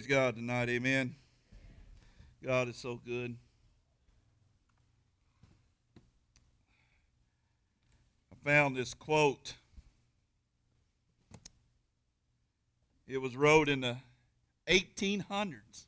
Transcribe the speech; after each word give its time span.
Praise 0.00 0.08
God 0.08 0.36
tonight. 0.36 0.70
Amen. 0.70 1.14
God 2.42 2.68
is 2.68 2.76
so 2.76 2.98
good. 3.04 3.36
I 8.32 8.36
found 8.42 8.76
this 8.76 8.94
quote. 8.94 9.56
It 13.06 13.18
was 13.18 13.36
wrote 13.36 13.68
in 13.68 13.82
the 13.82 13.98
1800s. 14.68 15.84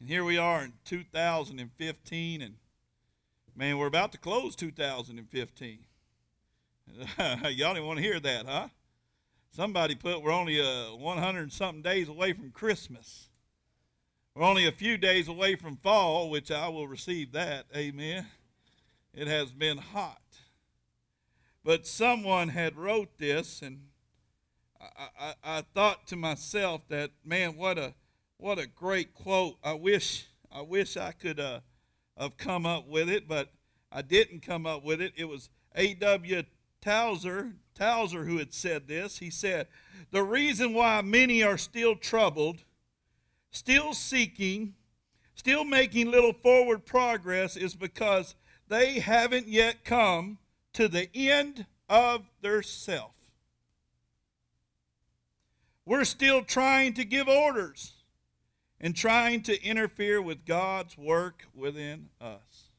And 0.00 0.08
here 0.08 0.24
we 0.24 0.38
are 0.38 0.62
in 0.62 0.72
2015 0.86 2.40
and 2.40 2.54
man, 3.54 3.76
we're 3.76 3.88
about 3.88 4.12
to 4.12 4.18
close 4.18 4.56
2015. 4.56 5.78
Y'all 7.18 7.74
didn't 7.74 7.86
want 7.86 7.98
to 7.98 8.02
hear 8.02 8.20
that, 8.20 8.46
huh? 8.46 8.68
Somebody 9.54 9.94
put 9.94 10.22
we're 10.22 10.32
only 10.32 10.58
uh, 10.62 10.96
100 10.96 11.42
and 11.42 11.52
something 11.52 11.82
days 11.82 12.08
away 12.08 12.32
from 12.32 12.52
Christmas. 12.52 13.28
We're 14.34 14.46
only 14.46 14.66
a 14.66 14.72
few 14.72 14.96
days 14.96 15.28
away 15.28 15.56
from 15.56 15.76
fall, 15.76 16.30
which 16.30 16.50
I 16.50 16.68
will 16.68 16.88
receive 16.88 17.32
that. 17.32 17.66
Amen. 17.76 18.26
It 19.12 19.28
has 19.28 19.52
been 19.52 19.76
hot. 19.76 20.22
But 21.62 21.86
someone 21.86 22.48
had 22.48 22.78
wrote 22.78 23.18
this, 23.18 23.60
and 23.60 23.88
I, 24.80 25.08
I, 25.20 25.34
I 25.44 25.64
thought 25.74 26.06
to 26.06 26.16
myself 26.16 26.80
that, 26.88 27.10
man, 27.22 27.58
what 27.58 27.76
a 27.76 27.92
what 28.38 28.58
a 28.58 28.66
great 28.66 29.12
quote. 29.12 29.58
I 29.62 29.74
wish 29.74 30.24
I 30.50 30.62
wish 30.62 30.96
I 30.96 31.12
could 31.12 31.38
uh, 31.38 31.60
have 32.16 32.38
come 32.38 32.64
up 32.64 32.88
with 32.88 33.10
it, 33.10 33.28
but 33.28 33.50
I 33.92 34.00
didn't 34.00 34.40
come 34.40 34.64
up 34.64 34.82
with 34.82 35.02
it. 35.02 35.12
It 35.14 35.26
was 35.26 35.50
A.W. 35.74 36.42
Tozer, 36.80 37.52
Tozer 37.74 38.24
who 38.24 38.38
had 38.38 38.52
said 38.52 38.86
this. 38.86 39.18
He 39.18 39.30
said, 39.30 39.68
The 40.10 40.22
reason 40.22 40.74
why 40.74 41.00
many 41.02 41.42
are 41.42 41.58
still 41.58 41.96
troubled, 41.96 42.64
still 43.50 43.94
seeking, 43.94 44.74
still 45.34 45.64
making 45.64 46.10
little 46.10 46.32
forward 46.32 46.84
progress 46.84 47.56
is 47.56 47.74
because 47.74 48.34
they 48.68 49.00
haven't 49.00 49.48
yet 49.48 49.84
come 49.84 50.38
to 50.74 50.88
the 50.88 51.08
end 51.14 51.66
of 51.88 52.22
their 52.40 52.62
self. 52.62 53.12
We're 55.84 56.04
still 56.04 56.42
trying 56.42 56.94
to 56.94 57.04
give 57.04 57.28
orders 57.28 57.92
and 58.80 58.94
trying 58.94 59.42
to 59.42 59.62
interfere 59.64 60.22
with 60.22 60.46
God's 60.46 60.96
work 60.96 61.44
within 61.54 62.08
us. 62.20 62.70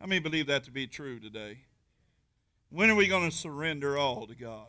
How 0.00 0.06
many 0.06 0.20
believe 0.20 0.46
that 0.48 0.64
to 0.64 0.70
be 0.70 0.86
true 0.86 1.18
today? 1.18 1.58
When 2.76 2.90
are 2.90 2.94
we 2.94 3.06
going 3.06 3.30
to 3.30 3.34
surrender 3.34 3.96
all 3.96 4.26
to 4.26 4.34
God? 4.34 4.66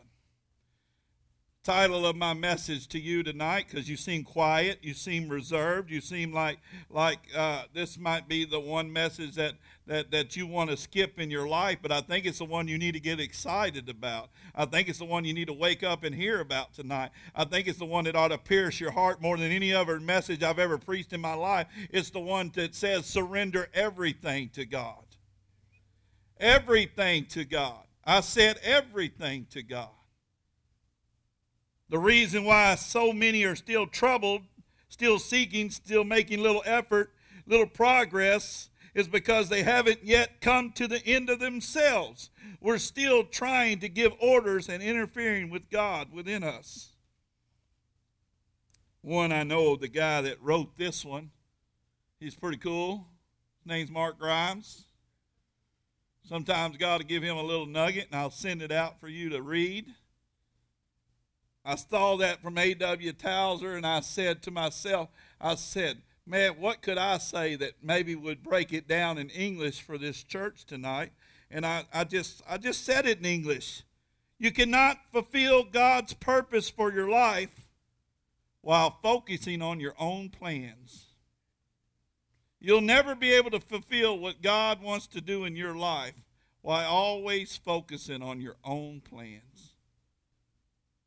Title 1.62 2.06
of 2.06 2.16
my 2.16 2.32
message 2.32 2.88
to 2.88 2.98
you 2.98 3.22
tonight, 3.22 3.66
because 3.68 3.86
you 3.86 3.98
seem 3.98 4.24
quiet, 4.24 4.78
you 4.80 4.94
seem 4.94 5.28
reserved, 5.28 5.90
you 5.90 6.00
seem 6.00 6.32
like 6.32 6.56
like 6.88 7.18
uh, 7.36 7.64
this 7.74 7.98
might 7.98 8.26
be 8.26 8.46
the 8.46 8.60
one 8.60 8.90
message 8.90 9.34
that 9.34 9.56
that 9.86 10.10
that 10.10 10.36
you 10.36 10.46
want 10.46 10.70
to 10.70 10.76
skip 10.78 11.20
in 11.20 11.30
your 11.30 11.46
life, 11.46 11.80
but 11.82 11.92
I 11.92 12.00
think 12.00 12.24
it's 12.24 12.38
the 12.38 12.46
one 12.46 12.66
you 12.66 12.78
need 12.78 12.94
to 12.94 13.00
get 13.00 13.20
excited 13.20 13.90
about. 13.90 14.30
I 14.54 14.64
think 14.64 14.88
it's 14.88 15.00
the 15.00 15.04
one 15.04 15.26
you 15.26 15.34
need 15.34 15.48
to 15.48 15.52
wake 15.52 15.82
up 15.82 16.02
and 16.02 16.14
hear 16.14 16.40
about 16.40 16.72
tonight. 16.72 17.10
I 17.34 17.44
think 17.44 17.68
it's 17.68 17.78
the 17.78 17.84
one 17.84 18.04
that 18.04 18.16
ought 18.16 18.28
to 18.28 18.38
pierce 18.38 18.80
your 18.80 18.92
heart 18.92 19.20
more 19.20 19.36
than 19.36 19.52
any 19.52 19.74
other 19.74 20.00
message 20.00 20.42
I've 20.42 20.58
ever 20.58 20.78
preached 20.78 21.12
in 21.12 21.20
my 21.20 21.34
life. 21.34 21.66
It's 21.90 22.08
the 22.08 22.20
one 22.20 22.52
that 22.54 22.74
says 22.74 23.04
surrender 23.04 23.68
everything 23.74 24.48
to 24.54 24.64
God. 24.64 25.04
Everything 26.40 27.26
to 27.26 27.44
God. 27.44 27.84
I 28.08 28.20
said 28.20 28.58
everything 28.62 29.46
to 29.50 29.62
God. 29.62 29.90
The 31.90 31.98
reason 31.98 32.44
why 32.44 32.74
so 32.76 33.12
many 33.12 33.44
are 33.44 33.54
still 33.54 33.86
troubled, 33.86 34.40
still 34.88 35.18
seeking, 35.18 35.68
still 35.68 36.04
making 36.04 36.40
little 36.40 36.62
effort, 36.64 37.12
little 37.46 37.66
progress, 37.66 38.70
is 38.94 39.08
because 39.08 39.50
they 39.50 39.62
haven't 39.62 40.02
yet 40.04 40.40
come 40.40 40.72
to 40.72 40.88
the 40.88 41.04
end 41.04 41.28
of 41.28 41.38
themselves. 41.38 42.30
We're 42.62 42.78
still 42.78 43.24
trying 43.24 43.80
to 43.80 43.90
give 43.90 44.14
orders 44.22 44.70
and 44.70 44.82
interfering 44.82 45.50
with 45.50 45.68
God 45.68 46.10
within 46.10 46.42
us. 46.42 46.92
One, 49.02 49.32
I 49.32 49.42
know 49.42 49.76
the 49.76 49.86
guy 49.86 50.22
that 50.22 50.40
wrote 50.40 50.78
this 50.78 51.04
one. 51.04 51.30
He's 52.18 52.34
pretty 52.34 52.56
cool. 52.56 53.06
His 53.58 53.66
name's 53.66 53.90
Mark 53.90 54.18
Grimes. 54.18 54.87
Sometimes 56.28 56.76
God 56.76 57.00
will 57.00 57.08
give 57.08 57.22
him 57.22 57.38
a 57.38 57.42
little 57.42 57.64
nugget, 57.64 58.08
and 58.10 58.20
I'll 58.20 58.30
send 58.30 58.60
it 58.60 58.70
out 58.70 59.00
for 59.00 59.08
you 59.08 59.30
to 59.30 59.40
read. 59.40 59.86
I 61.64 61.76
saw 61.76 62.16
that 62.18 62.42
from 62.42 62.58
A.W. 62.58 63.12
Tozer, 63.14 63.74
and 63.74 63.86
I 63.86 64.00
said 64.00 64.42
to 64.42 64.50
myself, 64.50 65.08
I 65.40 65.54
said, 65.54 66.02
man, 66.26 66.60
what 66.60 66.82
could 66.82 66.98
I 66.98 67.16
say 67.16 67.56
that 67.56 67.72
maybe 67.82 68.14
would 68.14 68.42
break 68.42 68.74
it 68.74 68.86
down 68.86 69.16
in 69.16 69.30
English 69.30 69.80
for 69.80 69.96
this 69.96 70.22
church 70.22 70.66
tonight? 70.66 71.12
And 71.50 71.64
I, 71.64 71.84
I 71.94 72.04
just 72.04 72.42
I 72.46 72.58
just 72.58 72.84
said 72.84 73.06
it 73.06 73.20
in 73.20 73.24
English. 73.24 73.84
You 74.38 74.50
cannot 74.50 74.98
fulfill 75.10 75.64
God's 75.64 76.12
purpose 76.12 76.68
for 76.68 76.92
your 76.92 77.08
life 77.08 77.68
while 78.60 78.98
focusing 79.02 79.62
on 79.62 79.80
your 79.80 79.94
own 79.98 80.28
plans. 80.28 81.07
You'll 82.60 82.80
never 82.80 83.14
be 83.14 83.32
able 83.32 83.50
to 83.52 83.60
fulfill 83.60 84.18
what 84.18 84.42
God 84.42 84.82
wants 84.82 85.06
to 85.08 85.20
do 85.20 85.44
in 85.44 85.54
your 85.54 85.76
life 85.76 86.14
while 86.60 86.88
always 86.88 87.56
focusing 87.56 88.22
on 88.22 88.40
your 88.40 88.56
own 88.64 89.00
plans. 89.00 89.74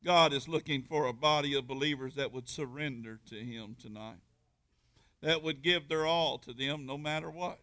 God 0.03 0.33
is 0.33 0.47
looking 0.47 0.81
for 0.81 1.05
a 1.05 1.13
body 1.13 1.53
of 1.53 1.67
believers 1.67 2.15
that 2.15 2.31
would 2.31 2.49
surrender 2.49 3.19
to 3.27 3.35
Him 3.35 3.75
tonight, 3.79 4.21
that 5.21 5.43
would 5.43 5.61
give 5.61 5.87
their 5.87 6.05
all 6.05 6.37
to 6.39 6.53
them 6.53 6.85
no 6.85 6.97
matter 6.97 7.29
what. 7.29 7.59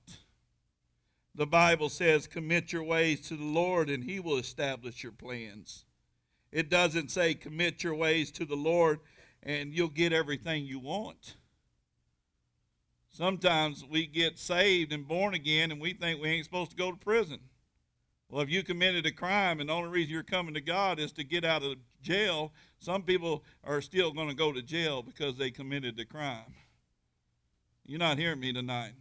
The 1.35 1.47
Bible 1.47 1.89
says, 1.89 2.27
commit 2.27 2.73
your 2.73 2.83
ways 2.83 3.21
to 3.29 3.37
the 3.37 3.45
Lord 3.45 3.89
and 3.89 4.05
He 4.05 4.21
will 4.21 4.37
establish 4.37 5.03
your 5.03 5.13
plans. 5.13 5.85
It 6.53 6.69
doesn't 6.69 7.11
say, 7.11 7.35
commit 7.35 7.83
your 7.83 7.95
ways 7.95 8.31
to 8.33 8.45
the 8.45 8.57
Lord 8.57 9.01
and 9.43 9.73
you'll 9.73 9.89
get 9.89 10.13
everything 10.13 10.67
you 10.67 10.79
want. 10.79 11.37
Sometimes 13.11 13.85
we 13.85 14.07
get 14.07 14.39
saved 14.39 14.93
and 14.93 15.07
born 15.07 15.35
again 15.35 15.71
and 15.71 15.81
we 15.81 15.93
think 15.93 16.21
we 16.21 16.29
ain't 16.29 16.45
supposed 16.45 16.71
to 16.71 16.77
go 16.77 16.91
to 16.91 16.97
prison. 16.97 17.41
Well, 18.29 18.43
if 18.43 18.51
you 18.51 18.63
committed 18.63 19.07
a 19.07 19.13
crime 19.13 19.61
and 19.61 19.69
the 19.69 19.73
only 19.75 19.89
reason 19.89 20.13
you're 20.13 20.23
coming 20.23 20.55
to 20.55 20.61
God 20.61 20.99
is 20.99 21.13
to 21.13 21.25
get 21.25 21.45
out 21.45 21.63
of 21.63 21.77
jail, 22.03 22.53
some 22.79 23.03
people 23.03 23.43
are 23.65 23.81
still 23.81 24.13
going 24.13 24.29
to 24.29 24.35
go 24.35 24.53
to 24.53 24.61
jail 24.61 25.03
because 25.03 25.37
they 25.37 25.51
committed 25.51 25.97
the 25.97 26.05
crime. 26.05 26.55
You're 27.87 27.99
not 27.99 28.19
hearing 28.19 28.41
me 28.41 28.53
tonight. 28.53 28.93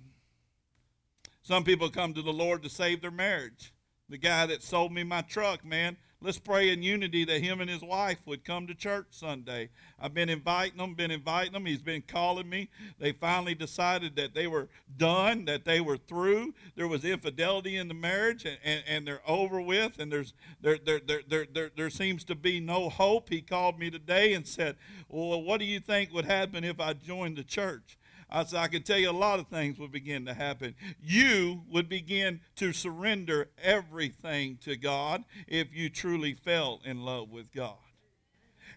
Some 1.42 1.66
people 1.66 1.90
come 1.90 2.14
to 2.14 2.22
the 2.22 2.32
Lord 2.32 2.64
to 2.64 2.70
save 2.70 3.02
their 3.02 3.12
marriage. 3.12 3.74
The 4.10 4.18
guy 4.18 4.46
that 4.46 4.64
sold 4.64 4.94
me 4.94 5.04
my 5.04 5.22
truck, 5.22 5.66
man, 5.66 5.98
Let's 6.20 6.40
pray 6.40 6.72
in 6.72 6.82
unity 6.82 7.26
that 7.26 7.44
him 7.44 7.62
and 7.62 7.70
his 7.70 7.84
wife 7.84 8.26
would 8.26 8.44
come 8.44 8.66
to 8.66 8.74
church 8.74 9.06
Sunday. 9.12 9.70
I've 10.00 10.16
been 10.16 10.30
inviting 10.30 10.78
them, 10.78 10.96
been 10.96 11.12
inviting 11.12 11.54
them. 11.54 11.68
He's 11.68 11.84
been 11.84 12.02
calling 12.02 12.50
me. 12.50 12.70
They 12.98 13.12
finally 13.12 13.54
decided 13.54 14.16
that 14.16 14.34
they 14.34 14.48
were 14.48 14.68
done, 14.98 15.46
that 15.46 15.64
they 15.64 15.80
were 15.80 15.98
through. 15.98 16.56
There 16.76 16.88
was 16.88 17.06
infidelity 17.06 17.78
in 17.78 17.88
the 17.88 17.94
marriage, 17.94 18.46
and, 18.46 18.58
and, 18.64 18.84
and 18.88 19.08
they're 19.08 19.22
over 19.28 19.62
with, 19.62 20.00
and 20.00 20.12
there's 20.12 20.34
there, 20.60 20.80
there, 20.84 21.00
there, 21.06 21.22
there, 21.30 21.46
there, 21.54 21.72
there 21.78 21.90
seems 21.92 22.24
to 22.26 22.36
be 22.36 22.60
no 22.60 22.90
hope. 22.90 23.30
He 23.30 23.42
called 23.42 23.78
me 23.78 23.92
today 23.92 24.34
and 24.34 24.48
said, 24.48 24.76
Well, 25.10 25.44
what 25.44 25.60
do 25.60 25.66
you 25.66 25.80
think 25.80 26.12
would 26.14 26.26
happen 26.26 26.64
if 26.64 26.80
I 26.80 26.94
joined 26.94 27.38
the 27.38 27.44
church? 27.44 27.97
I 28.30 28.44
said, 28.44 28.60
I 28.60 28.68
can 28.68 28.84
tell 28.84 28.98
you 28.98 29.10
a 29.10 29.12
lot 29.12 29.40
of 29.40 29.48
things 29.48 29.80
would 29.80 29.92
begin 29.92 30.26
to 30.26 30.34
happen. 30.34 30.76
You 31.02 31.62
would 31.70 31.88
begin 31.88 32.42
to 32.58 32.74
surrender 32.74 33.50
everything 33.62 34.58
to 34.64 34.76
God 34.76 35.24
if 35.48 35.74
you 35.74 35.90
truly 35.90 36.34
fell 36.34 36.82
in 36.84 37.04
love 37.04 37.30
with 37.30 37.54
God. 37.54 37.78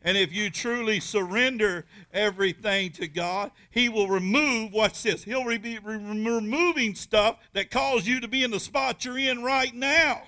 And 0.02 0.16
if 0.16 0.32
you 0.32 0.50
truly 0.50 1.00
surrender 1.00 1.84
everything 2.12 2.92
to 2.92 3.08
God, 3.08 3.50
He 3.70 3.88
will 3.88 4.08
remove, 4.08 4.72
what's 4.72 5.02
this? 5.02 5.24
He'll 5.24 5.44
be 5.58 5.78
removing 5.78 6.94
stuff 6.94 7.36
that 7.52 7.70
caused 7.70 8.06
you 8.06 8.20
to 8.20 8.28
be 8.28 8.44
in 8.44 8.50
the 8.50 8.60
spot 8.60 9.04
you're 9.04 9.18
in 9.18 9.42
right 9.42 9.74
now. 9.74 10.22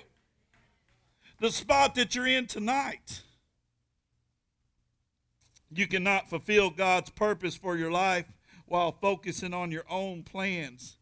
The 1.40 1.50
spot 1.50 1.94
that 1.94 2.14
you're 2.14 2.26
in 2.26 2.46
tonight. 2.46 3.22
You 5.74 5.86
cannot 5.86 6.28
fulfill 6.28 6.68
God's 6.68 7.08
purpose 7.08 7.56
for 7.56 7.76
your 7.76 7.90
life 7.90 8.26
while 8.72 8.96
focusing 9.02 9.52
on 9.52 9.70
your 9.70 9.84
own 9.90 10.22
plans. 10.22 10.96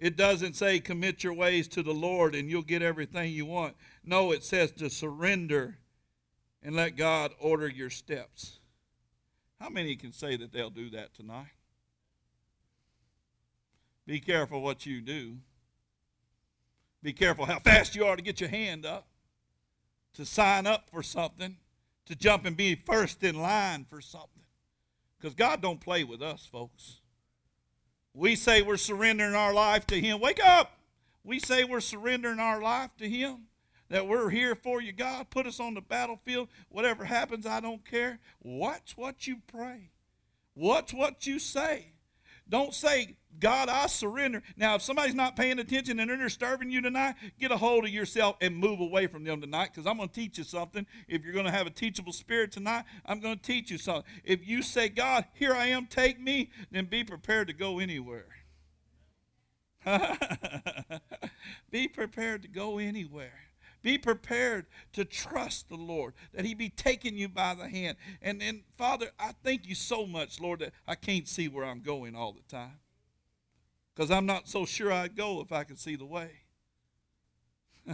It 0.00 0.16
doesn't 0.16 0.56
say 0.56 0.80
commit 0.80 1.22
your 1.22 1.32
ways 1.32 1.68
to 1.68 1.80
the 1.80 1.94
Lord 1.94 2.34
and 2.34 2.50
you'll 2.50 2.62
get 2.62 2.82
everything 2.82 3.32
you 3.32 3.46
want. 3.46 3.76
No, 4.04 4.32
it 4.32 4.42
says 4.42 4.72
to 4.72 4.90
surrender 4.90 5.78
and 6.60 6.74
let 6.74 6.96
God 6.96 7.30
order 7.38 7.68
your 7.68 7.88
steps. 7.88 8.58
How 9.60 9.68
many 9.68 9.94
can 9.94 10.12
say 10.12 10.36
that 10.36 10.52
they'll 10.52 10.70
do 10.70 10.90
that 10.90 11.14
tonight? 11.14 11.52
Be 14.06 14.18
careful 14.18 14.60
what 14.60 14.84
you 14.84 15.00
do. 15.00 15.36
Be 17.00 17.12
careful 17.12 17.44
how 17.44 17.60
fast 17.60 17.94
you 17.94 18.06
are 18.06 18.16
to 18.16 18.22
get 18.22 18.40
your 18.40 18.50
hand 18.50 18.84
up, 18.84 19.06
to 20.14 20.26
sign 20.26 20.66
up 20.66 20.90
for 20.90 21.04
something, 21.04 21.58
to 22.06 22.16
jump 22.16 22.44
and 22.44 22.56
be 22.56 22.74
first 22.74 23.22
in 23.22 23.40
line 23.40 23.86
for 23.88 24.00
something. 24.00 24.42
Because 25.16 25.34
God 25.34 25.62
don't 25.62 25.80
play 25.80 26.02
with 26.02 26.20
us, 26.20 26.44
folks. 26.44 27.02
We 28.14 28.36
say 28.36 28.62
we're 28.62 28.76
surrendering 28.76 29.34
our 29.34 29.52
life 29.52 29.86
to 29.88 30.00
Him. 30.00 30.20
Wake 30.20 30.42
up! 30.44 30.78
We 31.24 31.40
say 31.40 31.64
we're 31.64 31.80
surrendering 31.80 32.38
our 32.38 32.62
life 32.62 32.90
to 32.98 33.08
Him. 33.08 33.48
That 33.88 34.06
we're 34.06 34.30
here 34.30 34.54
for 34.54 34.80
you, 34.80 34.92
God. 34.92 35.30
Put 35.30 35.46
us 35.46 35.60
on 35.60 35.74
the 35.74 35.80
battlefield. 35.80 36.48
Whatever 36.68 37.04
happens, 37.04 37.44
I 37.44 37.60
don't 37.60 37.84
care. 37.84 38.20
Watch 38.42 38.94
what 38.96 39.26
you 39.26 39.38
pray. 39.46 39.90
Watch 40.54 40.94
what 40.94 41.26
you 41.26 41.38
say. 41.38 41.92
Don't 42.48 42.72
say, 42.72 43.16
God, 43.40 43.68
I 43.68 43.86
surrender. 43.86 44.42
Now, 44.56 44.76
if 44.76 44.82
somebody's 44.82 45.14
not 45.14 45.36
paying 45.36 45.58
attention 45.58 46.00
and 46.00 46.10
they're 46.10 46.16
disturbing 46.16 46.70
you 46.70 46.80
tonight, 46.80 47.14
get 47.38 47.50
a 47.50 47.56
hold 47.56 47.84
of 47.84 47.90
yourself 47.90 48.36
and 48.40 48.56
move 48.56 48.80
away 48.80 49.06
from 49.06 49.24
them 49.24 49.40
tonight 49.40 49.70
because 49.72 49.86
I'm 49.86 49.96
going 49.96 50.08
to 50.08 50.14
teach 50.14 50.38
you 50.38 50.44
something. 50.44 50.86
If 51.08 51.24
you're 51.24 51.32
going 51.32 51.46
to 51.46 51.52
have 51.52 51.66
a 51.66 51.70
teachable 51.70 52.12
spirit 52.12 52.52
tonight, 52.52 52.84
I'm 53.04 53.20
going 53.20 53.36
to 53.36 53.42
teach 53.42 53.70
you 53.70 53.78
something. 53.78 54.04
If 54.24 54.46
you 54.46 54.62
say, 54.62 54.88
God, 54.88 55.24
here 55.34 55.54
I 55.54 55.66
am, 55.66 55.86
take 55.86 56.20
me, 56.20 56.50
then 56.70 56.86
be 56.86 57.04
prepared 57.04 57.48
to 57.48 57.54
go 57.54 57.78
anywhere. 57.78 58.26
be 61.70 61.88
prepared 61.88 62.42
to 62.42 62.48
go 62.48 62.78
anywhere. 62.78 63.32
Be 63.82 63.98
prepared 63.98 64.64
to 64.94 65.04
trust 65.04 65.68
the 65.68 65.76
Lord, 65.76 66.14
that 66.32 66.46
He 66.46 66.54
be 66.54 66.70
taking 66.70 67.18
you 67.18 67.28
by 67.28 67.54
the 67.54 67.68
hand. 67.68 67.98
And, 68.22 68.40
then, 68.40 68.62
Father, 68.78 69.10
I 69.18 69.32
thank 69.44 69.68
you 69.68 69.74
so 69.74 70.06
much, 70.06 70.40
Lord, 70.40 70.60
that 70.60 70.72
I 70.88 70.94
can't 70.94 71.28
see 71.28 71.48
where 71.48 71.66
I'm 71.66 71.82
going 71.82 72.16
all 72.16 72.32
the 72.32 72.40
time. 72.48 72.78
Because 73.94 74.10
I'm 74.10 74.26
not 74.26 74.48
so 74.48 74.64
sure 74.64 74.92
I'd 74.92 75.16
go 75.16 75.40
if 75.40 75.52
I 75.52 75.64
could 75.64 75.78
see 75.78 75.96
the 75.96 76.04
way. 76.04 76.30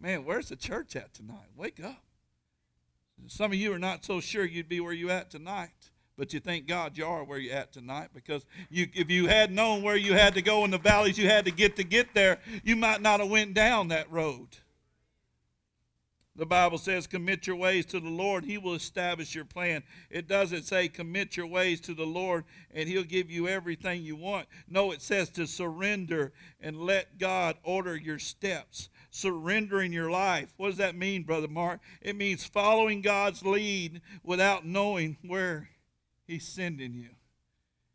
Man, 0.00 0.24
where's 0.24 0.48
the 0.48 0.56
church 0.56 0.96
at 0.96 1.12
tonight? 1.12 1.48
Wake 1.56 1.82
up. 1.82 2.02
Some 3.28 3.52
of 3.52 3.58
you 3.58 3.72
are 3.72 3.78
not 3.78 4.04
so 4.04 4.20
sure 4.20 4.44
you'd 4.44 4.68
be 4.68 4.80
where 4.80 4.92
you 4.92 5.10
at 5.10 5.30
tonight, 5.30 5.90
but 6.16 6.32
you 6.32 6.40
thank 6.40 6.66
God 6.66 6.96
you 6.96 7.06
are 7.06 7.24
where 7.24 7.38
you're 7.38 7.54
at 7.56 7.72
tonight 7.72 8.10
because 8.14 8.44
you, 8.70 8.86
if 8.94 9.10
you 9.10 9.26
had 9.26 9.50
known 9.50 9.82
where 9.82 9.96
you 9.96 10.12
had 10.12 10.34
to 10.34 10.42
go 10.42 10.64
in 10.64 10.70
the 10.70 10.78
valleys 10.78 11.18
you 11.18 11.26
had 11.26 11.44
to 11.46 11.50
get 11.50 11.76
to 11.76 11.84
get 11.84 12.14
there, 12.14 12.38
you 12.62 12.76
might 12.76 13.00
not 13.00 13.20
have 13.20 13.30
went 13.30 13.54
down 13.54 13.88
that 13.88 14.10
road. 14.10 14.48
The 16.36 16.46
Bible 16.46 16.76
says, 16.76 17.06
commit 17.06 17.46
your 17.46 17.56
ways 17.56 17.86
to 17.86 17.98
the 17.98 18.10
Lord, 18.10 18.44
He 18.44 18.58
will 18.58 18.74
establish 18.74 19.34
your 19.34 19.46
plan. 19.46 19.82
It 20.10 20.28
doesn't 20.28 20.64
say, 20.64 20.88
commit 20.88 21.36
your 21.36 21.46
ways 21.46 21.80
to 21.82 21.94
the 21.94 22.04
Lord 22.04 22.44
and 22.74 22.88
He'll 22.88 23.04
give 23.04 23.30
you 23.30 23.48
everything 23.48 24.02
you 24.02 24.16
want. 24.16 24.46
No, 24.68 24.92
it 24.92 25.00
says 25.00 25.30
to 25.30 25.46
surrender 25.46 26.32
and 26.60 26.76
let 26.76 27.18
God 27.18 27.56
order 27.62 27.96
your 27.96 28.18
steps. 28.18 28.90
Surrendering 29.10 29.94
your 29.94 30.10
life. 30.10 30.52
What 30.58 30.68
does 30.68 30.76
that 30.76 30.94
mean, 30.94 31.22
Brother 31.22 31.48
Mark? 31.48 31.80
It 32.02 32.16
means 32.16 32.44
following 32.44 33.00
God's 33.00 33.42
lead 33.42 34.02
without 34.22 34.66
knowing 34.66 35.16
where 35.22 35.70
He's 36.26 36.46
sending 36.46 36.92
you. 36.92 37.10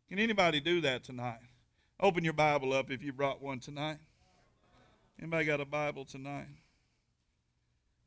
Can 0.08 0.18
anybody 0.18 0.58
do 0.58 0.80
that 0.80 1.04
tonight? 1.04 1.38
Open 2.00 2.24
your 2.24 2.32
Bible 2.32 2.72
up 2.72 2.90
if 2.90 3.04
you 3.04 3.12
brought 3.12 3.40
one 3.40 3.60
tonight. 3.60 3.98
Anybody 5.16 5.44
got 5.44 5.60
a 5.60 5.64
Bible 5.64 6.04
tonight? 6.04 6.48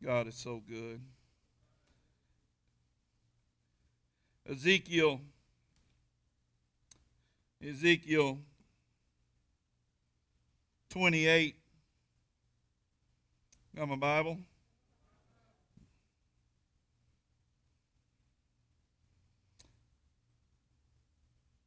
God 0.03 0.27
is 0.27 0.35
so 0.35 0.61
good. 0.67 1.01
Ezekiel, 4.47 5.21
Ezekiel 7.65 8.39
28. 10.89 11.55
Got 13.75 13.89
my 13.89 13.95
Bible? 13.95 14.37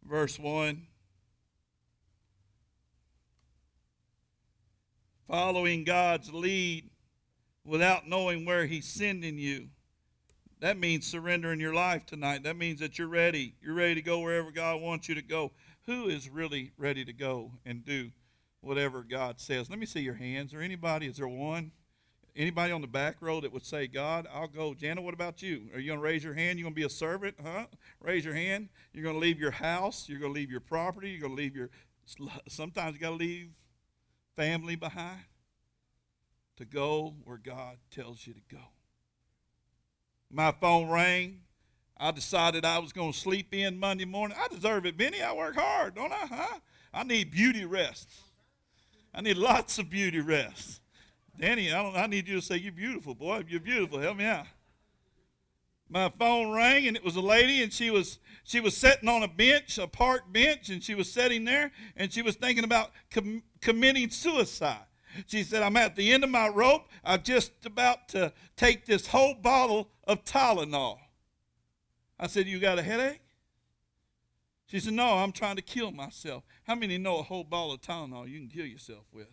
Verse 0.03 0.39
1. 0.39 0.87
Following 5.27 5.85
God's 5.85 6.33
lead 6.33 6.89
without 7.69 8.09
knowing 8.09 8.45
where 8.45 8.67
He's 8.67 8.87
sending 8.87 9.39
you. 9.39 9.69
That 10.61 10.79
means 10.79 11.07
surrendering 11.07 11.61
your 11.61 11.75
life 11.75 12.05
tonight. 12.07 12.43
That 12.43 12.57
means 12.57 12.81
that 12.81 12.99
you're 12.99 13.07
ready. 13.07 13.55
You're 13.63 13.75
ready 13.75 13.95
to 13.95 14.03
go 14.03 14.21
wherever 14.21 14.51
God 14.51 14.81
wants 14.81 15.09
you 15.09 15.15
to 15.15 15.23
go. 15.23 15.53
Who 15.87 16.09
is 16.09 16.29
really 16.29 16.73
ready 16.77 17.05
to 17.05 17.13
go 17.13 17.53
and 17.65 17.85
do 17.85 18.11
whatever 18.61 19.03
God 19.03 19.41
says? 19.41 19.71
Let 19.71 19.79
me 19.79 19.87
see 19.87 20.01
your 20.01 20.15
hands. 20.15 20.53
Or 20.53 20.61
anybody? 20.61 21.07
Is 21.07 21.19
there 21.19 21.29
one? 21.29 21.71
Anybody 22.35 22.73
on 22.73 22.81
the 22.81 22.89
back 22.89 23.17
row 23.21 23.41
that 23.41 23.53
would 23.53 23.65
say, 23.65 23.87
God, 23.87 24.27
I'll 24.33 24.49
go. 24.49 24.75
Jana, 24.75 25.01
what 25.01 25.15
about 25.15 25.43
you? 25.43 25.69
Are 25.75 25.79
you 25.79 25.89
going 25.89 25.99
to 25.99 26.05
raise 26.05 26.25
your 26.25 26.35
hand? 26.35 26.59
You're 26.59 26.65
going 26.65 26.75
to 26.75 26.81
be 26.81 26.87
a 26.87 26.91
servant? 26.91 27.37
Huh? 27.43 27.67
Raise 28.01 28.25
your 28.25 28.35
hand. 28.35 28.69
You're 28.93 29.05
going 29.05 29.17
to 29.17 29.21
leave 29.21 29.39
your 29.39 29.51
house. 29.51 30.09
You're 30.09 30.21
going 30.21 30.33
to 30.33 30.39
leave 30.41 30.51
your 30.51 30.61
property. 30.61 31.11
You're 31.11 31.21
going 31.21 31.37
to 31.37 31.43
leave 31.43 31.55
your. 31.55 31.71
Sometimes 32.49 32.95
you 32.95 33.01
got 33.01 33.11
to 33.11 33.17
leave 33.17 33.51
family 34.37 34.77
behind 34.77 35.21
to 36.59 36.65
go 36.65 37.15
where 37.25 37.39
God 37.39 37.77
tells 37.91 38.27
you 38.27 38.35
to 38.35 38.41
go. 38.51 38.63
My 40.31 40.53
phone 40.53 40.91
rang. 40.91 41.41
I 41.97 42.11
decided 42.13 42.65
I 42.65 42.79
was 42.79 42.93
going 42.93 43.13
to 43.13 43.19
sleep 43.19 43.53
in 43.53 43.79
Monday 43.79 44.05
morning. 44.05 44.37
I 44.41 44.47
deserve 44.49 44.87
it, 44.87 44.97
Benny. 44.97 45.21
I 45.21 45.33
work 45.33 45.57
hard, 45.57 45.97
don't 45.97 46.13
I? 46.13 46.27
Huh? 46.27 46.59
I 46.93 47.03
need 47.03 47.31
beauty 47.31 47.65
rest. 47.65 48.09
I 49.15 49.21
need 49.21 49.37
lots 49.37 49.79
of 49.79 49.91
beauty 49.91 50.21
rest. 50.21 50.81
Danny, 51.39 51.73
I 51.73 51.83
don't. 51.83 51.97
I 51.97 52.07
need 52.07 52.29
you 52.29 52.37
to 52.37 52.43
say 52.43 52.57
you're 52.57 52.73
beautiful, 52.73 53.15
boy. 53.15 53.45
You're 53.49 53.61
beautiful. 53.61 54.01
Help 54.01 54.17
me 54.17 54.25
out. 54.25 54.47
My 55.89 56.13
phone 56.19 56.53
rang, 56.53 56.87
and 56.87 56.97
it 56.97 57.05
was 57.05 57.17
a 57.17 57.21
lady, 57.21 57.63
and 57.63 57.73
she 57.73 57.91
was 57.91 58.19
she 58.45 58.61
was 58.61 58.77
sitting 58.77 59.09
on 59.09 59.23
a 59.23 59.29
bench, 59.29 59.79
a 59.79 59.87
park 59.87 60.33
bench, 60.33 60.69
and 60.69 60.83
she 60.83 60.95
was 60.95 61.11
sitting 61.11 61.45
there, 61.45 61.71
and 61.97 62.13
she 62.13 62.23
was 62.23 62.37
thinking 62.37 62.65
about 62.65 62.91
com- 63.11 63.43
committing 63.61 64.11
suicide. 64.11 64.88
She 65.27 65.43
said, 65.43 65.63
I'm 65.63 65.77
at 65.77 65.97
the 65.97 66.13
end 66.13 66.25
of 66.25 66.31
my 66.31 66.49
rope. 66.49 66.89
I'm 67.05 67.23
just 67.23 67.53
about 67.65 68.09
to 68.11 68.33
take 68.57 68.87
this 68.87 69.07
whole 69.07 69.35
bottle 69.35 69.91
of 70.05 70.25
Tylenol. 70.25 70.99
I 72.19 72.27
said, 72.27 72.47
You 72.47 72.59
got 72.59 72.79
a 72.79 72.83
headache? 72.83 73.21
She 74.67 74.81
said, 74.81 74.93
No, 74.93 75.15
I'm 75.15 75.33
trying 75.33 75.57
to 75.57 75.63
kill 75.63 75.91
myself. 75.91 76.45
How 76.65 76.75
many 76.75 76.99
know 76.99 77.19
a 77.19 77.23
whole 77.23 77.45
bottle 77.45 77.73
of 77.73 77.81
Tylenol 77.81 78.29
you 78.29 78.39
can 78.39 78.49
kill 78.49 78.67
yourself 78.67 79.05
with? 79.13 79.29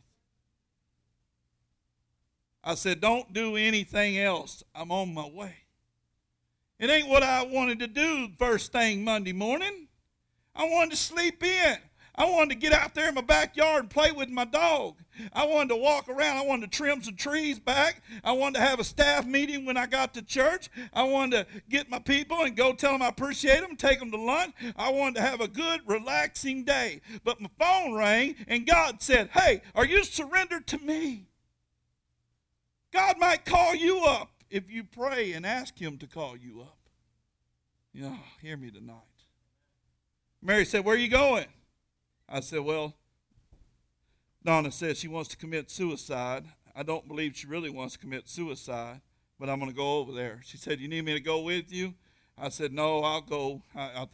I 2.63 2.75
said, 2.75 3.01
Don't 3.01 3.32
do 3.34 3.56
anything 3.56 4.18
else. 4.18 4.63
I'm 4.74 4.92
on 4.92 5.13
my 5.13 5.27
way. 5.27 5.56
It 6.80 6.89
ain't 6.89 7.08
what 7.08 7.24
I 7.24 7.44
wanted 7.44 7.80
to 7.80 7.88
do 7.88 8.30
first 8.38 8.72
thing 8.72 9.04
Monday 9.04 9.34
morning. 9.34 9.88
I 10.56 10.68
wanted 10.68 10.92
to 10.92 10.98
sleep 10.98 11.44
in. 11.44 11.77
I 12.17 12.29
wanted 12.29 12.51
to 12.51 12.55
get 12.55 12.72
out 12.72 12.95
there 12.95 13.10
in 13.10 13.15
my 13.15 13.22
backyard 13.22 13.81
and 13.81 13.89
play 13.89 14.12
with 14.12 14.29
my 14.29 14.45
dog. 14.45 14.95
I 15.34 15.45
wanted 15.45 15.69
to 15.69 15.75
walk 15.75 16.07
around. 16.07 16.38
I 16.38 16.45
wanted 16.45 16.72
to 16.72 16.77
trim 16.77 17.03
some 17.03 17.15
trees 17.15 17.60
back. 17.60 18.01
I 18.24 18.31
wanted 18.31 18.60
to 18.60 18.65
have 18.65 18.79
a 18.79 18.84
staff 18.84 19.25
meeting 19.25 19.65
when 19.65 19.75
I 19.75 19.86
got 19.86 20.13
to 20.13 20.22
church. 20.22 20.69
I 20.93 21.03
wanted 21.03 21.48
to 21.48 21.62
get 21.69 21.89
my 21.89 22.00
people 22.00 22.41
and 22.41 22.55
go 22.55 22.74
tell 22.74 22.93
them 22.93 23.01
I 23.01 23.10
appreciate 23.10 23.62
them, 23.62 23.75
take 23.75 24.00
them 24.00 24.12
to 24.12 24.17
lunch. 24.17 24.53
I 24.77 24.91
wanted 24.91 25.15
to 25.15 25.22
have 25.22 25.41
a 25.41 25.48
good, 25.48 25.81
relaxing 25.86 26.63
day. 26.63 27.01
But 27.24 27.41
my 27.41 27.50
phone 27.60 27.93
rang 27.93 28.36
and 28.48 28.65
God 28.65 29.01
said, 29.01 29.29
Hey, 29.34 29.62
are 29.74 29.86
you 29.86 30.03
surrendered 30.03 30.67
to 30.67 30.77
me? 30.77 31.27
God 32.93 33.17
might 33.19 33.43
call 33.43 33.75
you 33.75 34.05
up 34.05 34.29
if 34.50 34.72
you 34.72 34.86
pray 34.86 35.34
and 35.34 35.45
ask 35.45 35.77
Him 35.77 35.98
to 35.98 36.07
call 36.07 36.38
you 36.38 36.62
up. 36.62 36.77
You 37.93 38.03
know, 38.03 38.19
hear 38.41 38.55
me 38.55 38.72
tonight. 38.72 38.95
Mary 40.41 40.63
said, 40.63 40.86
Where 40.86 40.95
are 40.95 41.00
you 41.00 41.10
going? 41.10 41.45
I 42.27 42.39
said, 42.39 42.62
Well, 42.62 42.96
Donna 44.44 44.72
says 44.72 45.00
she 45.00 45.08
wants 45.08 45.29
to 45.29 45.38
commit 45.38 45.72
suicide. 45.72 46.46
I 46.75 46.84
don't 46.84 47.08
believe 47.08 47.36
she 47.36 47.48
really 47.48 47.70
wants 47.70 47.94
to 47.94 48.00
commit 48.00 48.27
suicide, 48.27 49.01
but 49.39 49.50
I'm 49.50 49.60
going 49.60 49.72
to 49.72 49.77
go 49.77 49.98
over 49.98 50.12
there. 50.12 50.41
She 50.44 50.58
said, 50.58 50.79
You 50.79 50.88
need 50.88 51.05
me 51.05 51.13
to 51.13 51.20
go 51.20 51.41
with 51.41 51.72
you? 51.72 51.94
I 52.38 52.50
said, 52.50 52.74
No, 52.74 53.03
I'll 53.03 53.22
go. 53.22 53.62
I, 53.75 54.05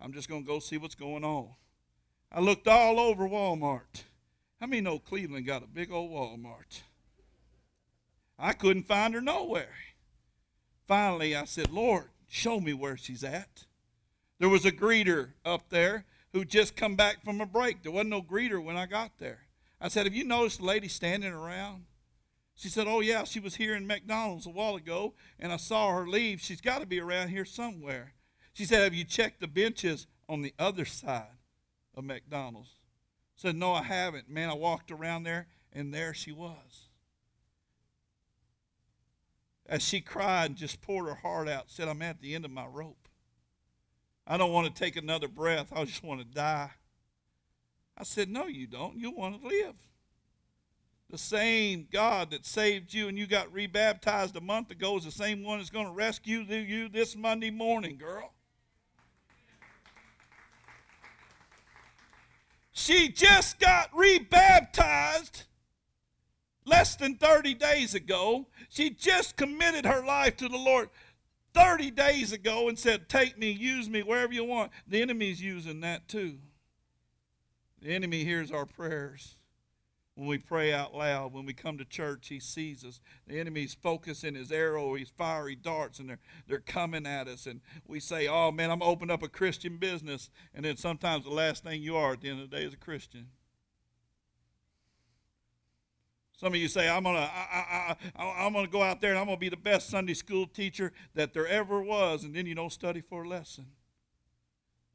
I'm 0.00 0.12
just 0.12 0.28
going 0.28 0.44
to 0.44 0.46
go 0.46 0.58
see 0.58 0.76
what's 0.76 0.94
going 0.94 1.24
on. 1.24 1.48
I 2.30 2.40
looked 2.40 2.68
all 2.68 3.00
over 3.00 3.28
Walmart. 3.28 4.04
I 4.60 4.66
mean, 4.66 4.84
know 4.84 4.98
Cleveland 4.98 5.46
got 5.46 5.62
a 5.62 5.66
big 5.66 5.90
old 5.92 6.10
Walmart? 6.10 6.82
I 8.38 8.52
couldn't 8.52 8.86
find 8.86 9.14
her 9.14 9.20
nowhere. 9.20 9.74
Finally, 10.86 11.34
I 11.34 11.44
said, 11.44 11.70
Lord, 11.70 12.04
show 12.28 12.60
me 12.60 12.72
where 12.72 12.96
she's 12.96 13.24
at. 13.24 13.64
There 14.38 14.48
was 14.48 14.64
a 14.64 14.72
greeter 14.72 15.30
up 15.44 15.70
there 15.70 16.04
who 16.32 16.44
just 16.44 16.76
come 16.76 16.94
back 16.94 17.24
from 17.24 17.40
a 17.40 17.46
break. 17.46 17.82
There 17.82 17.92
wasn't 17.92 18.10
no 18.10 18.22
greeter 18.22 18.62
when 18.62 18.76
I 18.76 18.86
got 18.86 19.12
there. 19.18 19.40
I 19.80 19.88
said, 19.88 20.06
Have 20.06 20.14
you 20.14 20.24
noticed 20.24 20.58
the 20.58 20.66
lady 20.66 20.88
standing 20.88 21.32
around? 21.32 21.84
She 22.54 22.68
said, 22.68 22.86
Oh, 22.88 23.00
yeah, 23.00 23.24
she 23.24 23.40
was 23.40 23.56
here 23.56 23.74
in 23.74 23.86
McDonald's 23.86 24.46
a 24.46 24.50
while 24.50 24.76
ago, 24.76 25.14
and 25.38 25.52
I 25.52 25.56
saw 25.56 25.92
her 25.92 26.08
leave. 26.08 26.40
She's 26.40 26.60
got 26.60 26.80
to 26.80 26.86
be 26.86 27.00
around 27.00 27.28
here 27.28 27.44
somewhere. 27.44 28.14
She 28.52 28.64
said, 28.64 28.82
Have 28.82 28.94
you 28.94 29.04
checked 29.04 29.40
the 29.40 29.46
benches 29.46 30.06
on 30.28 30.42
the 30.42 30.54
other 30.58 30.84
side 30.84 31.38
of 31.94 32.04
McDonald's? 32.04 32.70
I 33.38 33.42
said, 33.42 33.56
No, 33.56 33.72
I 33.72 33.84
haven't. 33.84 34.28
Man, 34.28 34.50
I 34.50 34.54
walked 34.54 34.90
around 34.90 35.22
there, 35.22 35.46
and 35.72 35.94
there 35.94 36.12
she 36.12 36.32
was. 36.32 36.88
As 39.68 39.82
she 39.82 40.00
cried 40.00 40.46
and 40.46 40.56
just 40.56 40.80
poured 40.80 41.06
her 41.06 41.14
heart 41.14 41.48
out, 41.48 41.70
said, 41.70 41.88
I'm 41.88 42.02
at 42.02 42.20
the 42.20 42.34
end 42.34 42.44
of 42.44 42.50
my 42.50 42.66
rope. 42.66 43.07
I 44.30 44.36
don't 44.36 44.52
want 44.52 44.72
to 44.72 44.78
take 44.78 44.96
another 44.96 45.26
breath. 45.26 45.72
I 45.74 45.86
just 45.86 46.04
want 46.04 46.20
to 46.20 46.26
die. 46.26 46.70
I 47.96 48.04
said, 48.04 48.28
No, 48.28 48.46
you 48.46 48.66
don't. 48.66 48.98
You 48.98 49.10
want 49.10 49.40
to 49.40 49.48
live. 49.48 49.74
The 51.10 51.16
same 51.16 51.88
God 51.90 52.30
that 52.32 52.44
saved 52.44 52.92
you 52.92 53.08
and 53.08 53.18
you 53.18 53.26
got 53.26 53.50
rebaptized 53.50 54.36
a 54.36 54.42
month 54.42 54.70
ago 54.70 54.98
is 54.98 55.04
the 55.04 55.10
same 55.10 55.42
one 55.42 55.56
that's 55.56 55.70
going 55.70 55.86
to 55.86 55.92
rescue 55.92 56.40
you 56.40 56.90
this 56.90 57.16
Monday 57.16 57.50
morning, 57.50 57.96
girl. 57.96 58.34
She 62.72 63.08
just 63.08 63.58
got 63.58 63.88
rebaptized 63.96 65.44
less 66.66 66.94
than 66.96 67.16
30 67.16 67.54
days 67.54 67.94
ago. 67.94 68.46
She 68.68 68.90
just 68.90 69.36
committed 69.36 69.86
her 69.86 70.04
life 70.04 70.36
to 70.36 70.48
the 70.48 70.58
Lord. 70.58 70.90
30 71.54 71.90
days 71.90 72.32
ago 72.32 72.68
and 72.68 72.78
said, 72.78 73.08
Take 73.08 73.38
me, 73.38 73.50
use 73.50 73.88
me 73.88 74.02
wherever 74.02 74.32
you 74.32 74.44
want. 74.44 74.72
The 74.86 75.02
enemy's 75.02 75.42
using 75.42 75.80
that 75.80 76.08
too. 76.08 76.38
The 77.80 77.94
enemy 77.94 78.24
hears 78.24 78.50
our 78.50 78.66
prayers. 78.66 79.36
When 80.14 80.26
we 80.26 80.38
pray 80.38 80.72
out 80.72 80.96
loud, 80.96 81.32
when 81.32 81.46
we 81.46 81.52
come 81.52 81.78
to 81.78 81.84
church, 81.84 82.26
he 82.26 82.40
sees 82.40 82.84
us. 82.84 83.00
The 83.28 83.38
enemy's 83.38 83.74
focusing 83.74 84.34
his 84.34 84.50
arrow, 84.50 84.96
his 84.96 85.10
fiery 85.10 85.54
darts, 85.54 86.00
and 86.00 86.08
they're, 86.08 86.18
they're 86.48 86.58
coming 86.58 87.06
at 87.06 87.28
us. 87.28 87.46
And 87.46 87.60
we 87.86 88.00
say, 88.00 88.26
Oh 88.26 88.50
man, 88.50 88.72
I'm 88.72 88.82
opening 88.82 89.14
up 89.14 89.22
a 89.22 89.28
Christian 89.28 89.76
business. 89.76 90.28
And 90.52 90.64
then 90.64 90.76
sometimes 90.76 91.22
the 91.22 91.30
last 91.30 91.62
thing 91.62 91.82
you 91.82 91.96
are 91.96 92.14
at 92.14 92.20
the 92.20 92.30
end 92.30 92.40
of 92.40 92.50
the 92.50 92.56
day 92.56 92.64
is 92.64 92.74
a 92.74 92.78
Christian. 92.78 93.28
Some 96.38 96.52
of 96.52 96.60
you 96.60 96.68
say, 96.68 96.88
I'm 96.88 97.02
going 97.02 97.16
to 97.16 97.22
I, 97.22 97.96
I, 98.16 98.22
I, 98.22 98.46
I'm 98.46 98.52
gonna 98.52 98.68
go 98.68 98.80
out 98.80 99.00
there 99.00 99.10
and 99.10 99.18
I'm 99.18 99.26
going 99.26 99.36
to 99.36 99.40
be 99.40 99.48
the 99.48 99.56
best 99.56 99.90
Sunday 99.90 100.14
school 100.14 100.46
teacher 100.46 100.92
that 101.16 101.34
there 101.34 101.48
ever 101.48 101.82
was, 101.82 102.22
and 102.22 102.32
then 102.32 102.46
you 102.46 102.54
don't 102.54 102.72
study 102.72 103.00
for 103.00 103.24
a 103.24 103.28
lesson. 103.28 103.66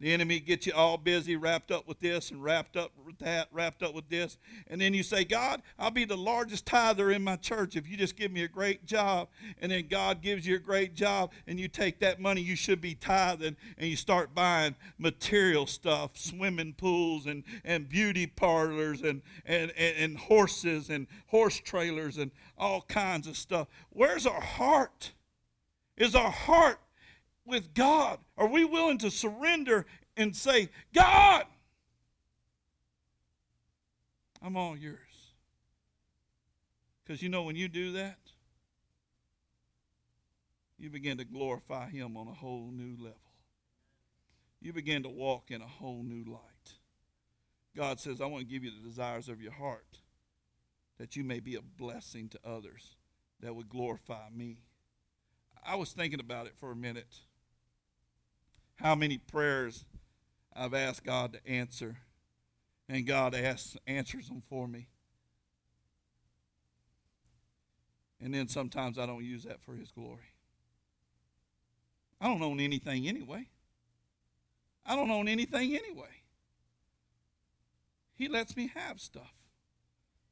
The 0.03 0.12
enemy 0.12 0.41
gets 0.41 0.67
you 0.67 0.74
all 0.74 0.98
busy, 0.98 1.38
wrapped 1.38 1.72
up 1.72 1.88
with 1.88 2.01
this 2.01 2.29
and 2.29 2.43
wrapped 2.43 2.75
up 2.75 2.91
with 3.05 3.17
that, 3.19 3.48
wrapped 3.53 3.81
up 3.81 3.93
with 3.93 4.10
this. 4.10 4.38
And 4.67 4.81
then 4.81 4.93
you 4.93 5.01
say, 5.01 5.24
God, 5.24 5.62
I'll 5.79 5.91
be 5.91 6.03
the 6.03 6.17
largest 6.17 6.65
tither 6.65 7.10
in 7.10 7.24
my 7.24 7.38
church 7.38 7.77
if 7.77 7.88
you 7.88 7.95
just 7.95 8.17
give 8.17 8.29
me 8.29 8.43
a 8.43 8.50
great 8.50 8.86
job. 8.86 9.29
And 9.62 9.72
then 9.72 9.88
God 9.88 10.22
gives 10.22 10.45
you 10.45 10.57
a 10.57 10.60
great 10.60 10.93
job, 10.93 11.31
and 11.48 11.57
you 11.57 11.69
take 11.69 12.01
that 12.01 12.19
money 12.19 12.41
you 12.41 12.57
should 12.57 12.81
be 12.81 12.95
tithing 12.95 13.55
and 13.77 13.89
you 13.89 13.95
start 13.95 14.36
buying 14.36 14.75
material 14.98 15.65
stuff, 15.65 16.17
swimming 16.17 16.74
pools 16.74 17.25
and, 17.25 17.45
and 17.63 17.88
beauty 17.88 18.27
parlors 18.27 19.03
and, 19.03 19.22
and, 19.45 19.72
and, 19.77 19.95
and 19.98 20.17
horses 20.17 20.89
and 20.89 21.07
horse 21.27 21.62
trailers 21.62 22.17
and 22.17 22.31
all 22.57 22.81
kinds 22.81 23.25
of 23.25 23.38
stuff. 23.38 23.69
Where's 23.89 24.27
our 24.27 24.41
heart? 24.41 25.13
Is 25.95 26.13
our 26.13 26.31
heart 26.31 26.79
with 27.45 27.73
God? 27.73 28.19
Are 28.38 28.47
we 28.47 28.65
willing 28.65 28.97
to 29.00 29.12
surrender 29.12 29.85
and 30.15 30.35
say, 30.35 30.69
God, 30.93 31.45
I'm 34.41 34.55
all 34.55 34.77
yours? 34.77 35.00
Because 37.03 37.21
you 37.21 37.29
know, 37.29 37.43
when 37.43 37.55
you 37.55 37.67
do 37.67 37.93
that, 37.93 38.17
you 40.77 40.89
begin 40.89 41.17
to 41.17 41.25
glorify 41.25 41.89
Him 41.89 42.17
on 42.17 42.27
a 42.27 42.33
whole 42.33 42.69
new 42.71 42.95
level. 42.97 43.17
You 44.62 44.73
begin 44.73 45.03
to 45.03 45.09
walk 45.09 45.51
in 45.51 45.62
a 45.62 45.67
whole 45.67 46.03
new 46.03 46.23
light. 46.23 46.73
God 47.75 48.00
says, 48.00 48.21
I 48.21 48.25
want 48.25 48.47
to 48.47 48.53
give 48.53 48.63
you 48.63 48.71
the 48.71 48.88
desires 48.88 49.29
of 49.29 49.41
your 49.41 49.51
heart 49.51 50.00
that 51.00 51.15
you 51.15 51.23
may 51.23 51.39
be 51.39 51.55
a 51.55 51.62
blessing 51.62 52.29
to 52.29 52.39
others 52.45 52.95
that 53.41 53.55
would 53.55 53.67
glorify 53.67 54.29
me. 54.33 54.59
I 55.65 55.75
was 55.75 55.91
thinking 55.91 56.19
about 56.19 56.45
it 56.45 56.53
for 56.57 56.71
a 56.71 56.75
minute 56.75 57.15
how 58.75 58.96
many 58.96 59.18
prayers 59.18 59.86
I've 60.56 60.74
asked 60.74 61.03
God 61.03 61.34
to 61.34 61.48
answer, 61.48 61.98
and 62.88 63.06
God 63.06 63.34
asks, 63.36 63.77
answers 63.88 64.27
them 64.27 64.42
for 64.42 64.68
me. 64.68 64.88
And 68.22 68.34
then 68.34 68.48
sometimes 68.48 68.98
I 68.98 69.06
don't 69.06 69.24
use 69.24 69.44
that 69.44 69.62
for 69.62 69.74
His 69.74 69.92
glory. 69.92 70.34
I 72.22 72.27
don't 72.27 72.42
own 72.42 72.60
anything 72.60 73.08
anyway. 73.08 73.50
I 74.86 74.96
don't 74.96 75.12
own 75.12 75.27
anything 75.27 75.75
anyway. 75.75 76.22
He 78.15 78.27
lets 78.27 78.56
me 78.56 78.72
have 78.75 79.01
stuff 79.01 79.34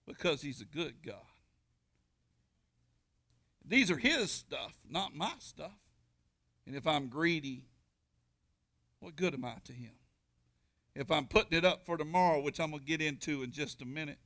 because 0.07 0.41
He's 0.41 0.62
a 0.62 0.65
good 0.65 1.03
God. 1.05 1.15
These 3.65 3.91
are 3.91 3.98
His 3.98 4.31
stuff, 4.31 4.79
not 4.89 5.15
my 5.15 5.33
stuff. 5.39 5.77
And 6.65 6.75
if 6.75 6.88
I'm 6.88 7.07
greedy, 7.07 7.65
what 9.01 9.17
good 9.17 9.34
am 9.34 9.43
I 9.43 9.55
to 9.65 9.74
Him? 9.74 9.91
If 10.96 11.12
I'm 11.12 11.25
putting 11.25 11.58
it 11.58 11.65
up 11.65 11.86
for 11.86 11.98
tomorrow, 11.98 12.39
which 12.39 12.60
I'm 12.60 12.72
going 12.72 12.81
to 12.81 12.88
get 12.88 13.01
into 13.01 13.43
in 13.43 13.51
just 13.51 13.81
a 13.81 13.86
minute, 13.86 14.20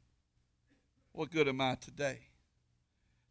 what 1.13 1.31
good 1.31 1.47
am 1.47 1.61
I 1.61 1.75
today? 1.75 2.19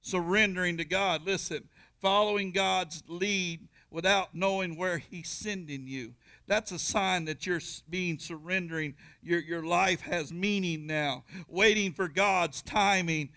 Surrendering 0.01 0.79
to 0.79 0.85
God. 0.85 1.25
Listen, 1.25 1.69
following 2.01 2.51
God's 2.51 3.03
lead 3.09 3.69
without 3.91 4.35
knowing 4.35 4.77
where 4.77 4.99
He's 4.99 5.29
sending 5.29 5.87
you. 5.87 6.15
That's 6.47 6.73
a 6.73 6.79
sign 6.79 7.27
that 7.27 7.47
you're 7.47 7.61
being 7.89 8.19
surrendering. 8.19 8.95
Your, 9.23 9.41
your 9.41 9.65
life 9.65 10.03
has 10.03 10.33
meaning 10.33 10.87
now. 10.87 11.25
Waiting 11.49 11.93
for 11.93 12.09
God's 12.09 12.63
timing 12.63 13.31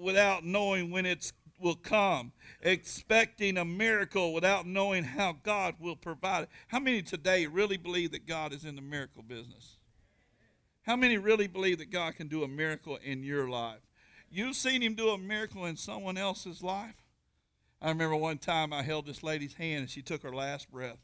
without 0.00 0.44
knowing 0.44 0.90
when 0.90 1.06
it 1.06 1.32
will 1.60 1.74
come. 1.74 2.32
Expecting 2.62 3.56
a 3.56 3.64
miracle 3.64 4.32
without 4.32 4.66
knowing 4.66 5.04
how 5.04 5.36
God 5.42 5.74
will 5.78 5.96
provide 5.96 6.44
it. 6.44 6.48
How 6.68 6.78
many 6.78 7.02
today 7.02 7.46
really 7.46 7.76
believe 7.76 8.12
that 8.12 8.26
God 8.26 8.52
is 8.52 8.64
in 8.64 8.76
the 8.76 8.82
miracle 8.82 9.22
business? 9.22 9.76
How 10.82 10.96
many 10.96 11.18
really 11.18 11.46
believe 11.46 11.78
that 11.78 11.90
God 11.90 12.16
can 12.16 12.28
do 12.28 12.42
a 12.42 12.48
miracle 12.48 12.98
in 13.02 13.22
your 13.22 13.48
life? 13.48 13.80
You've 14.30 14.56
seen 14.56 14.82
Him 14.82 14.94
do 14.94 15.10
a 15.10 15.18
miracle 15.18 15.66
in 15.66 15.76
someone 15.76 16.16
else's 16.16 16.62
life? 16.62 17.04
I 17.80 17.90
remember 17.90 18.16
one 18.16 18.38
time 18.38 18.72
I 18.72 18.82
held 18.82 19.06
this 19.06 19.22
lady's 19.22 19.54
hand 19.54 19.80
and 19.80 19.90
she 19.90 20.02
took 20.02 20.22
her 20.22 20.34
last 20.34 20.70
breath. 20.70 20.98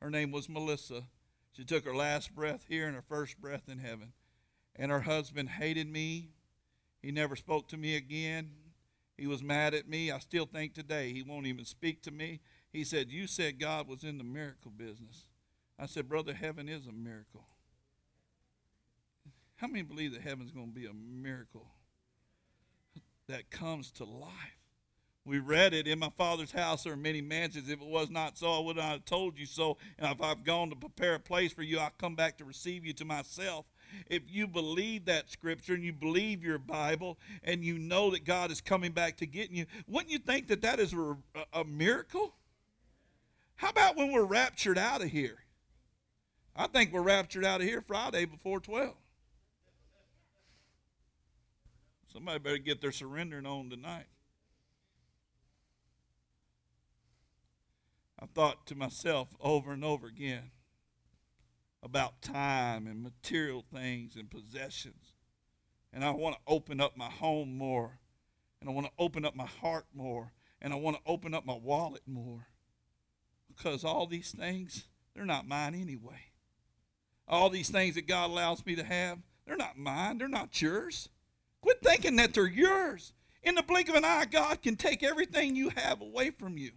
Her 0.00 0.10
name 0.10 0.30
was 0.30 0.48
Melissa. 0.48 1.04
She 1.52 1.64
took 1.64 1.84
her 1.84 1.94
last 1.94 2.34
breath 2.34 2.66
here 2.68 2.86
and 2.86 2.94
her 2.94 3.02
first 3.02 3.40
breath 3.40 3.68
in 3.68 3.78
heaven. 3.78 4.12
And 4.76 4.90
her 4.90 5.00
husband 5.00 5.48
hated 5.48 5.88
me. 5.88 6.30
He 7.02 7.10
never 7.10 7.34
spoke 7.34 7.68
to 7.68 7.76
me 7.76 7.96
again. 7.96 8.50
He 9.20 9.26
was 9.26 9.42
mad 9.42 9.74
at 9.74 9.86
me. 9.86 10.10
I 10.10 10.18
still 10.18 10.46
think 10.46 10.72
today 10.72 11.12
he 11.12 11.22
won't 11.22 11.46
even 11.46 11.66
speak 11.66 12.00
to 12.04 12.10
me. 12.10 12.40
He 12.72 12.84
said, 12.84 13.12
You 13.12 13.26
said 13.26 13.60
God 13.60 13.86
was 13.86 14.02
in 14.02 14.16
the 14.16 14.24
miracle 14.24 14.70
business. 14.70 15.26
I 15.78 15.84
said, 15.84 16.08
Brother, 16.08 16.32
heaven 16.32 16.70
is 16.70 16.86
a 16.86 16.92
miracle. 16.92 17.44
How 19.56 19.66
many 19.66 19.82
believe 19.82 20.14
that 20.14 20.22
heaven's 20.22 20.52
going 20.52 20.68
to 20.68 20.74
be 20.74 20.86
a 20.86 20.94
miracle 20.94 21.66
that 23.28 23.50
comes 23.50 23.90
to 23.92 24.04
life? 24.04 24.30
We 25.26 25.38
read 25.38 25.74
it 25.74 25.86
in 25.86 25.98
my 25.98 26.10
father's 26.16 26.52
house 26.52 26.84
there 26.84 26.94
are 26.94 26.96
many 26.96 27.20
mansions. 27.20 27.68
If 27.68 27.82
it 27.82 27.86
was 27.86 28.08
not 28.08 28.38
so, 28.38 28.54
I 28.54 28.60
would 28.60 28.76
not 28.76 28.90
have 28.90 29.04
told 29.04 29.38
you 29.38 29.44
so. 29.44 29.76
And 29.98 30.10
if 30.10 30.22
I've 30.22 30.44
gone 30.44 30.70
to 30.70 30.76
prepare 30.76 31.16
a 31.16 31.20
place 31.20 31.52
for 31.52 31.62
you, 31.62 31.78
I'll 31.78 31.92
come 31.98 32.16
back 32.16 32.38
to 32.38 32.46
receive 32.46 32.86
you 32.86 32.94
to 32.94 33.04
myself. 33.04 33.66
If 34.08 34.22
you 34.28 34.46
believe 34.46 35.06
that 35.06 35.30
scripture 35.30 35.74
and 35.74 35.84
you 35.84 35.92
believe 35.92 36.44
your 36.44 36.58
Bible 36.58 37.18
and 37.42 37.64
you 37.64 37.78
know 37.78 38.10
that 38.10 38.24
God 38.24 38.50
is 38.50 38.60
coming 38.60 38.92
back 38.92 39.16
to 39.18 39.26
get 39.26 39.50
you, 39.50 39.66
wouldn't 39.86 40.10
you 40.10 40.18
think 40.18 40.48
that 40.48 40.62
that 40.62 40.80
is 40.80 40.92
a, 40.92 41.16
a 41.52 41.64
miracle? 41.64 42.34
How 43.56 43.70
about 43.70 43.96
when 43.96 44.12
we're 44.12 44.24
raptured 44.24 44.78
out 44.78 45.02
of 45.02 45.08
here? 45.08 45.38
I 46.56 46.66
think 46.66 46.92
we're 46.92 47.02
raptured 47.02 47.44
out 47.44 47.60
of 47.60 47.66
here 47.66 47.80
Friday 47.80 48.24
before 48.24 48.60
12. 48.60 48.94
Somebody 52.12 52.38
better 52.38 52.58
get 52.58 52.80
their 52.80 52.92
surrendering 52.92 53.46
on 53.46 53.70
tonight. 53.70 54.06
I 58.18 58.26
thought 58.26 58.66
to 58.66 58.74
myself 58.74 59.28
over 59.40 59.72
and 59.72 59.84
over 59.84 60.06
again 60.06 60.50
about 61.82 62.22
time 62.22 62.86
and 62.86 63.02
material 63.02 63.64
things 63.72 64.16
and 64.16 64.30
possessions. 64.30 65.14
And 65.92 66.04
I 66.04 66.10
want 66.10 66.36
to 66.36 66.40
open 66.46 66.80
up 66.80 66.96
my 66.96 67.10
home 67.10 67.56
more. 67.56 67.98
And 68.60 68.68
I 68.68 68.72
want 68.72 68.86
to 68.86 68.92
open 68.98 69.24
up 69.24 69.34
my 69.34 69.46
heart 69.46 69.86
more. 69.94 70.32
And 70.60 70.72
I 70.72 70.76
want 70.76 70.96
to 70.96 71.02
open 71.10 71.34
up 71.34 71.46
my 71.46 71.56
wallet 71.56 72.02
more. 72.06 72.46
Because 73.48 73.84
all 73.84 74.06
these 74.06 74.30
things, 74.30 74.84
they're 75.14 75.24
not 75.24 75.48
mine 75.48 75.74
anyway. 75.74 76.30
All 77.26 77.50
these 77.50 77.70
things 77.70 77.94
that 77.94 78.06
God 78.06 78.30
allows 78.30 78.64
me 78.66 78.74
to 78.76 78.84
have, 78.84 79.18
they're 79.46 79.56
not 79.56 79.78
mine. 79.78 80.18
They're 80.18 80.28
not 80.28 80.60
yours. 80.60 81.08
Quit 81.60 81.80
thinking 81.82 82.16
that 82.16 82.34
they're 82.34 82.46
yours. 82.46 83.12
In 83.42 83.54
the 83.54 83.62
blink 83.62 83.88
of 83.88 83.94
an 83.94 84.04
eye, 84.04 84.26
God 84.30 84.62
can 84.62 84.76
take 84.76 85.02
everything 85.02 85.56
you 85.56 85.70
have 85.70 86.00
away 86.00 86.30
from 86.30 86.58
you. 86.58 86.72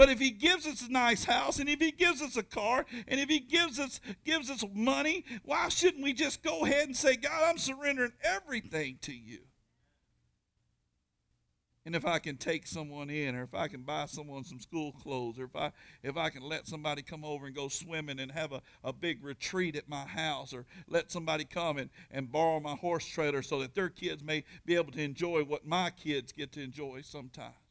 But 0.00 0.08
if 0.08 0.18
he 0.18 0.30
gives 0.30 0.66
us 0.66 0.80
a 0.80 0.90
nice 0.90 1.24
house 1.24 1.58
and 1.58 1.68
if 1.68 1.78
he 1.78 1.92
gives 1.92 2.22
us 2.22 2.38
a 2.38 2.42
car 2.42 2.86
and 3.06 3.20
if 3.20 3.28
he 3.28 3.38
gives 3.38 3.78
us 3.78 4.00
gives 4.24 4.50
us 4.50 4.64
money, 4.72 5.26
why 5.44 5.68
shouldn't 5.68 6.02
we 6.02 6.14
just 6.14 6.42
go 6.42 6.64
ahead 6.64 6.86
and 6.86 6.96
say, 6.96 7.16
God, 7.16 7.42
I'm 7.44 7.58
surrendering 7.58 8.14
everything 8.24 8.96
to 9.02 9.12
you? 9.12 9.40
And 11.84 11.94
if 11.94 12.06
I 12.06 12.18
can 12.18 12.38
take 12.38 12.66
someone 12.66 13.10
in, 13.10 13.34
or 13.34 13.42
if 13.42 13.52
I 13.54 13.68
can 13.68 13.82
buy 13.82 14.06
someone 14.06 14.42
some 14.42 14.58
school 14.58 14.92
clothes, 14.92 15.38
or 15.38 15.44
if 15.44 15.54
I 15.54 15.70
if 16.02 16.16
I 16.16 16.30
can 16.30 16.44
let 16.44 16.66
somebody 16.66 17.02
come 17.02 17.22
over 17.22 17.44
and 17.44 17.54
go 17.54 17.68
swimming 17.68 18.20
and 18.20 18.32
have 18.32 18.52
a, 18.52 18.62
a 18.82 18.94
big 18.94 19.22
retreat 19.22 19.76
at 19.76 19.86
my 19.86 20.06
house, 20.06 20.54
or 20.54 20.64
let 20.88 21.12
somebody 21.12 21.44
come 21.44 21.76
and, 21.76 21.90
and 22.10 22.32
borrow 22.32 22.58
my 22.58 22.74
horse 22.74 23.04
trailer 23.04 23.42
so 23.42 23.60
that 23.60 23.74
their 23.74 23.90
kids 23.90 24.24
may 24.24 24.44
be 24.64 24.76
able 24.76 24.92
to 24.92 25.02
enjoy 25.02 25.44
what 25.44 25.66
my 25.66 25.90
kids 25.90 26.32
get 26.32 26.52
to 26.52 26.62
enjoy 26.62 27.02
sometimes. 27.02 27.69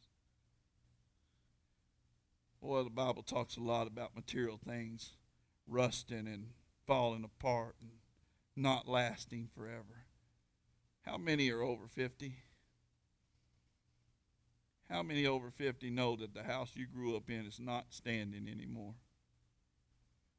Well, 2.62 2.84
the 2.84 2.90
Bible 2.90 3.24
talks 3.24 3.56
a 3.56 3.62
lot 3.62 3.88
about 3.88 4.16
material 4.16 4.58
things 4.58 5.14
rusting 5.68 6.28
and 6.28 6.48
falling 6.86 7.24
apart 7.24 7.76
and 7.82 7.92
not 8.56 8.88
lasting 8.88 9.50
forever. 9.56 10.06
How 11.04 11.18
many 11.18 11.50
are 11.52 11.62
over 11.62 11.88
50? 11.88 12.36
How 14.90 15.04
many 15.04 15.26
over 15.26 15.52
50 15.52 15.90
know 15.92 16.16
that 16.18 16.34
the 16.34 16.44
house 16.44 16.72
you 16.76 16.86
grew 16.88 17.16
up 17.16 17.30
in 17.30 17.46
is 17.46 17.60
not 17.60 17.86
standing 17.92 18.48
anymore? 18.50 18.96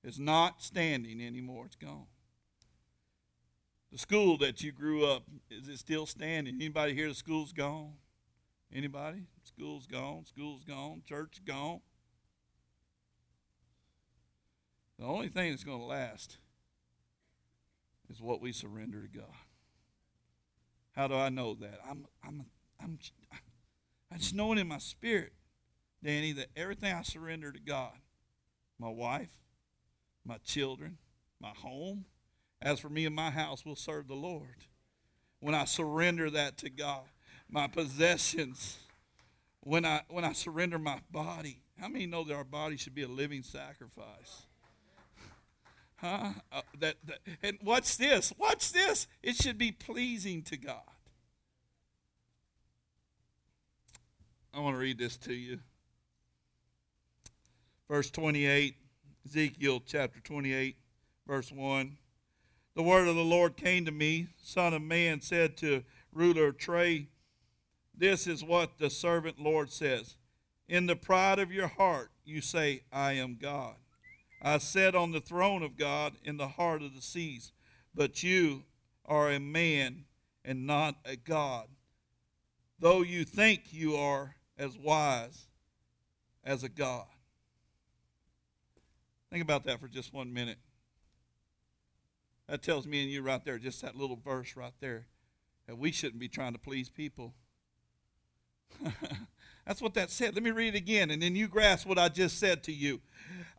It's 0.02 0.18
not 0.18 0.62
standing 0.62 1.22
anymore. 1.22 1.66
It's 1.66 1.76
gone. 1.76 2.06
The 3.92 3.98
school 3.98 4.37
that 4.38 4.62
you 4.62 4.72
grew 4.72 5.06
up, 5.06 5.24
is 5.50 5.68
it 5.68 5.78
still 5.78 6.06
standing? 6.06 6.56
Anybody 6.56 6.94
here 6.94 7.09
the 7.09 7.14
school's 7.14 7.52
gone? 7.52 7.94
Anybody? 8.72 9.22
School's 9.42 9.87
gone, 9.87 10.26
school's 10.26 10.64
gone, 10.64 11.02
church 11.09 11.40
gone. 11.44 11.80
The 15.01 15.07
only 15.07 15.29
thing 15.29 15.51
that's 15.51 15.65
going 15.65 15.79
to 15.79 15.85
last 15.87 16.37
is 18.11 18.21
what 18.21 18.43
we 18.43 18.53
surrender 18.53 19.01
to 19.01 19.09
God. 19.09 19.35
How 20.93 21.09
do 21.09 21.15
I 21.15 21.31
know 21.31 21.55
that? 21.55 21.81
I'm, 21.89 22.07
I'm, 22.23 22.45
I'm, 22.79 22.99
I 24.13 24.19
just 24.19 24.35
know 24.35 24.53
it 24.53 24.59
in 24.59 24.69
my 24.69 24.77
spirit, 24.77 25.33
Danny, 26.05 26.33
that 26.33 26.49
everything 26.55 26.93
I 26.93 27.01
surrender 27.01 27.51
to 27.51 27.59
God, 27.59 27.95
my 28.79 28.91
wife, 28.91 29.33
my 30.23 30.37
children, 30.45 30.99
my 31.41 31.53
home, 31.57 32.05
as 32.61 32.79
for 32.79 32.91
me 32.91 33.07
and 33.07 33.17
my 33.17 33.31
house, 33.31 33.65
will 33.65 33.77
serve 33.77 34.07
the 34.07 34.15
Lord. 34.15 34.67
When 35.39 35.55
I 35.55 35.65
surrender 35.65 36.29
that 36.29 36.59
to 36.59 36.69
God, 36.69 37.05
my 37.49 37.69
possessions, 37.69 38.77
when 39.61 39.87
I 39.87 40.03
when 40.11 40.27
I 40.27 40.35
surrender 40.35 40.79
my 40.79 41.01
body, 41.11 41.63
how 41.79 41.89
many 41.89 42.05
know 42.05 42.23
that 42.25 42.35
our 42.35 42.45
body 42.45 42.77
should 42.77 42.95
be 42.95 43.05
a 43.05 43.09
living 43.09 43.43
sacrifice? 43.43 44.43
Huh? 46.01 46.31
Uh, 46.51 46.63
that, 46.79 46.97
that, 47.05 47.19
and 47.43 47.59
what's 47.63 47.97
this? 47.97 48.33
What's 48.39 48.71
this? 48.71 49.07
It 49.23 49.37
should 49.37 49.59
be 49.59 49.71
pleasing 49.71 50.43
to 50.45 50.57
God. 50.57 50.81
I 54.55 54.61
want 54.61 54.75
to 54.75 54.81
read 54.81 54.99
this 54.99 55.17
to 55.19 55.35
you. 55.35 55.61
Verse 57.89 58.11
28, 58.11 58.77
Ezekiel 59.27 59.83
chapter 59.85 60.21
28, 60.21 60.77
verse 61.27 61.53
1. 61.53 61.97
The 62.75 62.83
word 62.83 63.09
of 63.09 63.17
the 63.17 63.25
Lord 63.25 63.57
came 63.57 63.85
to 63.85 63.93
me, 63.93 64.29
Son 64.43 64.73
of 64.73 64.81
man 64.81 65.21
said 65.21 65.57
to 65.59 65.83
ruler 66.13 66.53
Tyre, 66.53 67.07
This 67.95 68.27
is 68.27 68.43
what 68.43 68.79
the 68.79 68.91
servant 68.91 69.39
Lord 69.39 69.71
says. 69.71 70.17
In 70.69 70.87
the 70.87 70.97
pride 70.97 71.39
of 71.39 71.53
your 71.53 71.67
heart, 71.67 72.11
you 72.25 72.41
say, 72.41 72.83
I 72.93 73.13
am 73.15 73.37
God. 73.41 73.75
I 74.42 74.59
sat 74.59 74.94
on 74.94 75.12
the 75.12 75.20
throne 75.20 75.62
of 75.62 75.76
God 75.76 76.14
in 76.24 76.37
the 76.37 76.48
heart 76.48 76.83
of 76.83 76.94
the 76.94 77.03
seas, 77.03 77.53
but 77.94 78.22
you 78.22 78.64
are 79.05 79.31
a 79.31 79.38
man 79.38 80.05
and 80.44 80.66
not 80.66 80.96
a 81.05 81.16
God. 81.16 81.68
Though 82.79 83.03
you 83.03 83.24
think 83.24 83.72
you 83.72 83.96
are 83.96 84.37
as 84.57 84.79
wise 84.79 85.46
as 86.44 86.62
a 86.62 86.68
God. 86.68 87.07
Think 89.31 89.42
about 89.42 89.64
that 89.64 89.81
for 89.81 89.88
just 89.88 90.14
one 90.14 90.33
minute. 90.33 90.59
That 92.48 92.62
tells 92.62 92.87
me 92.87 93.03
and 93.03 93.11
you 93.12 93.22
right 93.22 93.44
there, 93.44 93.59
just 93.59 93.83
that 93.83 93.94
little 93.94 94.16
verse 94.16 94.57
right 94.57 94.72
there, 94.81 95.07
that 95.66 95.79
we 95.79 95.92
shouldn't 95.92 96.18
be 96.18 96.29
trying 96.29 96.53
to 96.53 96.59
please 96.59 96.88
people. 96.88 97.35
That's 99.66 99.83
what 99.83 99.94
that 99.94 100.11
said. 100.11 100.35
Let 100.35 100.42
me 100.42 100.51
read 100.51 100.75
it 100.75 100.79
again, 100.79 101.11
and 101.11 101.23
then 101.23 101.37
you 101.37 101.49
grasp 101.49 101.87
what 101.87 101.99
I 101.99 102.09
just 102.09 102.38
said 102.38 102.62
to 102.64 102.73
you. 102.73 103.01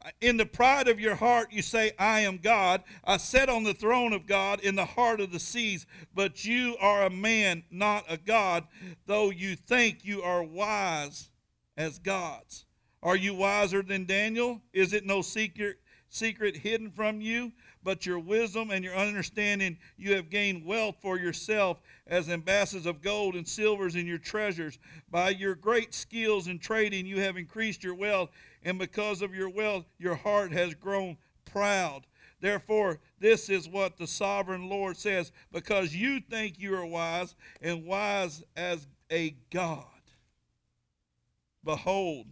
Uh, 0.04 0.10
in 0.20 0.38
the 0.38 0.46
pride 0.46 0.88
of 0.88 1.00
your 1.00 1.16
heart, 1.16 1.52
you 1.52 1.62
say, 1.62 1.92
I 2.00 2.22
am 2.22 2.38
God. 2.38 2.84
I 3.06 3.18
sit 3.18 3.50
on 3.50 3.64
the 3.64 3.74
throne 3.74 4.14
of 4.14 4.26
God 4.26 4.60
in 4.62 4.76
the 4.76 4.86
heart 4.86 5.22
of 5.22 5.32
the 5.32 5.40
seas, 5.40 5.86
but 6.14 6.44
you 6.44 6.76
are 6.82 7.06
a 7.06 7.10
man, 7.10 7.64
not 7.70 8.06
a 8.10 8.18
God, 8.18 8.66
though 9.06 9.30
you 9.30 9.56
think 9.56 10.04
you 10.04 10.22
are 10.24 10.44
wise 10.44 11.30
as 11.78 12.00
gods. 12.00 12.66
Are 13.04 13.16
you 13.16 13.34
wiser 13.34 13.82
than 13.82 14.06
Daniel? 14.06 14.62
Is 14.74 14.94
it 14.94 15.06
no 15.06 15.22
secret 15.22 15.78
secret 16.10 16.58
hidden 16.58 16.92
from 16.92 17.22
you? 17.22 17.52
But 17.84 18.06
your 18.06 18.20
wisdom 18.20 18.70
and 18.70 18.84
your 18.84 18.96
understanding 18.96 19.78
you 19.98 20.14
have 20.16 20.30
gained 20.30 20.66
wealth 20.66 20.98
for 21.02 21.18
yourself 21.18 21.80
as 22.06 22.30
ambassadors 22.30 22.86
of 22.86 23.02
gold 23.02 23.36
and 23.36 23.48
silvers 23.48 23.96
in 23.96 24.06
your 24.06 24.18
treasures. 24.18 24.78
By 25.10 25.30
your 25.30 25.56
great 25.56 25.94
skills 25.94 26.48
in 26.48 26.60
trading 26.60 27.06
you 27.06 27.20
have 27.22 27.38
increased 27.38 27.84
your 27.84 27.96
wealth, 27.96 28.30
and 28.64 28.78
because 28.78 29.22
of 29.22 29.34
your 29.34 29.50
wealth 29.50 29.86
your 29.98 30.16
heart 30.16 30.52
has 30.52 30.76
grown 30.76 31.18
proud. 31.46 32.06
Therefore, 32.40 33.00
this 33.20 33.50
is 33.50 33.70
what 33.70 33.98
the 33.98 34.08
sovereign 34.08 34.68
Lord 34.68 34.98
says 34.98 35.32
because 35.52 35.96
you 35.96 36.20
think 36.20 36.60
you 36.60 36.76
are 36.76 36.86
wise 36.86 37.36
and 37.62 37.86
wise 37.86 38.44
as 38.56 38.88
a 39.12 39.36
God. 39.52 39.86
Behold, 41.64 42.26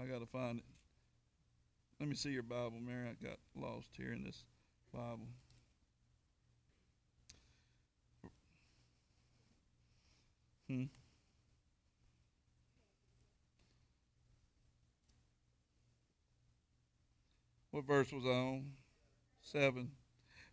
I 0.00 0.04
got 0.04 0.20
to 0.20 0.26
find 0.26 0.58
it. 0.58 0.75
Let 1.98 2.08
me 2.08 2.14
see 2.14 2.30
your 2.30 2.42
Bible, 2.42 2.78
Mary. 2.84 3.08
I 3.08 3.24
got 3.24 3.38
lost 3.54 3.88
here 3.96 4.12
in 4.12 4.22
this 4.22 4.44
Bible. 4.92 5.28
Hmm. 10.68 10.84
What 17.70 17.86
verse 17.86 18.12
was 18.12 18.24
I 18.24 18.30
on? 18.30 18.72
Seven. 19.42 19.90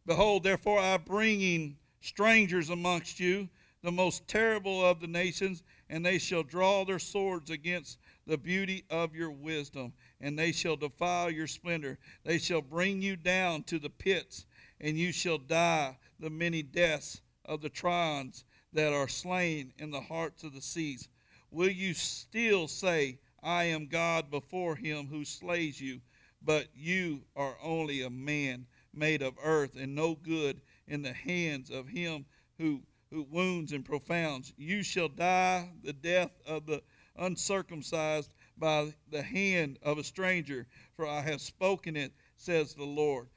Behold, 0.05 0.43
therefore, 0.43 0.79
I 0.79 0.87
am 0.87 1.03
bringing 1.05 1.77
strangers 2.01 2.69
amongst 2.69 3.19
you, 3.19 3.49
the 3.81 3.91
most 3.91 4.27
terrible 4.27 4.85
of 4.85 4.99
the 4.99 5.07
nations, 5.07 5.63
and 5.89 6.05
they 6.05 6.17
shall 6.17 6.43
draw 6.43 6.83
their 6.83 6.99
swords 6.99 7.49
against 7.49 7.97
the 8.27 8.37
beauty 8.37 8.83
of 8.89 9.15
your 9.15 9.31
wisdom, 9.31 9.93
and 10.23 10.39
they 10.39 10.53
shall 10.53 10.77
defile 10.77 11.29
your 11.29 11.47
splendor. 11.47 11.99
They 12.23 12.37
shall 12.37 12.61
bring 12.61 13.01
you 13.01 13.17
down 13.17 13.63
to 13.63 13.77
the 13.77 13.89
pits, 13.89 14.45
and 14.79 14.97
you 14.97 15.11
shall 15.11 15.37
die 15.37 15.97
the 16.17 16.29
many 16.29 16.63
deaths 16.63 17.21
of 17.43 17.61
the 17.61 17.69
trions 17.69 18.45
that 18.71 18.93
are 18.93 19.09
slain 19.09 19.73
in 19.77 19.91
the 19.91 20.01
hearts 20.01 20.43
of 20.45 20.53
the 20.55 20.61
seas. 20.61 21.09
Will 21.51 21.69
you 21.69 21.93
still 21.93 22.69
say, 22.69 23.19
I 23.43 23.65
am 23.65 23.87
God 23.87 24.31
before 24.31 24.77
him 24.77 25.07
who 25.07 25.25
slays 25.25 25.79
you? 25.79 25.99
But 26.41 26.67
you 26.73 27.23
are 27.35 27.57
only 27.61 28.01
a 28.01 28.09
man 28.09 28.65
made 28.93 29.21
of 29.21 29.33
earth 29.43 29.75
and 29.75 29.93
no 29.93 30.15
good 30.15 30.61
in 30.87 31.01
the 31.01 31.13
hands 31.13 31.69
of 31.69 31.89
him 31.89 32.25
who, 32.57 32.81
who 33.11 33.23
wounds 33.23 33.73
and 33.73 33.83
profounds. 33.83 34.53
You 34.55 34.83
shall 34.83 35.09
die 35.09 35.69
the 35.83 35.93
death 35.93 36.31
of 36.47 36.65
the 36.65 36.81
uncircumcised 37.17 38.33
by 38.57 38.93
the 39.11 39.21
hand 39.21 39.79
of 39.81 39.97
a 39.97 40.03
stranger, 40.03 40.67
for 40.95 41.07
I 41.07 41.21
have 41.21 41.41
spoken 41.41 41.95
it, 41.95 42.11
says 42.37 42.73
the 42.73 42.83
Lord. 42.83 43.27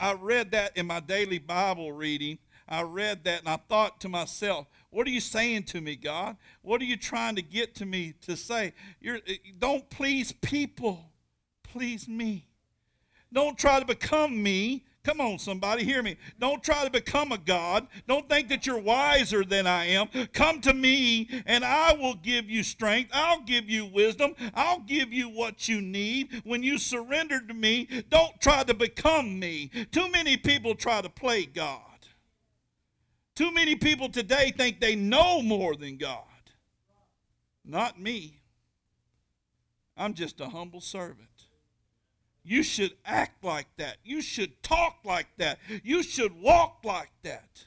I, 0.00 0.14
read 0.14 0.50
that 0.52 0.76
in 0.76 0.86
my 0.86 1.00
daily 1.00 1.38
Bible 1.38 1.92
reading. 1.92 2.38
I 2.68 2.82
read 2.82 3.24
that 3.24 3.40
and 3.40 3.48
I 3.48 3.56
thought 3.56 4.00
to 4.00 4.08
myself, 4.08 4.66
what 4.90 5.06
are 5.06 5.10
you 5.10 5.20
saying 5.20 5.64
to 5.64 5.80
me, 5.80 5.94
God? 5.94 6.36
What 6.62 6.80
are 6.80 6.84
you 6.84 6.96
trying 6.96 7.36
to 7.36 7.42
get 7.42 7.74
to 7.76 7.86
me 7.86 8.14
to 8.22 8.36
say? 8.36 8.72
You're, 9.00 9.20
eh, 9.26 9.36
don't 9.58 9.88
please 9.90 10.32
people, 10.32 11.12
please 11.62 12.08
me. 12.08 12.48
Don't 13.32 13.58
try 13.58 13.78
to 13.78 13.86
become 13.86 14.42
me. 14.42 14.84
Come 15.06 15.20
on, 15.20 15.38
somebody, 15.38 15.84
hear 15.84 16.02
me. 16.02 16.16
Don't 16.40 16.64
try 16.64 16.84
to 16.84 16.90
become 16.90 17.30
a 17.30 17.38
God. 17.38 17.86
Don't 18.08 18.28
think 18.28 18.48
that 18.48 18.66
you're 18.66 18.76
wiser 18.76 19.44
than 19.44 19.64
I 19.64 19.84
am. 19.90 20.08
Come 20.32 20.60
to 20.62 20.74
me, 20.74 21.30
and 21.46 21.64
I 21.64 21.92
will 21.92 22.16
give 22.16 22.50
you 22.50 22.64
strength. 22.64 23.12
I'll 23.14 23.42
give 23.42 23.70
you 23.70 23.86
wisdom. 23.86 24.34
I'll 24.52 24.80
give 24.80 25.12
you 25.12 25.28
what 25.28 25.68
you 25.68 25.80
need. 25.80 26.42
When 26.42 26.64
you 26.64 26.76
surrender 26.76 27.40
to 27.40 27.54
me, 27.54 27.88
don't 28.10 28.40
try 28.40 28.64
to 28.64 28.74
become 28.74 29.38
me. 29.38 29.70
Too 29.92 30.10
many 30.10 30.36
people 30.36 30.74
try 30.74 31.00
to 31.00 31.08
play 31.08 31.46
God. 31.46 31.78
Too 33.36 33.52
many 33.52 33.76
people 33.76 34.08
today 34.08 34.52
think 34.56 34.80
they 34.80 34.96
know 34.96 35.40
more 35.40 35.76
than 35.76 35.98
God. 35.98 36.24
Not 37.64 38.00
me. 38.00 38.40
I'm 39.96 40.14
just 40.14 40.40
a 40.40 40.48
humble 40.48 40.80
servant. 40.80 41.28
You 42.46 42.62
should 42.62 42.92
act 43.04 43.42
like 43.42 43.66
that. 43.76 43.96
You 44.04 44.22
should 44.22 44.62
talk 44.62 44.98
like 45.04 45.26
that. 45.38 45.58
You 45.82 46.04
should 46.04 46.40
walk 46.40 46.78
like 46.84 47.10
that. 47.24 47.64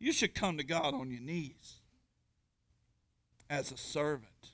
You 0.00 0.12
should 0.12 0.34
come 0.34 0.56
to 0.56 0.64
God 0.64 0.92
on 0.92 1.12
your 1.12 1.20
knees 1.20 1.76
as 3.48 3.70
a 3.70 3.76
servant. 3.76 4.50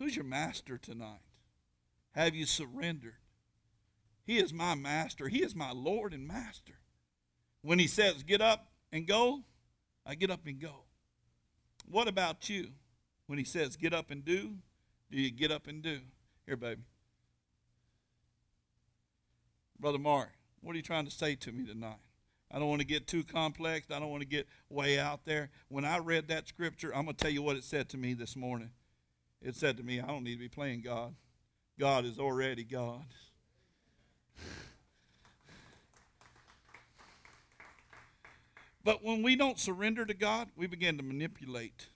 Who's 0.00 0.16
your 0.16 0.24
master 0.24 0.76
tonight? 0.76 1.20
Have 2.16 2.34
you 2.34 2.46
surrendered? 2.46 3.14
He 4.26 4.38
is 4.38 4.52
my 4.52 4.74
master. 4.74 5.28
He 5.28 5.44
is 5.44 5.54
my 5.54 5.70
Lord 5.70 6.12
and 6.12 6.26
master. 6.26 6.80
When 7.62 7.78
he 7.78 7.86
says, 7.86 8.24
get 8.24 8.40
up 8.40 8.72
and 8.90 9.06
go, 9.06 9.44
I 10.04 10.16
get 10.16 10.32
up 10.32 10.46
and 10.46 10.60
go. 10.60 10.82
What 11.88 12.08
about 12.08 12.48
you? 12.48 12.70
When 13.28 13.38
he 13.38 13.44
says, 13.44 13.76
get 13.76 13.94
up 13.94 14.10
and 14.10 14.24
do, 14.24 14.54
do 15.12 15.20
you 15.20 15.30
get 15.30 15.52
up 15.52 15.68
and 15.68 15.80
do? 15.80 16.00
Here, 16.44 16.56
baby. 16.56 16.82
Brother 19.78 19.98
Mark, 19.98 20.30
what 20.60 20.72
are 20.72 20.76
you 20.76 20.82
trying 20.82 21.04
to 21.04 21.10
say 21.10 21.34
to 21.36 21.52
me 21.52 21.66
tonight? 21.66 21.98
I 22.50 22.58
don't 22.58 22.68
want 22.68 22.80
to 22.80 22.86
get 22.86 23.06
too 23.06 23.24
complex. 23.24 23.90
I 23.90 23.98
don't 23.98 24.10
want 24.10 24.22
to 24.22 24.28
get 24.28 24.46
way 24.68 24.98
out 24.98 25.24
there. 25.24 25.50
When 25.68 25.84
I 25.84 25.98
read 25.98 26.28
that 26.28 26.46
scripture, 26.46 26.94
I'm 26.94 27.04
going 27.04 27.16
to 27.16 27.22
tell 27.22 27.32
you 27.32 27.42
what 27.42 27.56
it 27.56 27.64
said 27.64 27.88
to 27.90 27.96
me 27.96 28.14
this 28.14 28.36
morning. 28.36 28.70
It 29.42 29.56
said 29.56 29.76
to 29.78 29.82
me, 29.82 30.00
I 30.00 30.06
don't 30.06 30.24
need 30.24 30.34
to 30.34 30.38
be 30.38 30.48
playing 30.48 30.82
God. 30.82 31.14
God 31.78 32.04
is 32.04 32.18
already 32.18 32.62
God. 32.64 33.04
But 38.84 39.02
when 39.02 39.22
we 39.22 39.34
don't 39.34 39.58
surrender 39.58 40.04
to 40.04 40.14
God, 40.14 40.48
we 40.56 40.66
begin 40.66 40.98
to 40.98 41.02
manipulate. 41.02 41.88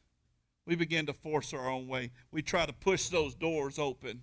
We 0.67 0.75
begin 0.75 1.07
to 1.07 1.13
force 1.13 1.53
our 1.55 1.69
own 1.69 1.87
way. 1.87 2.11
We 2.33 2.43
try 2.43 2.67
to 2.67 2.73
push 2.73 3.09
those 3.09 3.35
doors 3.35 3.79
open 3.79 4.23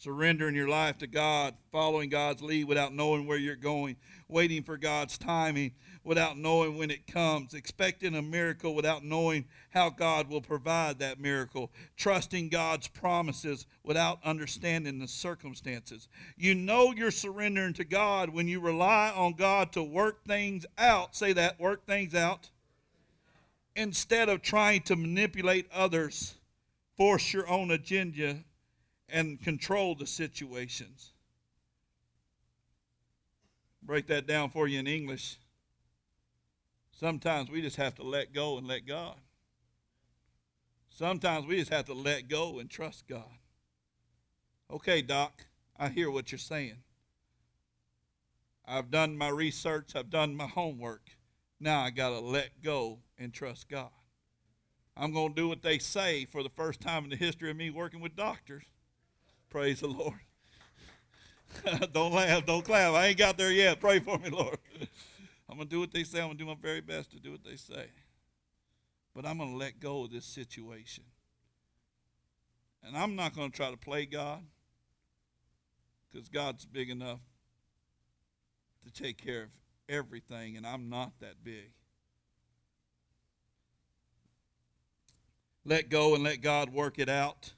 surrendering 0.00 0.54
your 0.54 0.68
life 0.68 0.96
to 0.96 1.06
God, 1.06 1.54
following 1.70 2.08
God's 2.08 2.40
lead 2.40 2.64
without 2.64 2.94
knowing 2.94 3.26
where 3.26 3.36
you're 3.36 3.54
going, 3.54 3.96
waiting 4.28 4.62
for 4.62 4.78
God's 4.78 5.18
timing 5.18 5.72
without 6.02 6.38
knowing 6.38 6.78
when 6.78 6.90
it 6.90 7.06
comes, 7.06 7.52
expecting 7.52 8.14
a 8.14 8.22
miracle 8.22 8.74
without 8.74 9.04
knowing 9.04 9.44
how 9.68 9.90
God 9.90 10.30
will 10.30 10.40
provide 10.40 10.98
that 10.98 11.20
miracle, 11.20 11.70
trusting 11.98 12.48
God's 12.48 12.88
promises 12.88 13.66
without 13.84 14.18
understanding 14.24 14.98
the 14.98 15.06
circumstances. 15.06 16.08
You 16.34 16.54
know 16.54 16.92
you're 16.92 17.10
surrendering 17.10 17.74
to 17.74 17.84
God 17.84 18.30
when 18.30 18.48
you 18.48 18.58
rely 18.58 19.12
on 19.14 19.34
God 19.34 19.70
to 19.72 19.82
work 19.82 20.24
things 20.24 20.64
out. 20.78 21.14
Say 21.14 21.34
that, 21.34 21.60
work 21.60 21.84
things 21.86 22.14
out. 22.14 22.48
Instead 23.76 24.30
of 24.30 24.40
trying 24.40 24.80
to 24.82 24.96
manipulate 24.96 25.66
others, 25.70 26.36
force 26.96 27.34
your 27.34 27.46
own 27.46 27.70
agenda 27.70 28.38
and 29.12 29.40
control 29.42 29.94
the 29.94 30.06
situations. 30.06 31.12
Break 33.82 34.06
that 34.08 34.26
down 34.26 34.50
for 34.50 34.68
you 34.68 34.78
in 34.78 34.86
English. 34.86 35.38
Sometimes 36.92 37.50
we 37.50 37.62
just 37.62 37.76
have 37.76 37.94
to 37.96 38.02
let 38.02 38.32
go 38.32 38.58
and 38.58 38.66
let 38.66 38.86
God. 38.86 39.16
Sometimes 40.90 41.46
we 41.46 41.58
just 41.58 41.72
have 41.72 41.86
to 41.86 41.94
let 41.94 42.28
go 42.28 42.58
and 42.58 42.68
trust 42.68 43.08
God. 43.08 43.38
Okay, 44.70 45.00
Doc, 45.00 45.46
I 45.78 45.88
hear 45.88 46.10
what 46.10 46.30
you're 46.30 46.38
saying. 46.38 46.76
I've 48.66 48.90
done 48.90 49.16
my 49.16 49.30
research, 49.30 49.96
I've 49.96 50.10
done 50.10 50.36
my 50.36 50.46
homework. 50.46 51.08
Now 51.58 51.80
I 51.80 51.90
got 51.90 52.10
to 52.10 52.20
let 52.20 52.62
go 52.62 52.98
and 53.18 53.32
trust 53.32 53.68
God. 53.68 53.90
I'm 54.96 55.12
going 55.12 55.30
to 55.30 55.34
do 55.34 55.48
what 55.48 55.62
they 55.62 55.78
say 55.78 56.26
for 56.26 56.42
the 56.42 56.50
first 56.50 56.80
time 56.80 57.04
in 57.04 57.10
the 57.10 57.16
history 57.16 57.50
of 57.50 57.56
me 57.56 57.70
working 57.70 58.00
with 58.00 58.14
doctors. 58.14 58.64
Praise 59.50 59.80
the 59.80 59.88
Lord. 59.88 60.14
don't 61.92 62.12
laugh, 62.12 62.46
don't 62.46 62.64
clap. 62.64 62.94
I 62.94 63.08
ain't 63.08 63.18
got 63.18 63.36
there 63.36 63.50
yet. 63.50 63.80
Pray 63.80 63.98
for 63.98 64.16
me, 64.18 64.30
Lord. 64.30 64.56
I'm 65.48 65.56
going 65.56 65.68
to 65.68 65.74
do 65.74 65.80
what 65.80 65.92
they 65.92 66.04
say. 66.04 66.20
I'm 66.20 66.28
going 66.28 66.38
to 66.38 66.44
do 66.44 66.48
my 66.48 66.56
very 66.60 66.80
best 66.80 67.10
to 67.10 67.18
do 67.18 67.32
what 67.32 67.42
they 67.42 67.56
say. 67.56 67.86
But 69.14 69.26
I'm 69.26 69.38
going 69.38 69.50
to 69.50 69.56
let 69.56 69.80
go 69.80 70.04
of 70.04 70.12
this 70.12 70.24
situation. 70.24 71.02
And 72.84 72.96
I'm 72.96 73.16
not 73.16 73.34
going 73.34 73.50
to 73.50 73.56
try 73.56 73.70
to 73.70 73.76
play 73.76 74.06
God 74.06 74.44
because 76.10 76.28
God's 76.28 76.64
big 76.64 76.88
enough 76.88 77.18
to 78.84 79.02
take 79.02 79.18
care 79.18 79.42
of 79.42 79.48
everything, 79.88 80.56
and 80.56 80.64
I'm 80.64 80.88
not 80.88 81.12
that 81.20 81.42
big. 81.42 81.72
Let 85.64 85.90
go 85.90 86.14
and 86.14 86.22
let 86.22 86.40
God 86.40 86.72
work 86.72 86.98
it 86.98 87.08
out. 87.08 87.52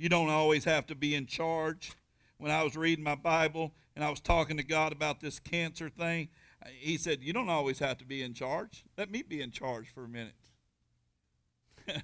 You 0.00 0.08
don't 0.08 0.30
always 0.30 0.64
have 0.64 0.86
to 0.86 0.94
be 0.94 1.14
in 1.14 1.26
charge. 1.26 1.92
When 2.38 2.50
I 2.50 2.62
was 2.62 2.74
reading 2.74 3.04
my 3.04 3.16
Bible 3.16 3.74
and 3.94 4.02
I 4.02 4.08
was 4.08 4.18
talking 4.18 4.56
to 4.56 4.62
God 4.62 4.92
about 4.92 5.20
this 5.20 5.38
cancer 5.38 5.90
thing, 5.90 6.30
he 6.78 6.96
said, 6.96 7.18
You 7.20 7.34
don't 7.34 7.50
always 7.50 7.80
have 7.80 7.98
to 7.98 8.06
be 8.06 8.22
in 8.22 8.32
charge. 8.32 8.82
Let 8.96 9.10
me 9.10 9.20
be 9.20 9.42
in 9.42 9.50
charge 9.50 9.92
for 9.92 10.04
a 10.04 10.08
minute. 10.08 10.32
I'm 11.86 12.02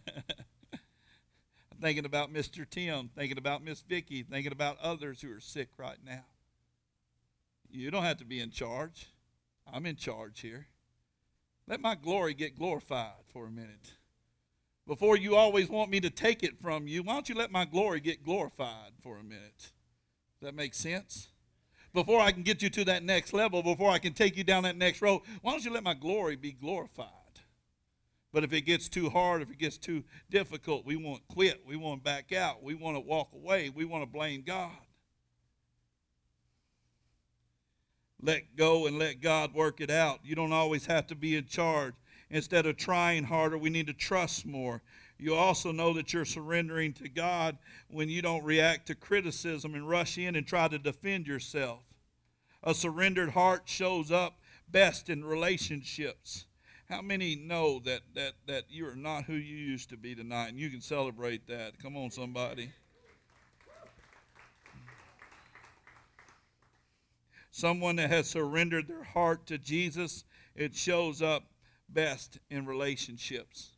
thinking 1.80 2.04
about 2.04 2.30
Mr. 2.30 2.68
Tim, 2.68 3.08
thinking 3.16 3.38
about 3.38 3.64
Miss 3.64 3.80
Vicky, 3.80 4.22
thinking 4.22 4.52
about 4.52 4.78
others 4.82 5.22
who 5.22 5.32
are 5.32 5.40
sick 5.40 5.70
right 5.78 5.96
now. 6.04 6.26
You 7.70 7.90
don't 7.90 8.04
have 8.04 8.18
to 8.18 8.26
be 8.26 8.40
in 8.40 8.50
charge. 8.50 9.06
I'm 9.72 9.86
in 9.86 9.96
charge 9.96 10.40
here. 10.40 10.66
Let 11.66 11.80
my 11.80 11.94
glory 11.94 12.34
get 12.34 12.58
glorified 12.58 13.24
for 13.32 13.46
a 13.46 13.50
minute. 13.50 13.94
Before 14.86 15.16
you 15.16 15.34
always 15.34 15.68
want 15.68 15.90
me 15.90 16.00
to 16.00 16.10
take 16.10 16.42
it 16.42 16.60
from 16.60 16.86
you, 16.86 17.02
why 17.02 17.14
don't 17.14 17.28
you 17.28 17.34
let 17.34 17.50
my 17.50 17.64
glory 17.64 18.00
get 18.00 18.22
glorified 18.22 18.92
for 19.00 19.18
a 19.18 19.24
minute? 19.24 19.72
Does 20.40 20.42
that 20.42 20.54
make 20.54 20.74
sense? 20.74 21.28
Before 21.92 22.20
I 22.20 22.30
can 22.30 22.42
get 22.42 22.62
you 22.62 22.70
to 22.70 22.84
that 22.84 23.02
next 23.02 23.32
level, 23.32 23.62
before 23.62 23.90
I 23.90 23.98
can 23.98 24.12
take 24.12 24.36
you 24.36 24.44
down 24.44 24.62
that 24.62 24.76
next 24.76 25.02
road, 25.02 25.22
why 25.42 25.52
don't 25.52 25.64
you 25.64 25.72
let 25.72 25.82
my 25.82 25.94
glory 25.94 26.36
be 26.36 26.52
glorified? 26.52 27.10
But 28.32 28.44
if 28.44 28.52
it 28.52 28.62
gets 28.62 28.88
too 28.88 29.08
hard, 29.08 29.40
if 29.40 29.50
it 29.50 29.58
gets 29.58 29.78
too 29.78 30.04
difficult, 30.30 30.84
we 30.84 30.94
want 30.94 31.26
to 31.26 31.34
quit. 31.34 31.62
We 31.66 31.76
want 31.76 32.00
to 32.00 32.04
back 32.04 32.32
out. 32.32 32.62
We 32.62 32.74
want 32.74 32.96
to 32.96 33.00
walk 33.00 33.30
away. 33.32 33.70
We 33.74 33.86
want 33.86 34.02
to 34.02 34.10
blame 34.10 34.42
God. 34.46 34.70
Let 38.20 38.56
go 38.56 38.86
and 38.86 38.98
let 38.98 39.20
God 39.20 39.54
work 39.54 39.80
it 39.80 39.90
out. 39.90 40.20
You 40.22 40.34
don't 40.34 40.52
always 40.52 40.86
have 40.86 41.06
to 41.08 41.14
be 41.14 41.34
in 41.34 41.46
charge. 41.46 41.94
Instead 42.30 42.66
of 42.66 42.76
trying 42.76 43.24
harder, 43.24 43.56
we 43.56 43.70
need 43.70 43.86
to 43.86 43.92
trust 43.92 44.44
more. 44.44 44.82
You 45.18 45.34
also 45.34 45.72
know 45.72 45.92
that 45.94 46.12
you're 46.12 46.24
surrendering 46.24 46.92
to 46.94 47.08
God 47.08 47.56
when 47.88 48.08
you 48.08 48.20
don't 48.20 48.44
react 48.44 48.86
to 48.88 48.94
criticism 48.94 49.74
and 49.74 49.88
rush 49.88 50.18
in 50.18 50.34
and 50.34 50.46
try 50.46 50.68
to 50.68 50.78
defend 50.78 51.26
yourself. 51.26 51.80
A 52.62 52.74
surrendered 52.74 53.30
heart 53.30 53.62
shows 53.66 54.10
up 54.10 54.40
best 54.68 55.08
in 55.08 55.24
relationships. 55.24 56.46
How 56.88 57.00
many 57.00 57.36
know 57.36 57.80
that 57.80 58.02
that 58.14 58.34
that 58.46 58.64
you 58.68 58.86
are 58.86 58.96
not 58.96 59.24
who 59.24 59.34
you 59.34 59.56
used 59.56 59.90
to 59.90 59.96
be 59.96 60.14
tonight 60.14 60.48
and 60.48 60.58
you 60.58 60.70
can 60.70 60.80
celebrate 60.80 61.46
that? 61.46 61.80
Come 61.80 61.96
on 61.96 62.10
somebody. 62.10 62.70
someone 67.56 67.96
that 67.96 68.10
has 68.10 68.28
surrendered 68.28 68.86
their 68.86 69.02
heart 69.02 69.46
to 69.46 69.56
Jesus, 69.56 70.24
it 70.54 70.74
shows 70.74 71.22
up 71.22 71.44
best 71.88 72.38
in 72.50 72.66
relationships. 72.66 73.70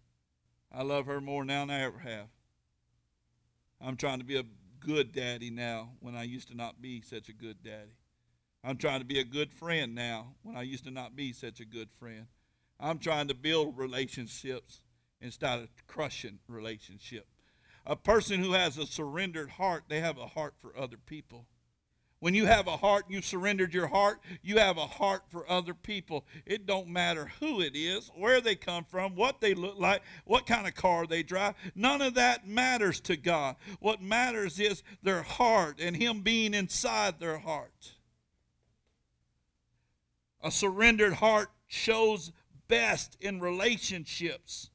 I 0.72 0.82
love 0.82 1.06
her 1.06 1.20
more 1.20 1.44
now 1.44 1.66
than 1.66 1.70
I 1.70 1.82
ever 1.82 1.98
have. 1.98 2.28
I'm 3.80 3.96
trying 3.96 4.18
to 4.18 4.24
be 4.24 4.36
a 4.36 4.44
good 4.80 5.12
daddy 5.12 5.50
now 5.50 5.90
when 6.00 6.14
I 6.14 6.24
used 6.24 6.48
to 6.48 6.56
not 6.56 6.80
be 6.80 7.00
such 7.00 7.28
a 7.28 7.32
good 7.32 7.62
daddy. 7.62 7.96
I'm 8.64 8.76
trying 8.76 9.00
to 9.00 9.06
be 9.06 9.20
a 9.20 9.24
good 9.24 9.52
friend 9.52 9.94
now 9.94 10.34
when 10.42 10.56
I 10.56 10.62
used 10.62 10.84
to 10.84 10.90
not 10.90 11.16
be 11.16 11.32
such 11.32 11.60
a 11.60 11.64
good 11.64 11.90
friend. 11.98 12.26
I'm 12.80 12.98
trying 12.98 13.28
to 13.28 13.34
build 13.34 13.78
relationships 13.78 14.82
instead 15.20 15.60
of 15.60 15.68
crushing 15.86 16.38
relationship. 16.48 17.26
A 17.86 17.96
person 17.96 18.40
who 18.40 18.52
has 18.52 18.76
a 18.76 18.86
surrendered 18.86 19.50
heart, 19.50 19.84
they 19.88 20.00
have 20.00 20.18
a 20.18 20.26
heart 20.26 20.54
for 20.60 20.76
other 20.76 20.98
people. 20.98 21.46
When 22.20 22.34
you 22.34 22.46
have 22.46 22.66
a 22.66 22.76
heart, 22.76 23.04
you've 23.08 23.24
surrendered 23.24 23.72
your 23.72 23.86
heart, 23.86 24.20
you 24.42 24.58
have 24.58 24.76
a 24.76 24.86
heart 24.86 25.22
for 25.28 25.48
other 25.48 25.72
people. 25.72 26.24
It 26.44 26.66
don't 26.66 26.88
matter 26.88 27.30
who 27.38 27.60
it 27.60 27.76
is, 27.76 28.10
where 28.16 28.40
they 28.40 28.56
come 28.56 28.84
from, 28.84 29.14
what 29.14 29.40
they 29.40 29.54
look 29.54 29.78
like, 29.78 30.02
what 30.24 30.46
kind 30.46 30.66
of 30.66 30.74
car 30.74 31.06
they 31.06 31.22
drive. 31.22 31.54
None 31.76 32.02
of 32.02 32.14
that 32.14 32.46
matters 32.46 32.98
to 33.02 33.16
God. 33.16 33.54
What 33.78 34.02
matters 34.02 34.58
is 34.58 34.82
their 35.02 35.22
heart 35.22 35.78
and 35.80 35.96
Him 35.96 36.22
being 36.22 36.54
inside 36.54 37.20
their 37.20 37.38
heart. 37.38 37.92
A 40.42 40.50
surrendered 40.50 41.14
heart 41.14 41.50
shows 41.68 42.32
best 42.66 43.16
in 43.20 43.40
relationships. 43.40 44.70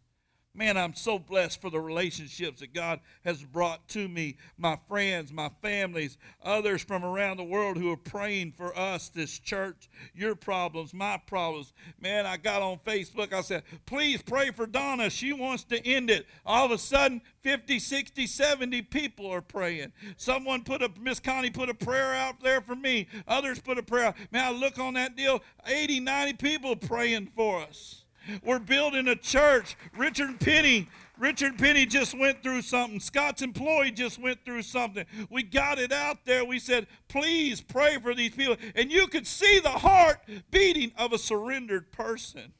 Man, 0.56 0.78
I'm 0.78 0.94
so 0.94 1.18
blessed 1.18 1.60
for 1.62 1.72
the 1.72 1.80
relationships 1.80 2.60
that 2.60 2.76
God 2.76 3.00
has 3.26 3.42
brought 3.44 3.88
to 3.88 4.08
me. 4.08 4.38
My 4.56 4.78
friends, 4.88 5.34
my 5.34 5.50
families, 5.64 6.20
others 6.44 6.84
from 6.84 7.04
around 7.04 7.38
the 7.38 7.44
world 7.44 7.76
who 7.76 7.92
are 7.92 7.98
praying 7.98 8.52
for 8.52 8.78
us, 8.78 9.10
this 9.10 9.40
church, 9.40 9.90
your 10.14 10.36
problems, 10.36 10.94
my 10.94 11.20
problems. 11.26 11.74
Man, 12.00 12.28
I 12.28 12.38
got 12.38 12.62
on 12.62 12.78
Facebook. 12.86 13.34
I 13.34 13.42
said, 13.42 13.64
please 13.88 14.22
pray 14.22 14.52
for 14.52 14.68
Donna. 14.68 15.10
She 15.10 15.34
wants 15.34 15.64
to 15.66 15.88
end 15.88 16.12
it. 16.12 16.28
All 16.46 16.66
of 16.68 16.72
a 16.72 16.78
sudden, 16.78 17.24
50, 17.42 17.80
60, 17.80 18.28
70 18.28 18.84
people 18.84 19.32
are 19.32 19.42
praying. 19.42 19.92
Someone 20.18 20.64
put 20.64 20.84
a, 20.84 20.92
Miss 21.02 21.20
Connie 21.20 21.50
put 21.50 21.70
a 21.70 21.74
prayer 21.74 22.14
out 22.14 22.40
there 22.44 22.62
for 22.62 22.76
me. 22.76 23.08
Others 23.28 23.62
put 23.62 23.80
a 23.80 23.84
prayer 23.84 24.06
out. 24.06 24.18
Man, 24.30 24.46
I 24.46 24.52
look 24.52 24.78
on 24.78 24.94
that 24.94 25.16
deal, 25.16 25.42
80, 25.66 26.00
90 26.02 26.34
people 26.34 26.76
praying 26.76 27.32
for 27.36 27.64
us. 27.64 28.03
We're 28.44 28.60
building 28.60 29.08
a 29.08 29.16
church. 29.16 29.76
Richard 29.98 30.40
Penny, 30.40 30.90
Richard 31.18 31.58
Penny 31.58 31.86
just 31.86 32.18
went 32.18 32.42
through 32.42 32.62
something. 32.62 33.00
Scott's 33.00 33.42
employee 33.42 33.92
just 33.92 34.20
went 34.20 34.44
through 34.46 34.64
something. 34.64 35.06
We 35.30 35.44
got 35.44 35.80
it 35.80 35.92
out 35.92 36.26
there. 36.26 36.46
We 36.46 36.60
said, 36.60 36.88
please 37.08 37.62
pray 37.62 37.98
for 38.00 38.14
these 38.14 38.32
people. 38.32 38.58
And 38.76 38.92
you 38.92 39.08
could 39.08 39.28
see 39.28 39.60
the 39.60 39.70
heart 39.70 40.20
beating 40.52 40.92
of 40.98 41.14
a 41.14 41.18
surrendered 41.18 41.92
person. 41.92 42.54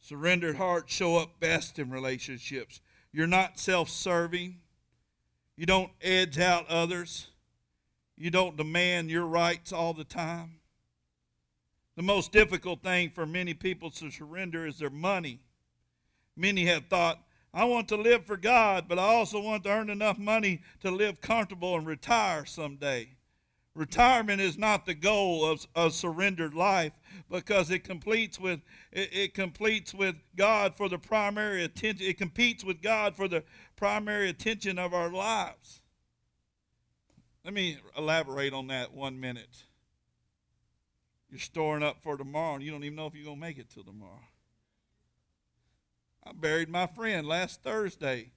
Surrendered 0.00 0.54
hearts 0.54 0.94
show 0.94 1.16
up 1.16 1.40
best 1.40 1.80
in 1.80 1.90
relationships. 1.90 2.80
You're 3.12 3.26
not 3.26 3.58
self 3.58 3.88
serving, 3.88 4.60
you 5.56 5.66
don't 5.66 5.90
edge 6.00 6.38
out 6.38 6.68
others. 6.68 7.26
You 8.16 8.30
don't 8.30 8.56
demand 8.56 9.10
your 9.10 9.26
rights 9.26 9.72
all 9.72 9.92
the 9.92 10.04
time. 10.04 10.60
The 11.96 12.02
most 12.02 12.32
difficult 12.32 12.82
thing 12.82 13.10
for 13.10 13.26
many 13.26 13.54
people 13.54 13.90
to 13.92 14.10
surrender 14.10 14.66
is 14.66 14.78
their 14.78 14.90
money. 14.90 15.40
Many 16.36 16.66
have 16.66 16.86
thought, 16.86 17.22
I 17.54 17.64
want 17.64 17.88
to 17.88 17.96
live 17.96 18.26
for 18.26 18.36
God, 18.36 18.84
but 18.86 18.98
I 18.98 19.04
also 19.04 19.40
want 19.40 19.64
to 19.64 19.70
earn 19.70 19.88
enough 19.88 20.18
money 20.18 20.60
to 20.80 20.90
live 20.90 21.22
comfortable 21.22 21.74
and 21.76 21.86
retire 21.86 22.44
someday. 22.44 23.16
Retirement 23.74 24.40
is 24.40 24.56
not 24.56 24.86
the 24.86 24.94
goal 24.94 25.44
of 25.44 25.66
a 25.74 25.90
surrendered 25.90 26.54
life 26.54 26.92
because 27.30 27.70
it 27.70 27.84
completes 27.84 28.40
with 28.40 28.60
it, 28.90 29.10
it, 29.12 29.34
completes 29.34 29.92
with 29.92 30.16
God 30.34 30.74
for 30.74 30.88
the 30.88 30.98
primary 30.98 31.62
attention. 31.62 32.06
It 32.06 32.16
competes 32.16 32.64
with 32.64 32.80
God 32.80 33.14
for 33.14 33.28
the 33.28 33.44
primary 33.76 34.30
attention 34.30 34.78
of 34.78 34.94
our 34.94 35.10
lives. 35.10 35.82
Let 37.46 37.54
me 37.54 37.78
elaborate 37.96 38.52
on 38.52 38.66
that 38.66 38.92
one 38.92 39.20
minute. 39.20 39.62
You're 41.30 41.38
storing 41.38 41.84
up 41.84 42.02
for 42.02 42.16
tomorrow, 42.16 42.56
and 42.56 42.64
you 42.64 42.72
don't 42.72 42.82
even 42.82 42.96
know 42.96 43.06
if 43.06 43.14
you're 43.14 43.24
going 43.24 43.36
to 43.36 43.40
make 43.40 43.56
it 43.56 43.70
till 43.70 43.84
tomorrow. 43.84 44.24
I 46.26 46.32
buried 46.32 46.68
my 46.68 46.88
friend 46.88 47.24
last 47.24 47.62
Thursday. 47.62 48.32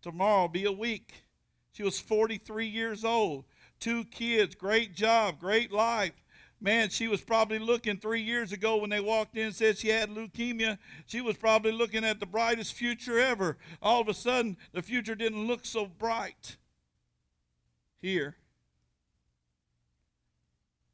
Tomorrow 0.00 0.42
will 0.42 0.48
be 0.48 0.64
a 0.64 0.70
week. 0.70 1.24
She 1.72 1.82
was 1.82 1.98
43 1.98 2.68
years 2.68 3.04
old, 3.04 3.46
two 3.80 4.04
kids, 4.04 4.54
great 4.54 4.94
job, 4.94 5.40
great 5.40 5.72
life. 5.72 6.12
Man, 6.60 6.88
she 6.90 7.08
was 7.08 7.22
probably 7.22 7.58
looking 7.58 7.96
three 7.96 8.22
years 8.22 8.52
ago 8.52 8.76
when 8.76 8.90
they 8.90 9.00
walked 9.00 9.36
in 9.36 9.46
and 9.46 9.56
said 9.56 9.76
she 9.76 9.88
had 9.88 10.08
leukemia. 10.08 10.78
She 11.06 11.20
was 11.20 11.36
probably 11.36 11.72
looking 11.72 12.04
at 12.04 12.20
the 12.20 12.26
brightest 12.26 12.74
future 12.74 13.18
ever. 13.18 13.58
All 13.82 14.00
of 14.00 14.08
a 14.08 14.14
sudden, 14.14 14.56
the 14.72 14.82
future 14.82 15.16
didn't 15.16 15.48
look 15.48 15.66
so 15.66 15.84
bright 15.84 16.58
here. 18.00 18.36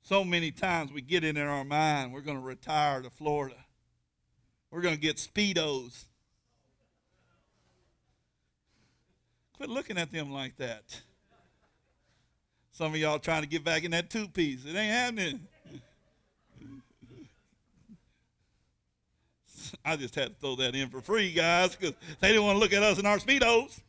So 0.02 0.24
many 0.24 0.50
times 0.50 0.92
we 0.92 1.00
get 1.00 1.24
it 1.24 1.36
in 1.36 1.46
our 1.46 1.64
mind 1.64 2.12
we're 2.12 2.20
going 2.20 2.38
to 2.38 2.42
retire 2.42 3.00
to 3.02 3.10
Florida. 3.10 3.56
We're 4.70 4.80
going 4.82 4.94
to 4.94 5.00
get 5.00 5.16
Speedos. 5.16 6.06
Quit 9.56 9.68
looking 9.68 9.98
at 9.98 10.10
them 10.10 10.32
like 10.32 10.56
that. 10.56 10.82
Some 12.72 12.94
of 12.94 12.98
y'all 12.98 13.18
trying 13.18 13.42
to 13.42 13.48
get 13.48 13.62
back 13.62 13.84
in 13.84 13.90
that 13.90 14.08
two 14.10 14.26
piece. 14.28 14.64
It 14.64 14.74
ain't 14.74 14.92
happening. 14.92 15.40
I 19.84 19.96
just 19.96 20.14
had 20.14 20.28
to 20.28 20.34
throw 20.40 20.56
that 20.56 20.74
in 20.74 20.88
for 20.88 21.00
free, 21.00 21.32
guys, 21.32 21.76
because 21.76 21.94
they 22.20 22.28
didn't 22.28 22.44
want 22.44 22.56
to 22.56 22.60
look 22.60 22.72
at 22.72 22.82
us 22.82 22.98
in 22.98 23.06
our 23.06 23.18
Speedos. 23.18 23.80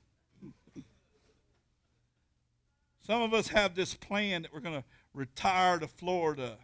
Some 3.06 3.22
of 3.22 3.34
us 3.34 3.50
have 3.50 3.76
this 3.76 3.94
plan 3.94 4.44
that 4.44 4.54
we're 4.54 4.62
going 4.62 4.76
to 4.80 4.84
retire 5.14 5.78
to 5.78 5.88
Florida. 5.88 6.58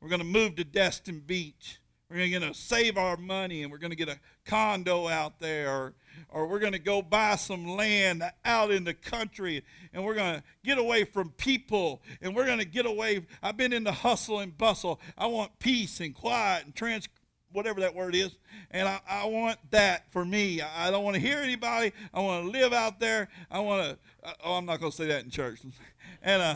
We're 0.00 0.10
going 0.10 0.20
to 0.20 0.26
move 0.26 0.56
to 0.56 0.64
Destin 0.64 1.20
Beach. 1.20 1.80
we're 2.10 2.28
going 2.28 2.52
to 2.52 2.58
save 2.58 2.98
our 2.98 3.16
money 3.16 3.62
and 3.62 3.72
we're 3.72 3.78
going 3.78 3.90
to 3.90 3.96
get 3.96 4.10
a 4.10 4.18
condo 4.44 5.08
out 5.08 5.40
there 5.40 5.70
or, 5.70 5.94
or 6.28 6.46
we're 6.46 6.58
going 6.58 6.74
to 6.74 6.78
go 6.78 7.00
buy 7.00 7.36
some 7.36 7.66
land 7.66 8.22
out 8.44 8.70
in 8.70 8.84
the 8.84 8.92
country 8.92 9.64
and 9.94 10.04
we're 10.04 10.14
going 10.14 10.34
to 10.34 10.42
get 10.62 10.76
away 10.76 11.04
from 11.04 11.30
people 11.30 12.02
and 12.20 12.36
we're 12.36 12.44
going 12.44 12.58
to 12.58 12.66
get 12.66 12.84
away 12.84 13.24
i've 13.42 13.56
been 13.56 13.72
in 13.72 13.84
the 13.84 13.92
hustle 13.92 14.40
and 14.40 14.58
bustle 14.58 15.00
i 15.16 15.26
want 15.26 15.58
peace 15.58 16.00
and 16.00 16.14
quiet 16.14 16.66
and 16.66 16.74
trans 16.74 17.08
whatever 17.52 17.80
that 17.80 17.94
word 17.94 18.14
is 18.14 18.34
and 18.70 18.88
i, 18.88 19.00
I 19.08 19.26
want 19.26 19.58
that 19.70 20.10
for 20.12 20.24
me 20.24 20.60
i, 20.60 20.88
I 20.88 20.90
don't 20.90 21.04
want 21.04 21.14
to 21.14 21.20
hear 21.20 21.38
anybody 21.38 21.92
i 22.12 22.20
want 22.20 22.44
to 22.44 22.50
live 22.50 22.72
out 22.72 23.00
there 23.00 23.28
i 23.50 23.60
want 23.60 23.82
to 23.82 24.34
oh 24.44 24.54
i'm 24.54 24.66
not 24.66 24.80
going 24.80 24.90
to 24.90 24.96
say 24.96 25.06
that 25.06 25.24
in 25.24 25.30
church 25.30 25.60
and 26.22 26.42
uh 26.42 26.54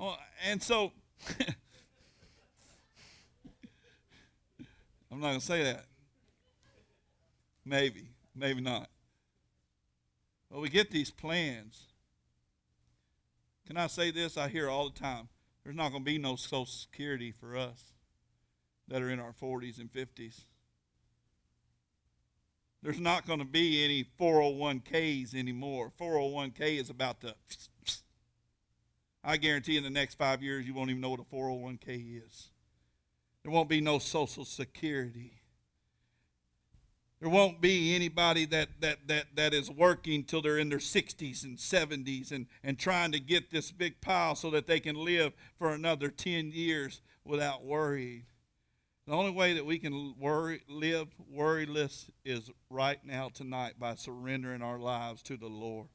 want, 0.00 0.20
and 0.44 0.62
so 0.62 0.92
I'm 5.16 5.22
not 5.22 5.28
going 5.28 5.40
to 5.40 5.46
say 5.46 5.62
that. 5.62 5.86
Maybe, 7.64 8.10
maybe 8.34 8.60
not. 8.60 8.90
But 10.50 10.60
we 10.60 10.68
get 10.68 10.90
these 10.90 11.10
plans. 11.10 11.86
Can 13.66 13.78
I 13.78 13.86
say 13.86 14.10
this? 14.10 14.36
I 14.36 14.48
hear 14.48 14.68
all 14.68 14.90
the 14.90 14.98
time. 14.98 15.28
There's 15.64 15.74
not 15.74 15.90
going 15.90 16.04
to 16.04 16.10
be 16.10 16.18
no 16.18 16.36
Social 16.36 16.66
Security 16.66 17.32
for 17.32 17.56
us 17.56 17.95
that 18.88 19.02
are 19.02 19.10
in 19.10 19.20
our 19.20 19.32
40s 19.32 19.78
and 19.78 19.90
50s. 19.90 20.42
There's 22.82 23.00
not 23.00 23.26
going 23.26 23.40
to 23.40 23.44
be 23.44 23.84
any 23.84 24.06
401ks 24.20 25.34
anymore. 25.34 25.92
401k 26.00 26.78
is 26.78 26.90
about 26.90 27.20
to. 27.22 27.34
I 29.24 29.38
guarantee 29.38 29.76
in 29.76 29.82
the 29.82 29.90
next 29.90 30.14
five 30.14 30.40
years 30.40 30.66
you 30.66 30.74
won't 30.74 30.90
even 30.90 31.02
know 31.02 31.10
what 31.10 31.20
a 31.20 31.24
401k 31.24 32.24
is. 32.24 32.50
There 33.42 33.52
won't 33.52 33.68
be 33.68 33.80
no 33.80 33.98
Social 33.98 34.44
Security. 34.44 35.32
There 37.20 37.30
won't 37.30 37.60
be 37.60 37.94
anybody 37.94 38.44
that, 38.46 38.68
that, 38.80 39.08
that, 39.08 39.24
that 39.34 39.54
is 39.54 39.70
working 39.70 40.22
till 40.22 40.42
they're 40.42 40.58
in 40.58 40.68
their 40.68 40.78
60s 40.78 41.44
and 41.44 41.56
70s 41.56 42.30
and, 42.30 42.46
and 42.62 42.78
trying 42.78 43.10
to 43.12 43.20
get 43.20 43.50
this 43.50 43.72
big 43.72 44.00
pile 44.00 44.34
so 44.34 44.50
that 44.50 44.66
they 44.66 44.80
can 44.80 44.96
live 44.96 45.32
for 45.58 45.70
another 45.70 46.08
10 46.08 46.52
years 46.52 47.00
without 47.24 47.64
worrying. 47.64 48.26
The 49.06 49.12
only 49.12 49.30
way 49.30 49.52
that 49.52 49.64
we 49.64 49.78
can 49.78 50.16
worry, 50.18 50.62
live 50.68 51.06
worryless 51.32 52.10
is 52.24 52.50
right 52.70 52.98
now, 53.04 53.28
tonight, 53.32 53.74
by 53.78 53.94
surrendering 53.94 54.62
our 54.62 54.80
lives 54.80 55.22
to 55.24 55.36
the 55.36 55.46
Lord. 55.46 55.86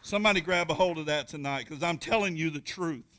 Somebody 0.00 0.40
grab 0.40 0.70
a 0.70 0.74
hold 0.74 0.96
of 0.96 1.04
that 1.06 1.28
tonight 1.28 1.66
because 1.68 1.82
I'm 1.82 1.98
telling 1.98 2.36
you 2.36 2.48
the 2.48 2.60
truth. 2.60 3.09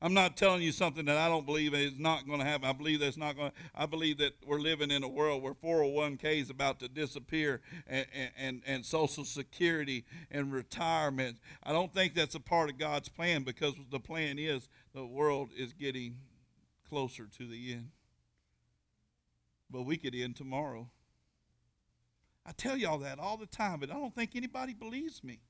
I'm 0.00 0.14
not 0.14 0.36
telling 0.36 0.62
you 0.62 0.70
something 0.70 1.06
that 1.06 1.16
I 1.16 1.28
don't 1.28 1.44
believe 1.44 1.74
is 1.74 1.98
not 1.98 2.24
going 2.24 2.38
to 2.38 2.44
happen. 2.44 2.68
I 2.68 2.72
believe 2.72 3.00
that's 3.00 3.16
not 3.16 3.36
going. 3.36 3.50
to 3.50 3.56
I 3.74 3.86
believe 3.86 4.18
that 4.18 4.34
we're 4.46 4.60
living 4.60 4.92
in 4.92 5.02
a 5.02 5.08
world 5.08 5.42
where 5.42 5.54
401k 5.54 6.40
is 6.40 6.50
about 6.50 6.78
to 6.80 6.88
disappear, 6.88 7.60
and, 7.88 8.06
and 8.36 8.62
and 8.64 8.86
Social 8.86 9.24
Security 9.24 10.04
and 10.30 10.52
retirement. 10.52 11.38
I 11.64 11.72
don't 11.72 11.92
think 11.92 12.14
that's 12.14 12.36
a 12.36 12.40
part 12.40 12.70
of 12.70 12.78
God's 12.78 13.08
plan 13.08 13.42
because 13.42 13.74
the 13.90 13.98
plan 13.98 14.38
is 14.38 14.68
the 14.94 15.04
world 15.04 15.50
is 15.56 15.72
getting 15.72 16.16
closer 16.88 17.26
to 17.36 17.46
the 17.48 17.72
end. 17.72 17.90
But 19.68 19.82
we 19.82 19.96
could 19.96 20.14
end 20.14 20.36
tomorrow. 20.36 20.88
I 22.46 22.52
tell 22.52 22.76
y'all 22.76 22.98
that 22.98 23.18
all 23.18 23.36
the 23.36 23.46
time, 23.46 23.80
but 23.80 23.90
I 23.90 23.94
don't 23.94 24.14
think 24.14 24.36
anybody 24.36 24.74
believes 24.74 25.24
me. 25.24 25.40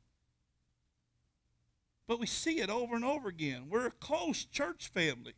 But 2.09 2.19
we 2.19 2.27
see 2.27 2.61
it 2.61 2.71
over 2.71 2.97
and 2.97 3.05
over 3.05 3.29
again. 3.29 3.67
We're 3.69 3.87
a 3.87 3.93
close 3.93 4.45
church 4.47 4.89
family. 4.89 5.35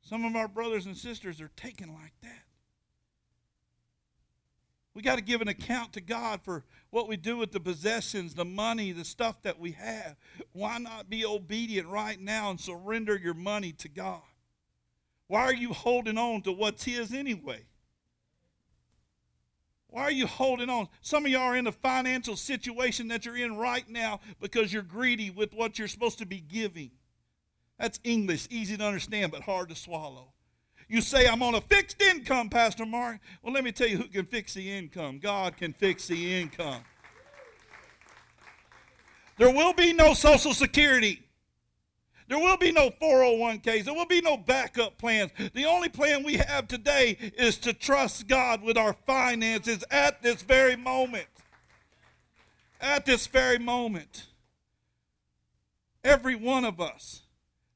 Some 0.00 0.24
of 0.24 0.36
our 0.36 0.48
brothers 0.48 0.86
and 0.86 0.96
sisters 0.96 1.40
are 1.40 1.50
taken 1.56 1.92
like 1.92 2.14
that. 2.22 2.44
We 4.94 5.02
got 5.02 5.16
to 5.16 5.22
give 5.22 5.40
an 5.40 5.48
account 5.48 5.94
to 5.94 6.00
God 6.00 6.42
for 6.44 6.64
what 6.90 7.08
we 7.08 7.16
do 7.16 7.36
with 7.38 7.50
the 7.50 7.60
possessions, 7.60 8.34
the 8.34 8.44
money, 8.44 8.92
the 8.92 9.04
stuff 9.04 9.42
that 9.42 9.58
we 9.58 9.72
have. 9.72 10.16
Why 10.52 10.78
not 10.78 11.10
be 11.10 11.24
obedient 11.24 11.88
right 11.88 12.20
now 12.20 12.50
and 12.50 12.60
surrender 12.60 13.16
your 13.16 13.34
money 13.34 13.72
to 13.72 13.88
God? 13.88 14.22
Why 15.26 15.42
are 15.42 15.54
you 15.54 15.72
holding 15.72 16.18
on 16.18 16.42
to 16.42 16.52
what's 16.52 16.84
His 16.84 17.12
anyway? 17.12 17.64
Why 19.92 20.04
are 20.04 20.10
you 20.10 20.26
holding 20.26 20.70
on? 20.70 20.88
Some 21.02 21.26
of 21.26 21.30
y'all 21.30 21.42
are 21.42 21.56
in 21.56 21.66
the 21.66 21.72
financial 21.72 22.34
situation 22.34 23.08
that 23.08 23.26
you're 23.26 23.36
in 23.36 23.58
right 23.58 23.86
now 23.90 24.20
because 24.40 24.72
you're 24.72 24.82
greedy 24.82 25.28
with 25.28 25.52
what 25.52 25.78
you're 25.78 25.86
supposed 25.86 26.16
to 26.18 26.26
be 26.26 26.40
giving. 26.40 26.92
That's 27.78 28.00
English, 28.02 28.48
easy 28.50 28.78
to 28.78 28.84
understand, 28.84 29.32
but 29.32 29.42
hard 29.42 29.68
to 29.68 29.74
swallow. 29.76 30.32
You 30.88 31.02
say, 31.02 31.28
I'm 31.28 31.42
on 31.42 31.54
a 31.54 31.60
fixed 31.60 32.00
income, 32.00 32.48
Pastor 32.48 32.86
Mark. 32.86 33.20
Well, 33.42 33.52
let 33.52 33.64
me 33.64 33.70
tell 33.70 33.86
you 33.86 33.98
who 33.98 34.08
can 34.08 34.24
fix 34.24 34.54
the 34.54 34.70
income. 34.70 35.18
God 35.18 35.58
can 35.58 35.74
fix 35.74 36.06
the 36.06 36.40
income. 36.40 36.82
There 39.36 39.50
will 39.50 39.74
be 39.74 39.92
no 39.92 40.14
Social 40.14 40.54
Security. 40.54 41.22
There 42.32 42.40
will 42.40 42.56
be 42.56 42.72
no 42.72 42.88
401ks. 42.88 43.84
There 43.84 43.92
will 43.92 44.06
be 44.06 44.22
no 44.22 44.38
backup 44.38 44.96
plans. 44.96 45.32
The 45.52 45.66
only 45.66 45.90
plan 45.90 46.22
we 46.22 46.38
have 46.38 46.66
today 46.66 47.18
is 47.36 47.58
to 47.58 47.74
trust 47.74 48.26
God 48.26 48.62
with 48.62 48.78
our 48.78 48.94
finances 48.94 49.84
at 49.90 50.22
this 50.22 50.40
very 50.40 50.74
moment. 50.74 51.26
At 52.80 53.04
this 53.04 53.26
very 53.26 53.58
moment. 53.58 54.28
Every 56.02 56.34
one 56.34 56.64
of 56.64 56.80
us. 56.80 57.20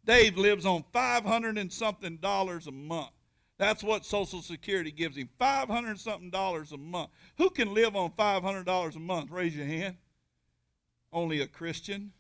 Dave 0.07 0.39
lives 0.39 0.65
on 0.65 0.87
500 0.91 1.59
and 1.59 1.71
something 1.71 2.17
dollars 2.17 2.67
a 2.67 2.73
month. 2.73 3.11
That's 3.59 3.85
what 3.85 4.07
Social 4.07 4.41
Security 4.41 4.91
gives 4.91 5.19
him. 5.19 5.29
500 5.39 6.01
something 6.01 6.31
dollars 6.31 6.73
a 6.73 6.79
month. 6.79 7.11
Who 7.37 7.51
can 7.51 7.75
live 7.75 7.95
on 7.95 8.13
$500 8.13 8.97
a 8.97 8.99
month? 9.01 9.31
Raise 9.31 9.55
your 9.55 9.67
hand. 9.67 9.97
Only 11.13 11.43
a 11.43 11.47
Christian. 11.47 12.13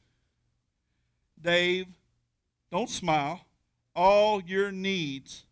Dave 1.40 1.86
don't 2.76 2.90
smile. 2.90 3.40
All 3.94 4.42
your 4.42 4.70
needs 4.70 5.44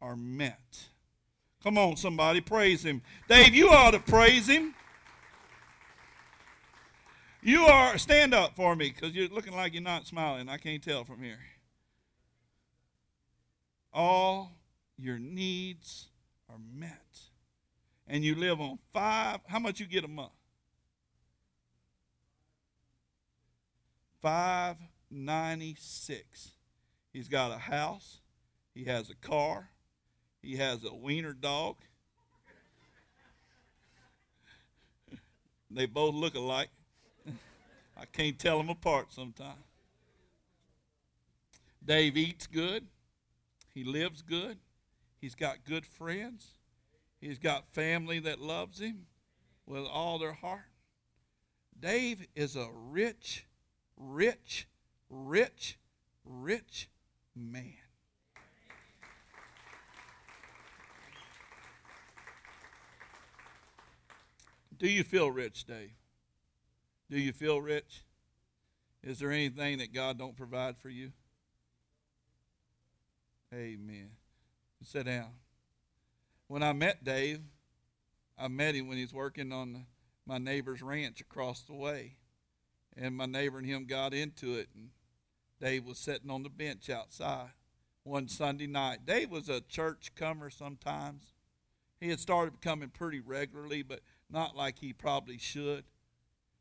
are 0.00 0.14
met. 0.14 0.86
Come 1.64 1.76
on, 1.76 1.96
somebody, 1.96 2.40
praise 2.40 2.84
him. 2.84 3.02
Dave, 3.28 3.52
you 3.52 3.70
ought 3.70 3.90
to 3.90 3.98
praise 3.98 4.46
him. 4.46 4.76
You 7.42 7.62
are, 7.62 7.98
stand 7.98 8.32
up 8.32 8.54
for 8.54 8.76
me 8.76 8.92
because 8.94 9.12
you're 9.12 9.28
looking 9.28 9.56
like 9.56 9.72
you're 9.72 9.82
not 9.82 10.06
smiling. 10.06 10.48
I 10.48 10.56
can't 10.56 10.80
tell 10.80 11.02
from 11.02 11.20
here. 11.20 11.40
All 13.92 14.52
your 14.96 15.18
needs 15.18 16.06
are 16.48 16.60
met. 16.72 17.18
And 18.06 18.22
you 18.22 18.36
live 18.36 18.60
on 18.60 18.78
five, 18.92 19.40
how 19.48 19.58
much 19.58 19.80
you 19.80 19.86
get 19.86 20.04
a 20.04 20.08
month? 20.08 20.30
Five 24.22 24.76
ninety 25.10 25.76
six. 25.78 26.52
He's 27.18 27.26
got 27.26 27.50
a 27.50 27.58
house. 27.58 28.20
He 28.76 28.84
has 28.84 29.10
a 29.10 29.14
car. 29.16 29.70
He 30.40 30.54
has 30.54 30.84
a 30.84 30.94
wiener 30.94 31.32
dog. 31.32 31.74
they 35.68 35.86
both 35.86 36.14
look 36.14 36.36
alike. 36.36 36.68
I 37.96 38.04
can't 38.04 38.38
tell 38.38 38.56
them 38.58 38.68
apart 38.68 39.12
sometimes. 39.12 39.58
Dave 41.84 42.16
eats 42.16 42.46
good. 42.46 42.86
He 43.74 43.82
lives 43.82 44.22
good. 44.22 44.58
He's 45.20 45.34
got 45.34 45.64
good 45.64 45.84
friends. 45.86 46.52
He's 47.20 47.40
got 47.40 47.74
family 47.74 48.20
that 48.20 48.40
loves 48.40 48.78
him 48.78 49.06
with 49.66 49.82
all 49.82 50.20
their 50.20 50.34
heart. 50.34 50.70
Dave 51.80 52.28
is 52.36 52.54
a 52.54 52.68
rich, 52.72 53.44
rich, 53.96 54.68
rich, 55.10 55.80
rich 56.24 56.88
man. 57.38 57.74
Do 64.78 64.88
you 64.88 65.02
feel 65.02 65.30
rich, 65.30 65.64
Dave? 65.64 65.90
Do 67.10 67.18
you 67.18 67.32
feel 67.32 67.60
rich? 67.60 68.04
Is 69.02 69.18
there 69.18 69.32
anything 69.32 69.78
that 69.78 69.92
God 69.92 70.18
don't 70.18 70.36
provide 70.36 70.76
for 70.78 70.88
you? 70.88 71.12
Amen. 73.52 74.10
Sit 74.84 75.06
down. 75.06 75.30
When 76.46 76.62
I 76.62 76.72
met 76.72 77.02
Dave, 77.02 77.40
I 78.38 78.48
met 78.48 78.74
him 78.74 78.88
when 78.88 78.98
he's 78.98 79.12
working 79.12 79.52
on 79.52 79.86
my 80.26 80.38
neighbor's 80.38 80.82
ranch 80.82 81.20
across 81.20 81.62
the 81.62 81.74
way. 81.74 82.16
And 82.96 83.16
my 83.16 83.26
neighbor 83.26 83.58
and 83.58 83.66
him 83.66 83.86
got 83.86 84.14
into 84.14 84.54
it. 84.54 84.68
And 84.74 84.90
Dave 85.60 85.84
was 85.84 85.98
sitting 85.98 86.30
on 86.30 86.42
the 86.42 86.48
bench 86.48 86.88
outside 86.88 87.50
one 88.04 88.28
Sunday 88.28 88.66
night. 88.66 89.04
Dave 89.04 89.30
was 89.30 89.48
a 89.48 89.60
church 89.60 90.12
comer 90.14 90.50
sometimes. 90.50 91.34
He 92.00 92.08
had 92.08 92.20
started 92.20 92.60
coming 92.60 92.90
pretty 92.90 93.20
regularly, 93.20 93.82
but 93.82 94.00
not 94.30 94.56
like 94.56 94.78
he 94.78 94.92
probably 94.92 95.38
should. 95.38 95.84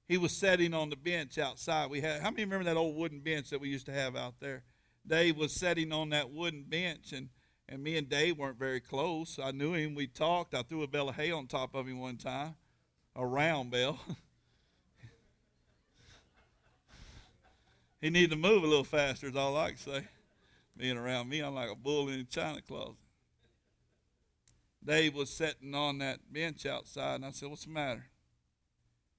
He 0.07 0.17
was 0.17 0.31
sitting 0.31 0.73
on 0.73 0.89
the 0.89 0.95
bench 0.95 1.37
outside. 1.37 1.89
We 1.89 2.01
had 2.01 2.21
how 2.21 2.31
many 2.31 2.43
remember 2.43 2.65
that 2.65 2.77
old 2.77 2.95
wooden 2.95 3.19
bench 3.19 3.49
that 3.49 3.61
we 3.61 3.69
used 3.69 3.85
to 3.87 3.93
have 3.93 4.15
out 4.15 4.39
there? 4.39 4.63
Dave 5.05 5.37
was 5.37 5.53
sitting 5.53 5.91
on 5.91 6.09
that 6.09 6.31
wooden 6.31 6.63
bench, 6.63 7.13
and, 7.13 7.29
and 7.69 7.83
me 7.83 7.97
and 7.97 8.09
Dave 8.09 8.37
weren't 8.37 8.59
very 8.59 8.79
close. 8.79 9.39
I 9.41 9.51
knew 9.51 9.73
him. 9.73 9.95
We 9.95 10.07
talked. 10.07 10.53
I 10.53 10.63
threw 10.63 10.83
a 10.83 10.87
bale 10.87 11.09
of 11.09 11.15
hay 11.15 11.31
on 11.31 11.47
top 11.47 11.75
of 11.75 11.87
him 11.87 11.99
one 11.99 12.17
time, 12.17 12.55
a 13.15 13.25
round 13.25 13.71
bale. 13.71 13.99
he 18.01 18.09
needed 18.09 18.31
to 18.31 18.35
move 18.35 18.63
a 18.63 18.67
little 18.67 18.83
faster, 18.83 19.27
is 19.27 19.35
all 19.35 19.57
I 19.57 19.69
can 19.69 19.77
say. 19.77 20.03
Being 20.75 20.97
around 20.97 21.29
me, 21.29 21.39
I'm 21.39 21.55
like 21.55 21.71
a 21.71 21.75
bull 21.75 22.09
in 22.09 22.19
a 22.19 22.23
china 22.23 22.61
closet. 22.61 22.95
Dave 24.83 25.15
was 25.15 25.29
sitting 25.29 25.73
on 25.73 25.97
that 25.97 26.31
bench 26.31 26.65
outside, 26.65 27.15
and 27.15 27.25
I 27.25 27.31
said, 27.31 27.49
What's 27.49 27.65
the 27.65 27.71
matter? 27.71 28.05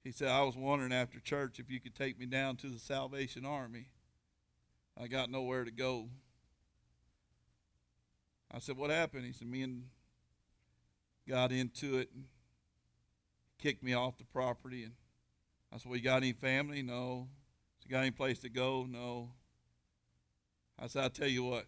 He 0.03 0.11
said, 0.11 0.29
I 0.29 0.41
was 0.41 0.55
wondering 0.55 0.93
after 0.93 1.19
church 1.19 1.59
if 1.59 1.69
you 1.69 1.79
could 1.79 1.93
take 1.93 2.17
me 2.17 2.25
down 2.25 2.55
to 2.57 2.67
the 2.67 2.79
Salvation 2.79 3.45
Army. 3.45 3.89
I 4.99 5.07
got 5.07 5.29
nowhere 5.29 5.65
to 5.65 5.71
go. 5.71 6.09
I 8.51 8.59
said, 8.59 8.77
What 8.77 8.89
happened? 8.89 9.25
He 9.25 9.33
said, 9.33 9.47
Me 9.47 9.61
and 9.61 9.83
got 11.27 11.51
into 11.51 11.97
it 11.97 12.09
and 12.15 12.25
kicked 13.59 13.83
me 13.83 13.93
off 13.93 14.17
the 14.17 14.25
property. 14.25 14.85
And 14.85 14.93
I 15.71 15.77
said, 15.77 15.89
Well, 15.89 15.97
you 15.97 16.03
got 16.03 16.23
any 16.23 16.33
family? 16.33 16.81
No. 16.81 17.27
You 17.89 17.93
got 17.95 18.01
any 18.01 18.11
place 18.11 18.37
to 18.41 18.49
go? 18.49 18.85
No. 18.87 19.31
I 20.77 20.85
said, 20.85 21.01
I'll 21.01 21.09
tell 21.09 21.27
you 21.27 21.43
what. 21.43 21.65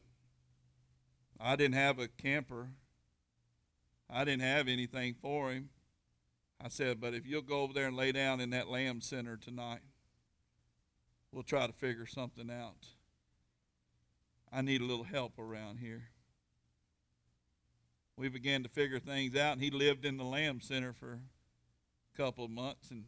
I 1.39 1.55
didn't 1.55 1.73
have 1.73 1.97
a 1.97 2.07
camper. 2.07 2.67
I 4.07 4.23
didn't 4.23 4.43
have 4.43 4.67
anything 4.67 5.15
for 5.19 5.51
him. 5.51 5.69
I 6.63 6.67
said, 6.69 7.01
but 7.01 7.15
if 7.15 7.25
you'll 7.25 7.41
go 7.41 7.61
over 7.61 7.73
there 7.73 7.87
and 7.87 7.97
lay 7.97 8.11
down 8.11 8.39
in 8.39 8.51
that 8.51 8.69
lamb 8.69 9.01
center 9.01 9.35
tonight, 9.35 9.79
we'll 11.31 11.41
try 11.41 11.65
to 11.65 11.73
figure 11.73 12.05
something 12.05 12.51
out. 12.51 12.85
I 14.53 14.61
need 14.61 14.81
a 14.81 14.85
little 14.85 15.05
help 15.05 15.39
around 15.39 15.77
here. 15.79 16.09
We 18.15 18.29
began 18.29 18.61
to 18.61 18.69
figure 18.69 18.99
things 18.99 19.35
out, 19.35 19.53
and 19.53 19.61
he 19.63 19.71
lived 19.71 20.05
in 20.05 20.17
the 20.17 20.23
lamb 20.23 20.61
center 20.61 20.93
for 20.93 21.13
a 22.13 22.15
couple 22.15 22.45
of 22.45 22.51
months, 22.51 22.91
and 22.91 23.05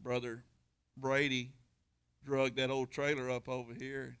Brother 0.00 0.44
Brady 0.96 1.54
drug 2.24 2.56
that 2.56 2.70
old 2.70 2.90
trailer 2.90 3.30
up 3.30 3.48
over 3.48 3.72
here. 3.74 4.16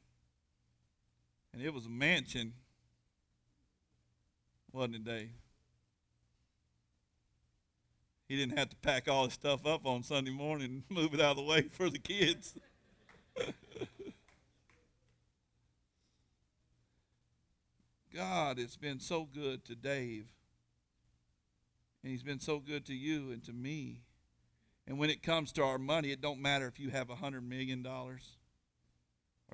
And 1.52 1.62
it 1.62 1.74
was 1.74 1.86
a 1.86 1.90
mansion, 1.90 2.52
wasn't 4.72 4.96
it, 4.96 5.04
Dave? 5.04 5.30
He 8.28 8.36
didn't 8.36 8.56
have 8.58 8.68
to 8.68 8.76
pack 8.76 9.08
all 9.08 9.24
his 9.24 9.34
stuff 9.34 9.66
up 9.66 9.84
on 9.84 10.04
Sunday 10.04 10.30
morning 10.30 10.66
and 10.66 10.84
move 10.96 11.14
it 11.14 11.20
out 11.20 11.32
of 11.32 11.38
the 11.38 11.42
way 11.42 11.62
for 11.62 11.90
the 11.90 11.98
kids. 11.98 12.54
God 18.14 18.58
has 18.58 18.76
been 18.76 19.00
so 19.00 19.24
good 19.24 19.64
to 19.64 19.74
Dave. 19.74 20.26
And 22.02 22.12
he's 22.12 22.22
been 22.22 22.38
so 22.38 22.60
good 22.60 22.86
to 22.86 22.94
you 22.94 23.32
and 23.32 23.44
to 23.44 23.52
me. 23.52 24.02
And 24.90 24.98
when 24.98 25.08
it 25.08 25.22
comes 25.22 25.52
to 25.52 25.62
our 25.62 25.78
money, 25.78 26.10
it 26.10 26.20
don't 26.20 26.42
matter 26.42 26.66
if 26.66 26.80
you 26.80 26.90
have 26.90 27.10
a 27.10 27.14
$100 27.14 27.46
million 27.46 27.86
or 27.86 28.18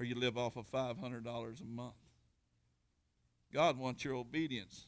you 0.03 0.15
live 0.15 0.39
off 0.39 0.57
of 0.57 0.67
$500 0.71 1.61
a 1.61 1.65
month. 1.67 1.93
God 3.53 3.77
wants 3.77 4.03
your 4.03 4.15
obedience. 4.15 4.87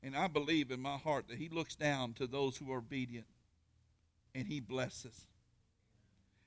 And 0.00 0.16
I 0.16 0.28
believe 0.28 0.70
in 0.70 0.78
my 0.78 0.96
heart 0.96 1.26
that 1.26 1.38
He 1.38 1.48
looks 1.48 1.74
down 1.74 2.12
to 2.12 2.28
those 2.28 2.56
who 2.56 2.70
are 2.70 2.78
obedient 2.78 3.26
and 4.32 4.46
He 4.46 4.60
blesses. 4.60 5.26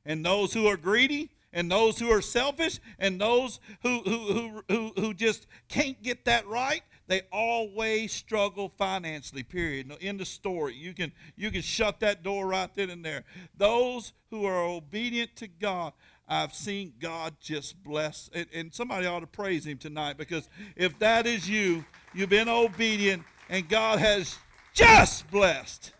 And 0.05 0.25
those 0.25 0.53
who 0.53 0.67
are 0.67 0.77
greedy 0.77 1.31
and 1.53 1.71
those 1.71 1.97
who 1.97 2.11
are 2.11 2.21
selfish 2.21 2.79
and 2.99 3.19
those 3.19 3.59
who, 3.81 4.01
who, 4.01 4.63
who, 4.69 4.91
who, 4.95 5.13
just 5.13 5.47
can't 5.69 6.01
get 6.03 6.25
that 6.25 6.45
right, 6.47 6.81
they 7.07 7.21
always 7.31 8.11
struggle 8.11 8.69
financially, 8.69 9.43
period. 9.43 9.91
In 10.01 10.17
the 10.17 10.25
story. 10.25 10.75
You 10.75 10.93
can, 10.93 11.11
you 11.35 11.49
can 11.51 11.61
shut 11.61 12.01
that 12.01 12.21
door 12.21 12.47
right 12.47 12.69
then 12.75 12.89
and 12.89 13.03
there. 13.03 13.23
Those 13.55 14.13
who 14.29 14.45
are 14.45 14.61
obedient 14.61 15.35
to 15.37 15.47
God, 15.47 15.93
I've 16.27 16.53
seen 16.53 16.93
God 16.99 17.35
just 17.39 17.81
bless. 17.81 18.29
And, 18.33 18.47
and 18.53 18.73
somebody 18.73 19.05
ought 19.05 19.21
to 19.21 19.27
praise 19.27 19.65
Him 19.65 19.77
tonight 19.77 20.17
because 20.17 20.49
if 20.75 20.99
that 20.99 21.25
is 21.25 21.49
you, 21.49 21.85
you've 22.13 22.29
been 22.29 22.49
obedient 22.49 23.23
and 23.49 23.69
God 23.69 23.99
has 23.99 24.37
just 24.73 25.31
blessed. 25.31 25.93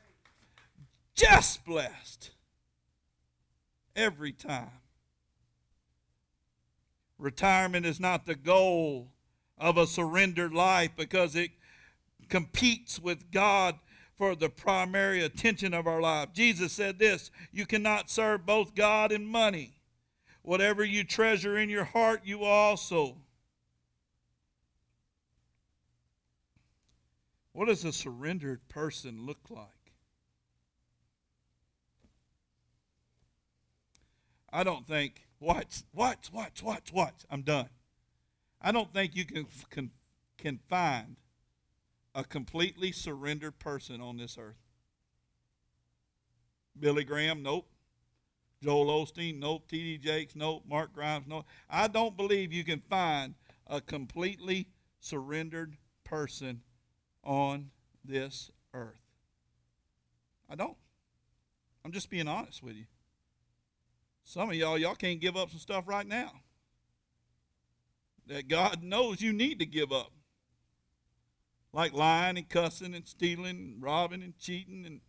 Just 1.16 1.64
blessed. 1.66 2.32
Every 3.96 4.34
time. 4.34 4.70
Retirement 7.18 7.86
is 7.86 8.00
not 8.00 8.26
the 8.26 8.36
goal 8.36 9.12
of 9.58 9.78
a 9.78 9.88
surrendered 9.88 10.54
life 10.54 10.92
because 10.96 11.36
it 11.36 11.52
competes 12.30 13.00
with 13.00 13.32
God 13.32 13.76
for 14.18 14.36
the 14.36 14.50
primary 14.50 15.24
attention 15.24 15.74
of 15.74 15.88
our 15.88 16.02
life. 16.02 16.34
Jesus 16.34 16.74
said 16.74 17.00
this 17.00 17.32
You 17.52 17.66
cannot 17.66 18.10
serve 18.10 18.46
both 18.46 18.76
God 18.76 19.12
and 19.12 19.28
money. 19.28 19.74
Whatever 20.44 20.84
you 20.84 21.04
treasure 21.04 21.58
in 21.58 21.70
your 21.70 21.84
heart, 21.84 22.22
you 22.24 22.44
also 22.44 23.18
What 27.58 27.70
does 27.70 27.84
a 27.86 27.92
surrendered 27.92 28.70
person 28.70 29.26
look 29.26 29.40
like? 29.50 29.66
I 34.54 34.64
don't 34.64 34.86
think, 34.86 35.27
watch, 35.40 35.84
watch, 35.94 36.32
watch, 36.32 36.64
watch, 36.64 36.92
watch. 36.94 37.26
I'm 37.30 37.42
done. 37.42 37.70
I 38.62 38.72
don't 38.72 38.94
think 38.94 39.16
you 39.16 39.26
can, 39.26 39.48
can, 39.70 39.92
can 40.38 40.60
find 40.70 41.18
a 42.16 42.24
completely 42.24 42.92
surrendered 42.92 43.60
person 43.60 44.02
on 44.02 44.18
this 44.18 44.38
earth. 44.40 44.58
Billy 46.80 47.04
Graham, 47.04 47.44
nope. 47.44 47.68
Joel 48.64 49.06
Osteen, 49.06 49.40
nope. 49.40 49.68
T.D. 49.68 50.00
Jakes, 50.00 50.36
nope. 50.36 50.64
Mark 50.68 50.94
Grimes, 50.94 51.26
nope. 51.28 51.46
I 51.70 51.88
don't 51.88 52.18
believe 52.18 52.52
you 52.52 52.64
can 52.64 52.82
find 52.90 53.36
a 53.68 53.82
completely 53.82 54.68
surrendered 55.00 55.78
person 56.04 56.62
on 57.24 57.70
this 58.04 58.52
earth. 58.74 59.02
I 60.50 60.56
don't. 60.56 60.78
I'm 61.86 61.92
just 61.92 62.10
being 62.10 62.28
honest 62.28 62.64
with 62.64 62.76
you. 62.76 62.86
Some 64.28 64.50
of 64.50 64.58
y'all, 64.58 64.78
y'all 64.78 64.94
can't 64.94 65.22
give 65.22 65.38
up 65.38 65.52
some 65.52 65.60
stuff 65.60 65.86
right 65.88 66.06
now 66.06 66.34
that 68.28 68.50
God 68.50 68.84
knows 68.84 69.22
you 69.22 69.32
need 69.32 69.58
to 69.60 69.66
give 69.66 69.94
up. 69.94 70.12
Like 71.72 71.94
lying 71.94 72.38
and 72.38 72.50
cussing 72.50 72.94
and 72.94 73.08
stealing 73.08 73.56
and 73.56 73.82
robbing 73.82 74.22
and 74.22 74.38
cheating 74.38 74.86
and 74.86 75.00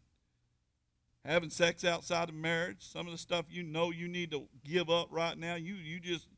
having 1.24 1.50
sex 1.50 1.84
outside 1.84 2.28
of 2.28 2.36
marriage. 2.36 2.76
Some 2.78 3.06
of 3.06 3.12
the 3.12 3.18
stuff 3.18 3.46
you 3.48 3.64
know 3.64 3.90
you 3.90 4.06
need 4.06 4.30
to 4.30 4.46
give 4.64 4.88
up 4.88 5.08
right 5.10 5.36
now. 5.36 5.56
You 5.56 5.74
you 5.74 5.98
just 5.98 6.28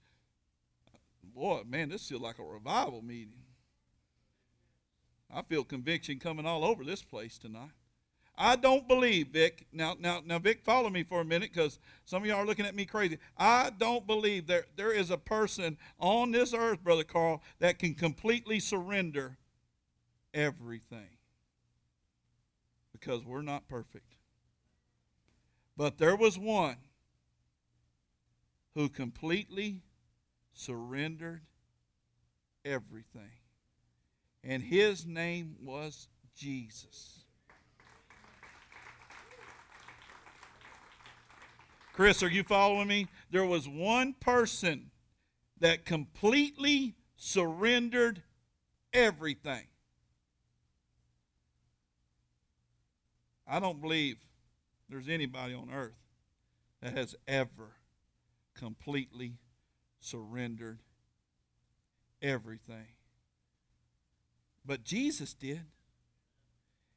boy, 1.23 1.61
man, 1.67 1.91
this 1.91 2.09
feels 2.09 2.23
like 2.23 2.39
a 2.39 2.43
revival 2.43 3.03
meeting. 3.03 3.43
I 5.31 5.43
feel 5.43 5.65
conviction 5.65 6.19
coming 6.19 6.47
all 6.47 6.65
over 6.65 6.83
this 6.83 7.03
place 7.03 7.37
tonight. 7.37 7.73
I 8.41 8.57
don't 8.57 8.89
believe, 8.89 9.29
Vic. 9.29 9.67
Now, 9.73 9.97
now, 10.01 10.23
now, 10.25 10.39
Vic, 10.39 10.63
follow 10.65 10.89
me 10.89 11.03
for 11.03 11.21
a 11.21 11.25
minute 11.25 11.51
because 11.53 11.79
some 12.07 12.23
of 12.23 12.29
y'all 12.29 12.39
are 12.39 12.47
looking 12.47 12.65
at 12.65 12.75
me 12.75 12.87
crazy. 12.87 13.19
I 13.37 13.71
don't 13.77 14.07
believe 14.07 14.47
there, 14.47 14.65
there 14.77 14.93
is 14.93 15.11
a 15.11 15.19
person 15.19 15.77
on 15.99 16.33
this 16.33 16.55
earth, 16.55 16.83
Brother 16.83 17.05
Carl, 17.05 17.43
that 17.59 17.79
can 17.79 17.95
completely 17.95 18.59
surrender 18.59 19.37
everything 20.33 21.19
because 22.93 23.25
we're 23.25 23.43
not 23.43 23.69
perfect. 23.69 24.15
But 25.77 25.99
there 25.99 26.17
was 26.17 26.39
one 26.39 26.77
who 28.75 28.89
completely 28.89 29.83
surrendered 30.55 31.43
everything 32.65 33.31
and 34.43 34.63
his 34.63 35.07
name 35.07 35.57
was 35.61 36.09
Jesus. 36.35 37.20
Chris, 41.93 42.23
are 42.23 42.31
you 42.31 42.43
following 42.43 42.89
me? 42.89 43.09
There 43.31 43.45
was 43.45 43.69
one 43.69 44.15
person 44.15 44.91
that 45.61 45.85
completely 45.85 46.95
surrendered 47.17 48.23
everything. 48.93 49.67
I 53.47 53.59
don't 53.59 53.81
believe 53.81 54.17
there's 54.89 55.09
anybody 55.09 55.55
on 55.55 55.71
earth 55.73 55.99
that 56.81 56.97
has 56.97 57.15
ever 57.27 57.77
completely 58.55 59.35
surrendered 59.99 60.81
everything. 62.23 62.87
But 64.65 64.85
Jesus 64.85 65.35
did. 65.35 65.63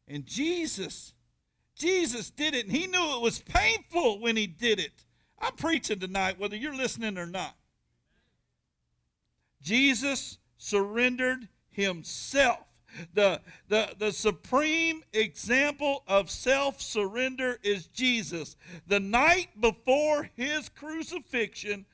And 0.07 0.25
Jesus, 0.25 1.13
Jesus 1.83 2.29
did 2.29 2.55
it, 2.55 2.65
and 2.65 2.73
he 2.73 2.87
knew 2.87 3.17
it 3.17 3.21
was 3.21 3.39
painful 3.39 4.21
when 4.21 4.37
he 4.37 4.47
did 4.47 4.79
it. 4.79 5.03
I'm 5.37 5.53
preaching 5.57 5.99
tonight, 5.99 6.39
whether 6.39 6.55
you're 6.55 6.73
listening 6.73 7.17
or 7.17 7.25
not. 7.25 7.57
Jesus 9.61 10.37
surrendered 10.57 11.49
himself. 11.71 12.59
The, 13.13 13.41
the, 13.67 13.95
the 13.99 14.13
supreme 14.13 15.03
example 15.11 16.03
of 16.07 16.31
self 16.31 16.79
surrender 16.79 17.59
is 17.63 17.87
Jesus. 17.87 18.55
The 18.87 19.01
night 19.01 19.49
before 19.59 20.29
his 20.35 20.69
crucifixion, 20.69 21.85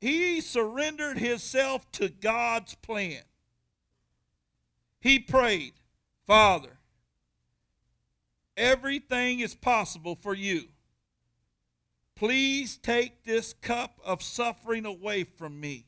he 0.00 0.40
surrendered 0.40 1.18
himself 1.18 1.90
to 1.92 2.08
God's 2.08 2.76
plan. 2.76 3.22
He 5.00 5.18
prayed, 5.18 5.72
Father, 6.24 6.78
everything 8.56 9.40
is 9.40 9.54
possible 9.54 10.14
for 10.14 10.34
you. 10.34 10.64
Please 12.14 12.76
take 12.76 13.24
this 13.24 13.52
cup 13.54 13.98
of 14.04 14.22
suffering 14.22 14.86
away 14.86 15.24
from 15.24 15.58
me. 15.58 15.86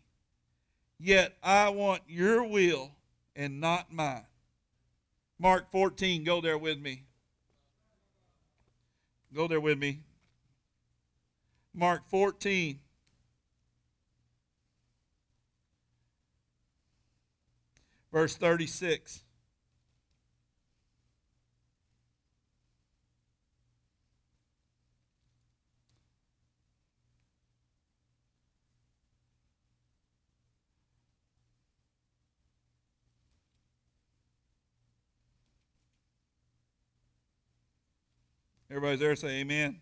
Yet 0.99 1.37
I 1.43 1.69
want 1.69 2.03
your 2.09 2.43
will 2.45 2.93
and 3.35 3.61
not 3.61 3.93
mine. 3.93 4.27
Mark 5.39 5.71
14, 5.71 6.25
go 6.25 6.41
there 6.41 6.59
with 6.59 6.79
me. 6.79 7.05
Go 9.35 9.47
there 9.47 9.61
with 9.61 9.79
me. 9.79 10.01
Mark 11.75 12.09
14. 12.09 12.81
Verse 18.11 18.35
36. 18.37 19.26
Everybody's 38.77 39.01
there, 39.01 39.17
say 39.17 39.41
amen. 39.41 39.81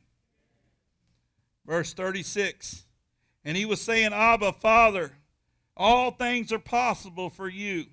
Verse 1.67 1.93
36. 1.95 2.85
And 3.45 3.57
he 3.57 3.65
was 3.65 3.81
saying, 3.81 4.13
Abba, 4.13 4.53
Father, 4.53 5.17
all 5.77 6.13
things 6.13 6.53
are 6.53 6.61
possible 6.61 7.29
for 7.29 7.49
you. 7.49 7.87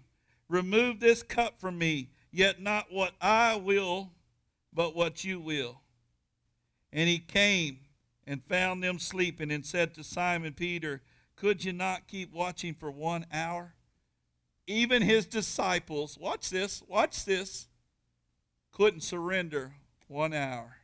Remove 0.47 0.99
this 0.99 1.23
cup 1.23 1.59
from 1.59 1.79
me, 1.79 2.11
yet 2.31 2.61
not 2.61 2.91
what 2.91 3.13
I 3.19 3.55
will, 3.55 4.11
but 4.71 4.95
what 4.95 5.23
you 5.23 5.39
will. 5.39 5.81
And 6.93 7.09
he 7.09 7.17
came 7.17 7.79
and 8.27 8.43
found 8.43 8.83
them 8.83 8.99
sleeping 8.99 9.49
and 9.49 9.65
said 9.65 9.95
to 9.95 10.03
Simon 10.03 10.53
Peter, 10.53 11.01
Could 11.35 11.65
you 11.65 11.73
not 11.73 12.07
keep 12.07 12.31
watching 12.31 12.75
for 12.75 12.91
one 12.91 13.25
hour? 13.33 13.73
Even 14.67 15.01
his 15.01 15.25
disciples, 15.25 16.15
watch 16.19 16.51
this, 16.51 16.83
watch 16.87 17.25
this, 17.25 17.69
couldn't 18.71 19.01
surrender 19.01 19.73
one 20.07 20.33
hour. 20.33 20.75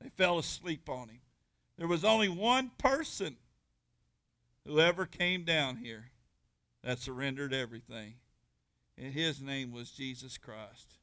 They 0.00 0.08
fell 0.08 0.38
asleep 0.38 0.88
on 0.88 1.08
him. 1.08 1.20
There 1.76 1.88
was 1.88 2.04
only 2.04 2.28
one 2.28 2.70
person 2.78 3.36
who 4.66 4.80
ever 4.80 5.06
came 5.06 5.44
down 5.44 5.76
here 5.76 6.10
that 6.82 6.98
surrendered 6.98 7.52
everything, 7.52 8.14
and 8.96 9.12
his 9.12 9.40
name 9.40 9.72
was 9.72 9.90
Jesus 9.90 10.38
Christ. 10.38 10.96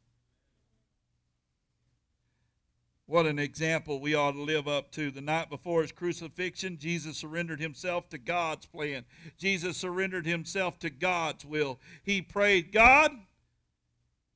What 3.07 3.25
an 3.25 3.39
example 3.39 4.01
we 4.01 4.15
ought 4.15 4.33
to 4.33 4.41
live 4.41 4.67
up 4.67 4.91
to. 4.91 5.11
The 5.11 5.21
night 5.21 5.49
before 5.49 5.81
his 5.81 5.93
crucifixion, 5.93 6.77
Jesus 6.77 7.17
surrendered 7.17 7.61
himself 7.61 8.09
to 8.09 8.17
God's 8.17 8.65
plan. 8.65 9.05
Jesus 9.37 9.77
surrendered 9.77 10.25
himself 10.25 10.77
to 10.79 10.89
God's 10.89 11.45
will. 11.45 11.79
He 12.03 12.21
prayed, 12.21 12.73
God, 12.73 13.11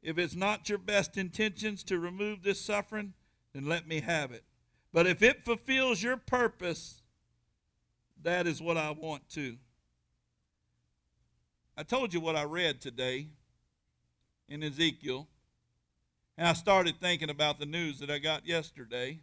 if 0.02 0.18
it's 0.18 0.36
not 0.36 0.70
your 0.70 0.78
best 0.78 1.18
intentions 1.18 1.84
to 1.84 2.00
remove 2.00 2.44
this 2.44 2.62
suffering, 2.62 3.14
then 3.54 3.66
let 3.66 3.90
me 3.90 4.00
have 4.00 4.32
it. 4.32 4.46
But 4.94 5.08
if 5.08 5.24
it 5.24 5.46
fulfills 5.46 6.04
your 6.04 6.18
purpose, 6.18 7.02
that 8.22 8.46
is 8.46 8.62
what 8.62 8.78
I 8.78 8.92
want 8.92 9.30
to. 9.30 9.58
I 11.78 11.84
told 11.84 12.14
you 12.14 12.20
what 12.20 12.36
I 12.36 12.44
read 12.44 12.82
today 12.82 13.30
in 14.50 14.62
Ezekiel, 14.62 15.28
and 16.38 16.48
I 16.48 16.54
started 16.54 17.00
thinking 17.00 17.30
about 17.30 17.60
the 17.60 17.66
news 17.66 18.00
that 18.00 18.12
I 18.12 18.20
got 18.20 18.46
yesterday. 18.46 19.22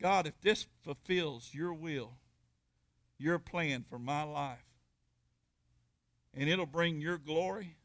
God, 0.00 0.26
if 0.26 0.40
this 0.40 0.66
fulfills 0.82 1.50
your 1.52 1.74
will, 1.74 2.12
your 3.18 3.38
plan 3.38 3.84
for 3.88 3.98
my 3.98 4.22
life, 4.22 4.58
and 6.32 6.48
it'll 6.48 6.64
bring 6.64 7.00
your 7.00 7.18
glory, 7.18 7.76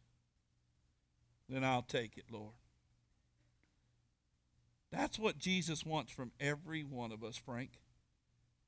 then 1.49 1.64
I'll 1.64 1.82
take 1.82 2.18
it, 2.18 2.26
Lord. 2.32 2.53
That's 4.92 5.20
what 5.20 5.38
Jesus 5.38 5.86
wants 5.86 6.12
from 6.12 6.32
every 6.40 6.84
one 6.84 7.12
of 7.12 7.24
us, 7.24 7.38
Frank. 7.38 7.80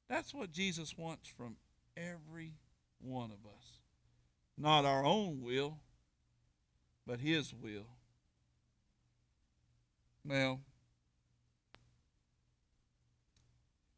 That's 0.09 0.33
what 0.33 0.51
Jesus 0.51 0.97
wants 0.97 1.29
from 1.29 1.57
every 1.95 2.53
one 2.99 3.31
of 3.31 3.45
us. 3.45 3.79
Not 4.57 4.85
our 4.85 5.05
own 5.05 5.41
will, 5.41 5.79
but 7.05 7.19
His 7.19 7.53
will. 7.53 7.87
Now, 10.23 10.59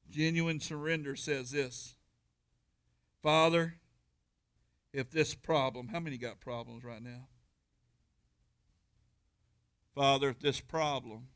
genuine 0.10 0.60
surrender 0.60 1.16
says 1.16 1.52
this 1.52 1.96
Father, 3.24 3.76
if 4.94 5.10
this 5.12 5.36
problem, 5.36 5.90
how 5.90 6.00
many 6.00 6.18
got 6.18 6.40
problems 6.40 6.84
right 6.84 7.02
now? 7.02 7.28
Father, 9.96 10.30
if 10.30 10.40
this 10.40 10.62
problem 10.62 11.28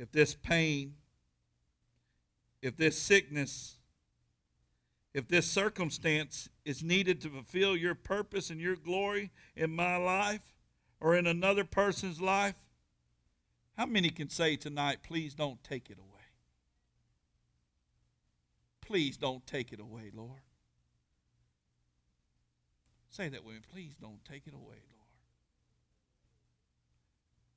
if 0.00 0.10
this 0.12 0.34
pain, 0.34 0.94
if 2.62 2.74
this 2.78 2.98
sickness, 2.98 3.76
if 5.12 5.28
this 5.28 5.46
circumstance 5.46 6.48
is 6.64 6.82
needed 6.82 7.20
to 7.20 7.28
fulfill 7.28 7.76
your 7.76 7.94
purpose 7.94 8.48
and 8.48 8.62
your 8.62 8.76
glory 8.76 9.30
in 9.54 9.70
my 9.70 9.96
life 9.96 10.54
or 11.00 11.14
in 11.14 11.26
another 11.26 11.64
person's 11.64 12.18
life, 12.18 12.54
how 13.76 13.84
many 13.84 14.08
can 14.08 14.30
say 14.30 14.56
tonight, 14.56 15.00
please 15.02 15.34
don't 15.34 15.62
take 15.62 15.90
it 15.90 15.98
away? 15.98 16.06
Please 18.80 19.18
don't 19.18 19.46
take 19.46 19.70
it 19.70 19.80
away, 19.80 20.10
Lord. 20.14 20.40
Say 23.10 23.28
that 23.28 23.44
with 23.44 23.56
me. 23.56 23.60
Please 23.70 23.96
don't 24.00 24.24
take 24.24 24.46
it 24.46 24.54
away, 24.54 24.78
Lord. 24.94 25.10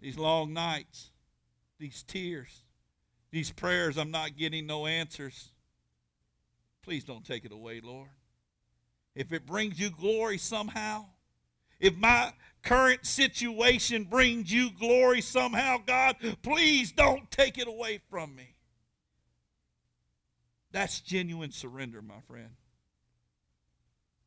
These 0.01 0.17
long 0.17 0.51
nights, 0.51 1.11
these 1.79 2.03
tears, 2.03 2.63
these 3.31 3.51
prayers, 3.51 3.97
I'm 3.97 4.11
not 4.11 4.37
getting 4.37 4.65
no 4.65 4.85
answers. 4.85 5.49
Please 6.81 7.03
don't 7.03 7.25
take 7.25 7.45
it 7.45 7.51
away, 7.51 7.81
Lord. 7.81 8.09
If 9.15 9.31
it 9.31 9.45
brings 9.45 9.79
you 9.79 9.89
glory 9.89 10.37
somehow, 10.37 11.05
if 11.79 11.95
my 11.95 12.33
current 12.63 13.05
situation 13.05 14.05
brings 14.05 14.51
you 14.51 14.71
glory 14.71 15.21
somehow, 15.21 15.77
God, 15.85 16.15
please 16.41 16.91
don't 16.91 17.29
take 17.29 17.57
it 17.57 17.67
away 17.67 17.99
from 18.09 18.35
me. 18.35 18.55
That's 20.71 21.01
genuine 21.01 21.51
surrender, 21.51 22.01
my 22.01 22.21
friend. 22.27 22.49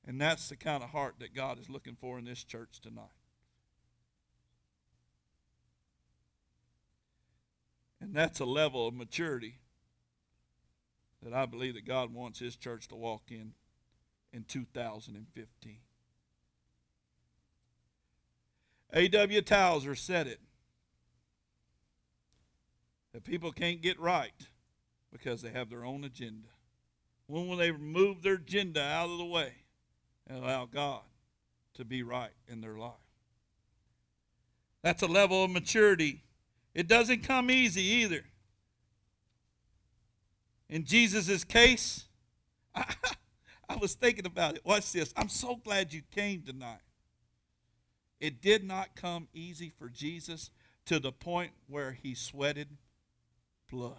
And 0.06 0.20
that's 0.20 0.48
the 0.48 0.56
kind 0.56 0.84
of 0.84 0.90
heart 0.90 1.16
that 1.18 1.34
God 1.34 1.58
is 1.58 1.68
looking 1.68 1.96
for 2.00 2.18
in 2.18 2.24
this 2.24 2.44
church 2.44 2.80
tonight. 2.80 3.10
And 8.06 8.14
that's 8.14 8.38
a 8.38 8.44
level 8.44 8.86
of 8.86 8.94
maturity 8.94 9.58
that 11.22 11.34
I 11.34 11.44
believe 11.44 11.74
that 11.74 11.84
God 11.84 12.14
wants 12.14 12.38
His 12.38 12.54
church 12.54 12.86
to 12.88 12.94
walk 12.94 13.24
in 13.30 13.52
in 14.32 14.44
2015. 14.44 15.78
A.W. 18.92 19.42
Tozer 19.42 19.96
said 19.96 20.28
it 20.28 20.40
that 23.12 23.24
people 23.24 23.50
can't 23.50 23.82
get 23.82 23.98
right 23.98 24.46
because 25.10 25.42
they 25.42 25.50
have 25.50 25.68
their 25.68 25.84
own 25.84 26.04
agenda. 26.04 26.48
When 27.26 27.48
will 27.48 27.56
they 27.56 27.72
remove 27.72 28.22
their 28.22 28.34
agenda 28.34 28.80
out 28.80 29.10
of 29.10 29.18
the 29.18 29.24
way 29.24 29.52
and 30.28 30.38
allow 30.38 30.66
God 30.66 31.02
to 31.74 31.84
be 31.84 32.04
right 32.04 32.30
in 32.46 32.60
their 32.60 32.78
life? 32.78 32.92
That's 34.84 35.02
a 35.02 35.08
level 35.08 35.42
of 35.42 35.50
maturity 35.50 36.22
it 36.76 36.86
doesn't 36.86 37.22
come 37.22 37.50
easy 37.50 37.80
either. 37.80 38.22
In 40.68 40.84
Jesus' 40.84 41.42
case, 41.42 42.04
I, 42.74 42.84
I 43.68 43.76
was 43.76 43.94
thinking 43.94 44.26
about 44.26 44.56
it. 44.56 44.60
Watch 44.62 44.92
this. 44.92 45.10
I'm 45.16 45.30
so 45.30 45.56
glad 45.56 45.94
you 45.94 46.02
came 46.14 46.42
tonight. 46.42 46.82
It 48.20 48.42
did 48.42 48.62
not 48.62 48.94
come 48.94 49.28
easy 49.32 49.72
for 49.78 49.88
Jesus 49.88 50.50
to 50.84 51.00
the 51.00 51.12
point 51.12 51.52
where 51.66 51.92
he 51.92 52.14
sweated 52.14 52.68
blood. 53.70 53.96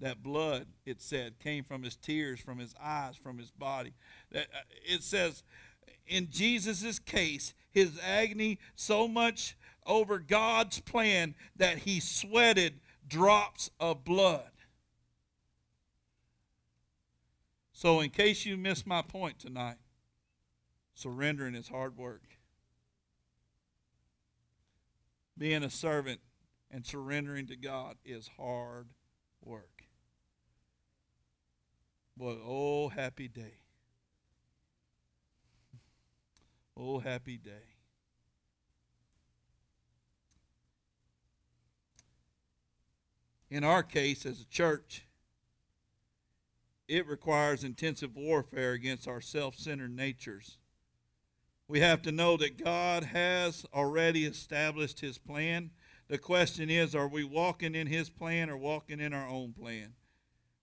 That 0.00 0.20
blood, 0.20 0.66
it 0.84 1.00
said, 1.00 1.38
came 1.38 1.62
from 1.62 1.84
his 1.84 1.94
tears, 1.94 2.40
from 2.40 2.58
his 2.58 2.74
eyes, 2.82 3.14
from 3.14 3.38
his 3.38 3.52
body. 3.52 3.94
Uh, 4.34 4.40
it 4.84 5.04
says, 5.04 5.44
in 6.08 6.28
Jesus' 6.28 6.98
case, 6.98 7.54
his 7.70 8.00
agony 8.04 8.58
so 8.74 9.06
much 9.06 9.56
over 9.86 10.18
God's 10.18 10.80
plan 10.80 11.34
that 11.56 11.78
he 11.78 12.00
sweated 12.00 12.80
drops 13.08 13.70
of 13.80 14.04
blood. 14.04 14.50
So, 17.72 18.00
in 18.00 18.10
case 18.10 18.46
you 18.46 18.56
missed 18.56 18.86
my 18.86 19.02
point 19.02 19.38
tonight, 19.38 19.78
surrendering 20.94 21.54
is 21.54 21.68
hard 21.68 21.96
work. 21.96 22.22
Being 25.36 25.64
a 25.64 25.70
servant 25.70 26.20
and 26.70 26.86
surrendering 26.86 27.46
to 27.48 27.56
God 27.56 27.96
is 28.04 28.30
hard 28.36 28.86
work. 29.44 29.84
But 32.16 32.38
oh, 32.46 32.88
happy 32.88 33.26
day. 33.26 33.58
Oh, 36.76 37.00
happy 37.00 37.36
day. 37.36 37.71
In 43.52 43.64
our 43.64 43.82
case, 43.82 44.24
as 44.24 44.40
a 44.40 44.46
church, 44.46 45.06
it 46.88 47.06
requires 47.06 47.64
intensive 47.64 48.16
warfare 48.16 48.72
against 48.72 49.06
our 49.06 49.20
self 49.20 49.56
centered 49.56 49.94
natures. 49.94 50.56
We 51.68 51.80
have 51.80 52.00
to 52.02 52.12
know 52.12 52.38
that 52.38 52.64
God 52.64 53.04
has 53.04 53.66
already 53.74 54.24
established 54.24 55.00
His 55.00 55.18
plan. 55.18 55.68
The 56.08 56.16
question 56.16 56.70
is 56.70 56.94
are 56.94 57.08
we 57.08 57.24
walking 57.24 57.74
in 57.74 57.88
His 57.88 58.08
plan 58.08 58.48
or 58.48 58.56
walking 58.56 59.00
in 59.00 59.12
our 59.12 59.28
own 59.28 59.52
plan? 59.52 59.92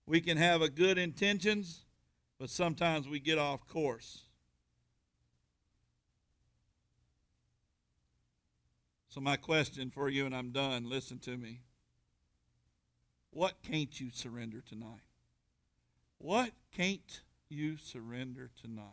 We 0.04 0.20
can 0.20 0.36
have 0.36 0.60
a 0.60 0.68
good 0.68 0.98
intentions, 0.98 1.84
but 2.40 2.50
sometimes 2.50 3.08
we 3.08 3.20
get 3.20 3.38
off 3.38 3.68
course. 3.68 4.24
So, 9.10 9.20
my 9.20 9.36
question 9.36 9.90
for 9.90 10.08
you, 10.08 10.26
and 10.26 10.34
I'm 10.34 10.50
done, 10.50 10.90
listen 10.90 11.20
to 11.20 11.36
me. 11.36 11.60
What 13.30 13.54
can't 13.62 14.00
you 14.00 14.10
surrender 14.12 14.60
tonight? 14.60 15.02
What 16.18 16.50
can't 16.76 17.22
you 17.48 17.76
surrender 17.76 18.50
tonight? 18.60 18.84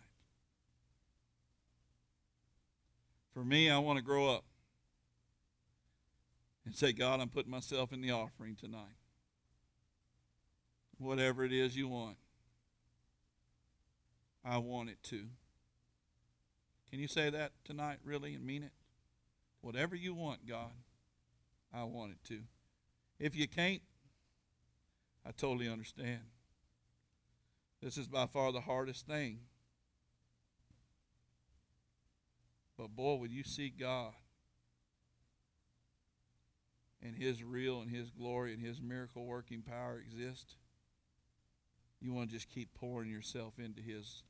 For 3.33 3.43
me, 3.43 3.69
I 3.69 3.79
want 3.79 3.97
to 3.97 4.03
grow 4.03 4.29
up 4.29 4.45
and 6.65 6.75
say, 6.75 6.91
God, 6.91 7.19
I'm 7.19 7.29
putting 7.29 7.51
myself 7.51 7.93
in 7.93 8.01
the 8.01 8.11
offering 8.11 8.55
tonight. 8.55 8.95
Whatever 10.97 11.45
it 11.45 11.53
is 11.53 11.77
you 11.77 11.87
want, 11.87 12.17
I 14.43 14.57
want 14.57 14.89
it 14.89 15.01
to. 15.03 15.25
Can 16.89 16.99
you 16.99 17.07
say 17.07 17.29
that 17.29 17.51
tonight, 17.63 17.97
really, 18.03 18.33
and 18.33 18.45
mean 18.45 18.63
it? 18.63 18.71
Whatever 19.61 19.95
you 19.95 20.13
want, 20.13 20.47
God, 20.47 20.71
I 21.73 21.83
want 21.83 22.13
it 22.13 22.23
to. 22.29 22.39
If 23.19 23.35
you 23.35 23.47
can't, 23.47 23.81
I 25.27 25.31
totally 25.31 25.67
understand. 25.67 26.21
This 27.81 27.97
is 27.97 28.07
by 28.07 28.27
far 28.27 28.53
the 28.53 28.61
hardest 28.61 29.05
thing. 29.05 29.39
But 32.77 32.95
boy, 32.95 33.15
when 33.15 33.31
you 33.31 33.43
see 33.43 33.69
God 33.69 34.13
and 37.01 37.15
His 37.15 37.43
real 37.43 37.81
and 37.81 37.91
His 37.91 38.09
glory 38.09 38.53
and 38.53 38.63
His 38.63 38.79
miracle 38.79 39.25
working 39.25 39.61
power 39.63 39.99
exist, 39.99 40.55
you 41.99 42.13
want 42.13 42.29
to 42.29 42.35
just 42.35 42.49
keep 42.49 42.73
pouring 42.73 43.09
yourself 43.09 43.59
into 43.59 43.81
His 43.81 44.23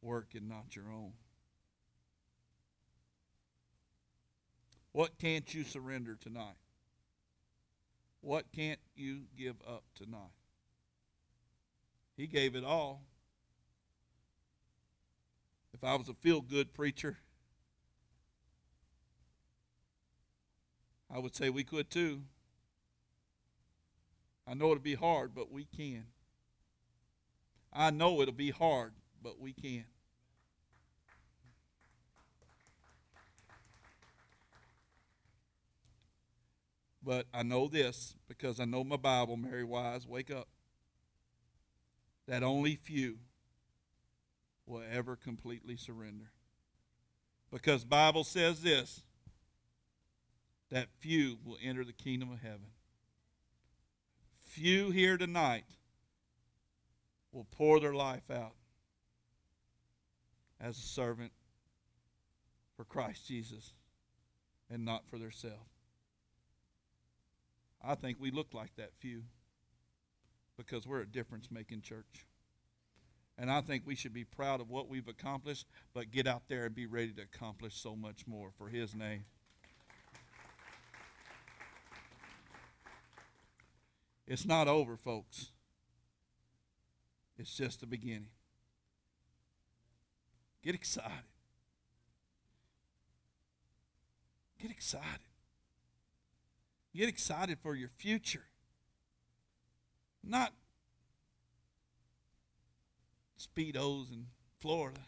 work 0.00 0.34
and 0.34 0.48
not 0.48 0.76
your 0.76 0.92
own. 0.92 1.12
What 4.92 5.18
can't 5.18 5.52
you 5.52 5.64
surrender 5.64 6.14
tonight? 6.14 6.56
What 8.20 8.52
can't 8.52 8.80
you 8.94 9.22
give 9.36 9.56
up 9.66 9.84
tonight? 9.94 10.32
He 12.16 12.26
gave 12.26 12.54
it 12.54 12.64
all. 12.64 13.02
If 15.72 15.82
I 15.82 15.94
was 15.94 16.08
a 16.08 16.14
feel 16.14 16.40
good 16.42 16.74
preacher, 16.74 17.18
I 21.12 21.18
would 21.18 21.34
say 21.34 21.48
we 21.48 21.64
could 21.64 21.90
too. 21.90 22.22
I 24.46 24.54
know 24.54 24.66
it'll 24.66 24.80
be 24.80 24.94
hard, 24.94 25.34
but 25.34 25.50
we 25.50 25.64
can. 25.64 26.04
I 27.72 27.90
know 27.90 28.20
it'll 28.20 28.34
be 28.34 28.50
hard, 28.50 28.92
but 29.22 29.40
we 29.40 29.52
can. 29.52 29.84
But 37.02 37.26
I 37.32 37.42
know 37.42 37.66
this 37.66 38.14
because 38.28 38.60
I 38.60 38.64
know 38.64 38.84
my 38.84 38.96
Bible, 38.96 39.36
Mary 39.36 39.64
Wise, 39.64 40.06
wake 40.06 40.30
up. 40.30 40.48
That 42.28 42.42
only 42.42 42.76
few 42.76 43.18
will 44.66 44.82
ever 44.92 45.16
completely 45.16 45.76
surrender. 45.76 46.30
Because 47.50 47.84
Bible 47.84 48.24
says 48.24 48.62
this 48.62 49.02
that 50.70 50.88
few 50.98 51.38
will 51.44 51.58
enter 51.62 51.84
the 51.84 51.92
kingdom 51.92 52.30
of 52.30 52.40
heaven. 52.40 52.68
Few 54.38 54.90
here 54.90 55.16
tonight 55.16 55.64
will 57.32 57.46
pour 57.50 57.80
their 57.80 57.94
life 57.94 58.30
out 58.30 58.54
as 60.60 60.76
a 60.76 60.82
servant 60.82 61.32
for 62.76 62.84
Christ 62.84 63.26
Jesus 63.26 63.72
and 64.70 64.84
not 64.84 65.08
for 65.08 65.18
themselves. 65.18 65.79
I 67.82 67.94
think 67.94 68.18
we 68.20 68.30
look 68.30 68.52
like 68.52 68.74
that 68.76 68.92
few 68.98 69.22
because 70.56 70.86
we're 70.86 71.00
a 71.00 71.06
difference 71.06 71.48
making 71.50 71.80
church. 71.82 72.26
And 73.38 73.50
I 73.50 73.62
think 73.62 73.86
we 73.86 73.94
should 73.94 74.12
be 74.12 74.24
proud 74.24 74.60
of 74.60 74.68
what 74.68 74.88
we've 74.88 75.08
accomplished, 75.08 75.66
but 75.94 76.10
get 76.10 76.26
out 76.26 76.42
there 76.48 76.66
and 76.66 76.74
be 76.74 76.84
ready 76.84 77.12
to 77.12 77.22
accomplish 77.22 77.74
so 77.74 77.96
much 77.96 78.26
more 78.26 78.50
for 78.58 78.68
His 78.68 78.94
name. 78.94 79.24
It's 84.26 84.44
not 84.44 84.68
over, 84.68 84.96
folks. 84.96 85.52
It's 87.38 87.56
just 87.56 87.80
the 87.80 87.86
beginning. 87.86 88.28
Get 90.62 90.74
excited. 90.74 91.24
Get 94.60 94.70
excited. 94.70 95.29
Get 96.94 97.08
excited 97.08 97.58
for 97.62 97.74
your 97.74 97.88
future. 97.88 98.44
Not 100.24 100.52
Speedos 103.38 104.12
in 104.12 104.26
Florida. 104.60 105.00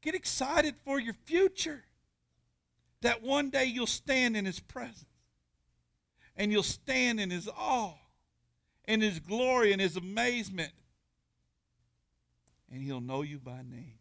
Get 0.00 0.14
excited 0.14 0.74
for 0.84 0.98
your 0.98 1.14
future. 1.24 1.84
That 3.02 3.22
one 3.22 3.50
day 3.50 3.66
you'll 3.66 3.86
stand 3.86 4.36
in 4.36 4.44
His 4.44 4.58
presence 4.58 5.04
and 6.36 6.50
you'll 6.50 6.62
stand 6.62 7.20
in 7.20 7.30
His 7.30 7.48
awe 7.48 7.94
and 8.86 9.02
His 9.02 9.20
glory 9.20 9.72
and 9.72 9.80
His 9.80 9.96
amazement. 9.96 10.72
And 12.72 12.82
He'll 12.82 13.00
know 13.00 13.22
you 13.22 13.38
by 13.38 13.62
name. 13.62 13.98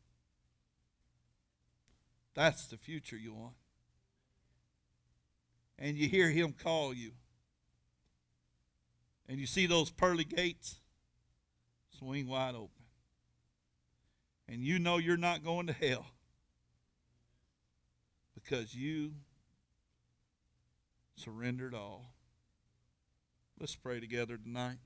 That's 2.33 2.67
the 2.67 2.77
future 2.77 3.17
you 3.17 3.33
want 3.33 3.55
and 5.79 5.97
you 5.97 6.07
hear 6.07 6.29
him 6.29 6.53
call 6.53 6.93
you. 6.93 7.11
And 9.29 9.39
you 9.39 9.45
see 9.45 9.65
those 9.65 9.89
pearly 9.89 10.23
gates 10.23 10.79
swing 11.97 12.27
wide 12.27 12.55
open. 12.55 12.69
And 14.47 14.61
you 14.63 14.79
know 14.79 14.97
you're 14.97 15.17
not 15.17 15.43
going 15.43 15.67
to 15.67 15.73
hell 15.73 16.05
because 18.33 18.73
you 18.73 19.11
surrendered 21.15 21.73
all. 21.73 22.11
Let's 23.59 23.75
pray 23.75 23.99
together 23.99 24.37
tonight. 24.37 24.77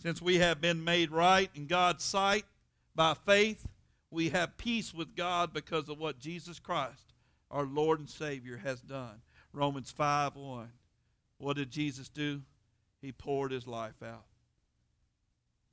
Since 0.00 0.22
we 0.22 0.38
have 0.38 0.60
been 0.60 0.84
made 0.84 1.10
right 1.10 1.50
in 1.54 1.66
God's 1.66 2.04
sight 2.04 2.44
by 2.94 3.14
faith, 3.14 3.66
we 4.10 4.30
have 4.30 4.56
peace 4.56 4.94
with 4.94 5.16
God 5.16 5.52
because 5.52 5.88
of 5.88 5.98
what 5.98 6.18
Jesus 6.18 6.58
Christ, 6.58 7.12
our 7.50 7.64
Lord 7.64 7.98
and 7.98 8.08
Savior, 8.08 8.58
has 8.64 8.80
done. 8.80 9.20
Romans 9.54 9.92
5 9.92 10.34
1. 10.34 10.68
What 11.38 11.56
did 11.56 11.70
Jesus 11.70 12.08
do? 12.08 12.42
He 13.00 13.12
poured 13.12 13.52
his 13.52 13.66
life 13.66 14.02
out 14.02 14.24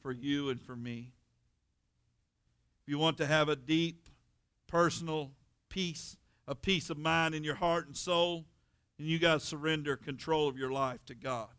for 0.01 0.11
you 0.11 0.49
and 0.49 0.61
for 0.61 0.75
me. 0.75 1.13
If 2.83 2.89
you 2.89 2.97
want 2.97 3.17
to 3.17 3.25
have 3.25 3.49
a 3.49 3.55
deep, 3.55 4.07
personal 4.67 5.31
peace, 5.69 6.17
a 6.47 6.55
peace 6.55 6.89
of 6.89 6.97
mind 6.97 7.33
in 7.35 7.43
your 7.43 7.55
heart 7.55 7.87
and 7.87 7.95
soul, 7.95 8.45
And 8.99 9.07
you 9.07 9.17
got 9.17 9.39
to 9.39 9.45
surrender 9.45 9.95
control 9.95 10.47
of 10.47 10.57
your 10.57 10.71
life 10.71 11.03
to 11.05 11.15
God. 11.15 11.49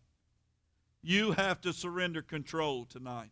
You 1.03 1.33
have 1.33 1.61
to 1.63 1.73
surrender 1.73 2.23
control 2.23 2.85
tonight. 2.85 3.31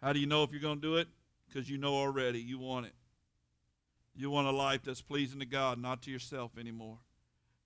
How 0.00 0.12
do 0.12 0.20
you 0.20 0.26
know 0.26 0.44
if 0.44 0.52
you're 0.52 0.60
going 0.60 0.80
to 0.80 0.86
do 0.86 0.96
it? 0.96 1.08
Because 1.48 1.68
you 1.68 1.78
know 1.78 1.94
already 1.94 2.40
you 2.40 2.58
want 2.58 2.86
it. 2.86 2.94
You 4.16 4.30
want 4.30 4.48
a 4.48 4.52
life 4.52 4.82
that's 4.82 5.02
pleasing 5.02 5.40
to 5.40 5.46
God, 5.46 5.78
not 5.78 6.00
to 6.02 6.10
yourself 6.10 6.52
anymore. 6.58 6.98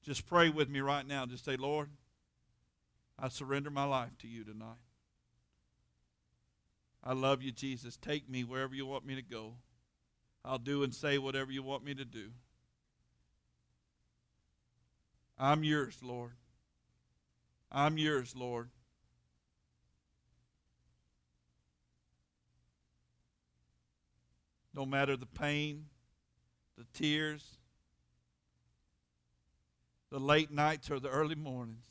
Just 0.02 0.26
pray 0.26 0.48
with 0.48 0.68
me 0.68 0.80
right 0.80 1.06
now. 1.06 1.24
Just 1.24 1.44
say, 1.44 1.56
Lord, 1.56 1.90
I 3.16 3.28
surrender 3.28 3.70
my 3.70 3.84
life 3.84 4.18
to 4.18 4.28
you 4.28 4.42
tonight. 4.42 4.82
I 7.04 7.12
love 7.12 7.40
you, 7.40 7.52
Jesus. 7.52 7.96
Take 7.96 8.28
me 8.28 8.42
wherever 8.42 8.74
you 8.74 8.84
want 8.84 9.06
me 9.06 9.14
to 9.14 9.22
go. 9.22 9.54
I'll 10.44 10.58
do 10.58 10.82
and 10.82 10.92
say 10.92 11.18
whatever 11.18 11.52
you 11.52 11.62
want 11.62 11.84
me 11.84 11.94
to 11.94 12.04
do. 12.04 12.30
I'm 15.38 15.62
yours, 15.62 15.98
Lord. 16.02 16.32
I'm 17.70 17.96
yours, 17.96 18.34
Lord. 18.36 18.70
No 24.74 24.84
matter 24.84 25.16
the 25.16 25.26
pain, 25.26 25.86
the 26.80 26.98
tears, 26.98 27.44
the 30.10 30.18
late 30.18 30.50
nights, 30.50 30.90
or 30.90 30.98
the 30.98 31.10
early 31.10 31.34
mornings, 31.34 31.84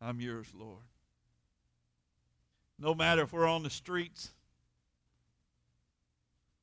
I'm 0.00 0.20
yours, 0.20 0.46
Lord. 0.54 0.84
No 2.78 2.94
matter 2.94 3.22
if 3.22 3.32
we're 3.32 3.48
on 3.48 3.64
the 3.64 3.70
streets 3.70 4.30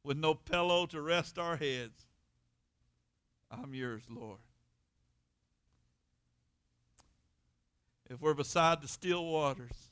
with 0.01 0.17
no 0.17 0.33
pillow 0.33 0.85
to 0.87 1.01
rest 1.01 1.37
our 1.37 1.57
heads, 1.57 2.05
I'm 3.51 3.73
yours, 3.73 4.03
Lord. 4.09 4.39
If 8.09 8.21
we're 8.21 8.33
beside 8.33 8.81
the 8.81 8.87
still 8.87 9.25
waters, 9.25 9.91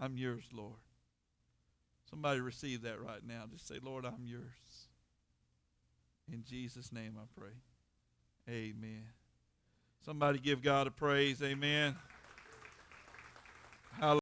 I'm 0.00 0.16
yours, 0.16 0.42
Lord. 0.52 0.80
Somebody 2.12 2.40
receive 2.40 2.82
that 2.82 3.00
right 3.00 3.26
now. 3.26 3.44
Just 3.50 3.66
say, 3.66 3.76
Lord, 3.82 4.04
I'm 4.04 4.26
yours. 4.26 4.42
In 6.30 6.44
Jesus' 6.44 6.92
name 6.92 7.14
I 7.16 7.24
pray. 7.40 7.52
Amen. 8.50 9.04
Somebody 10.04 10.38
give 10.38 10.62
God 10.62 10.86
a 10.86 10.90
praise. 10.90 11.42
Amen. 11.42 11.96
Hallelujah. 13.98 14.20